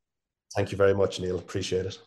Thank 0.55 0.71
you 0.73 0.77
very 0.79 0.95
much, 0.95 1.21
Neil. 1.21 1.38
Appreciate 1.38 1.87
it. 1.87 1.99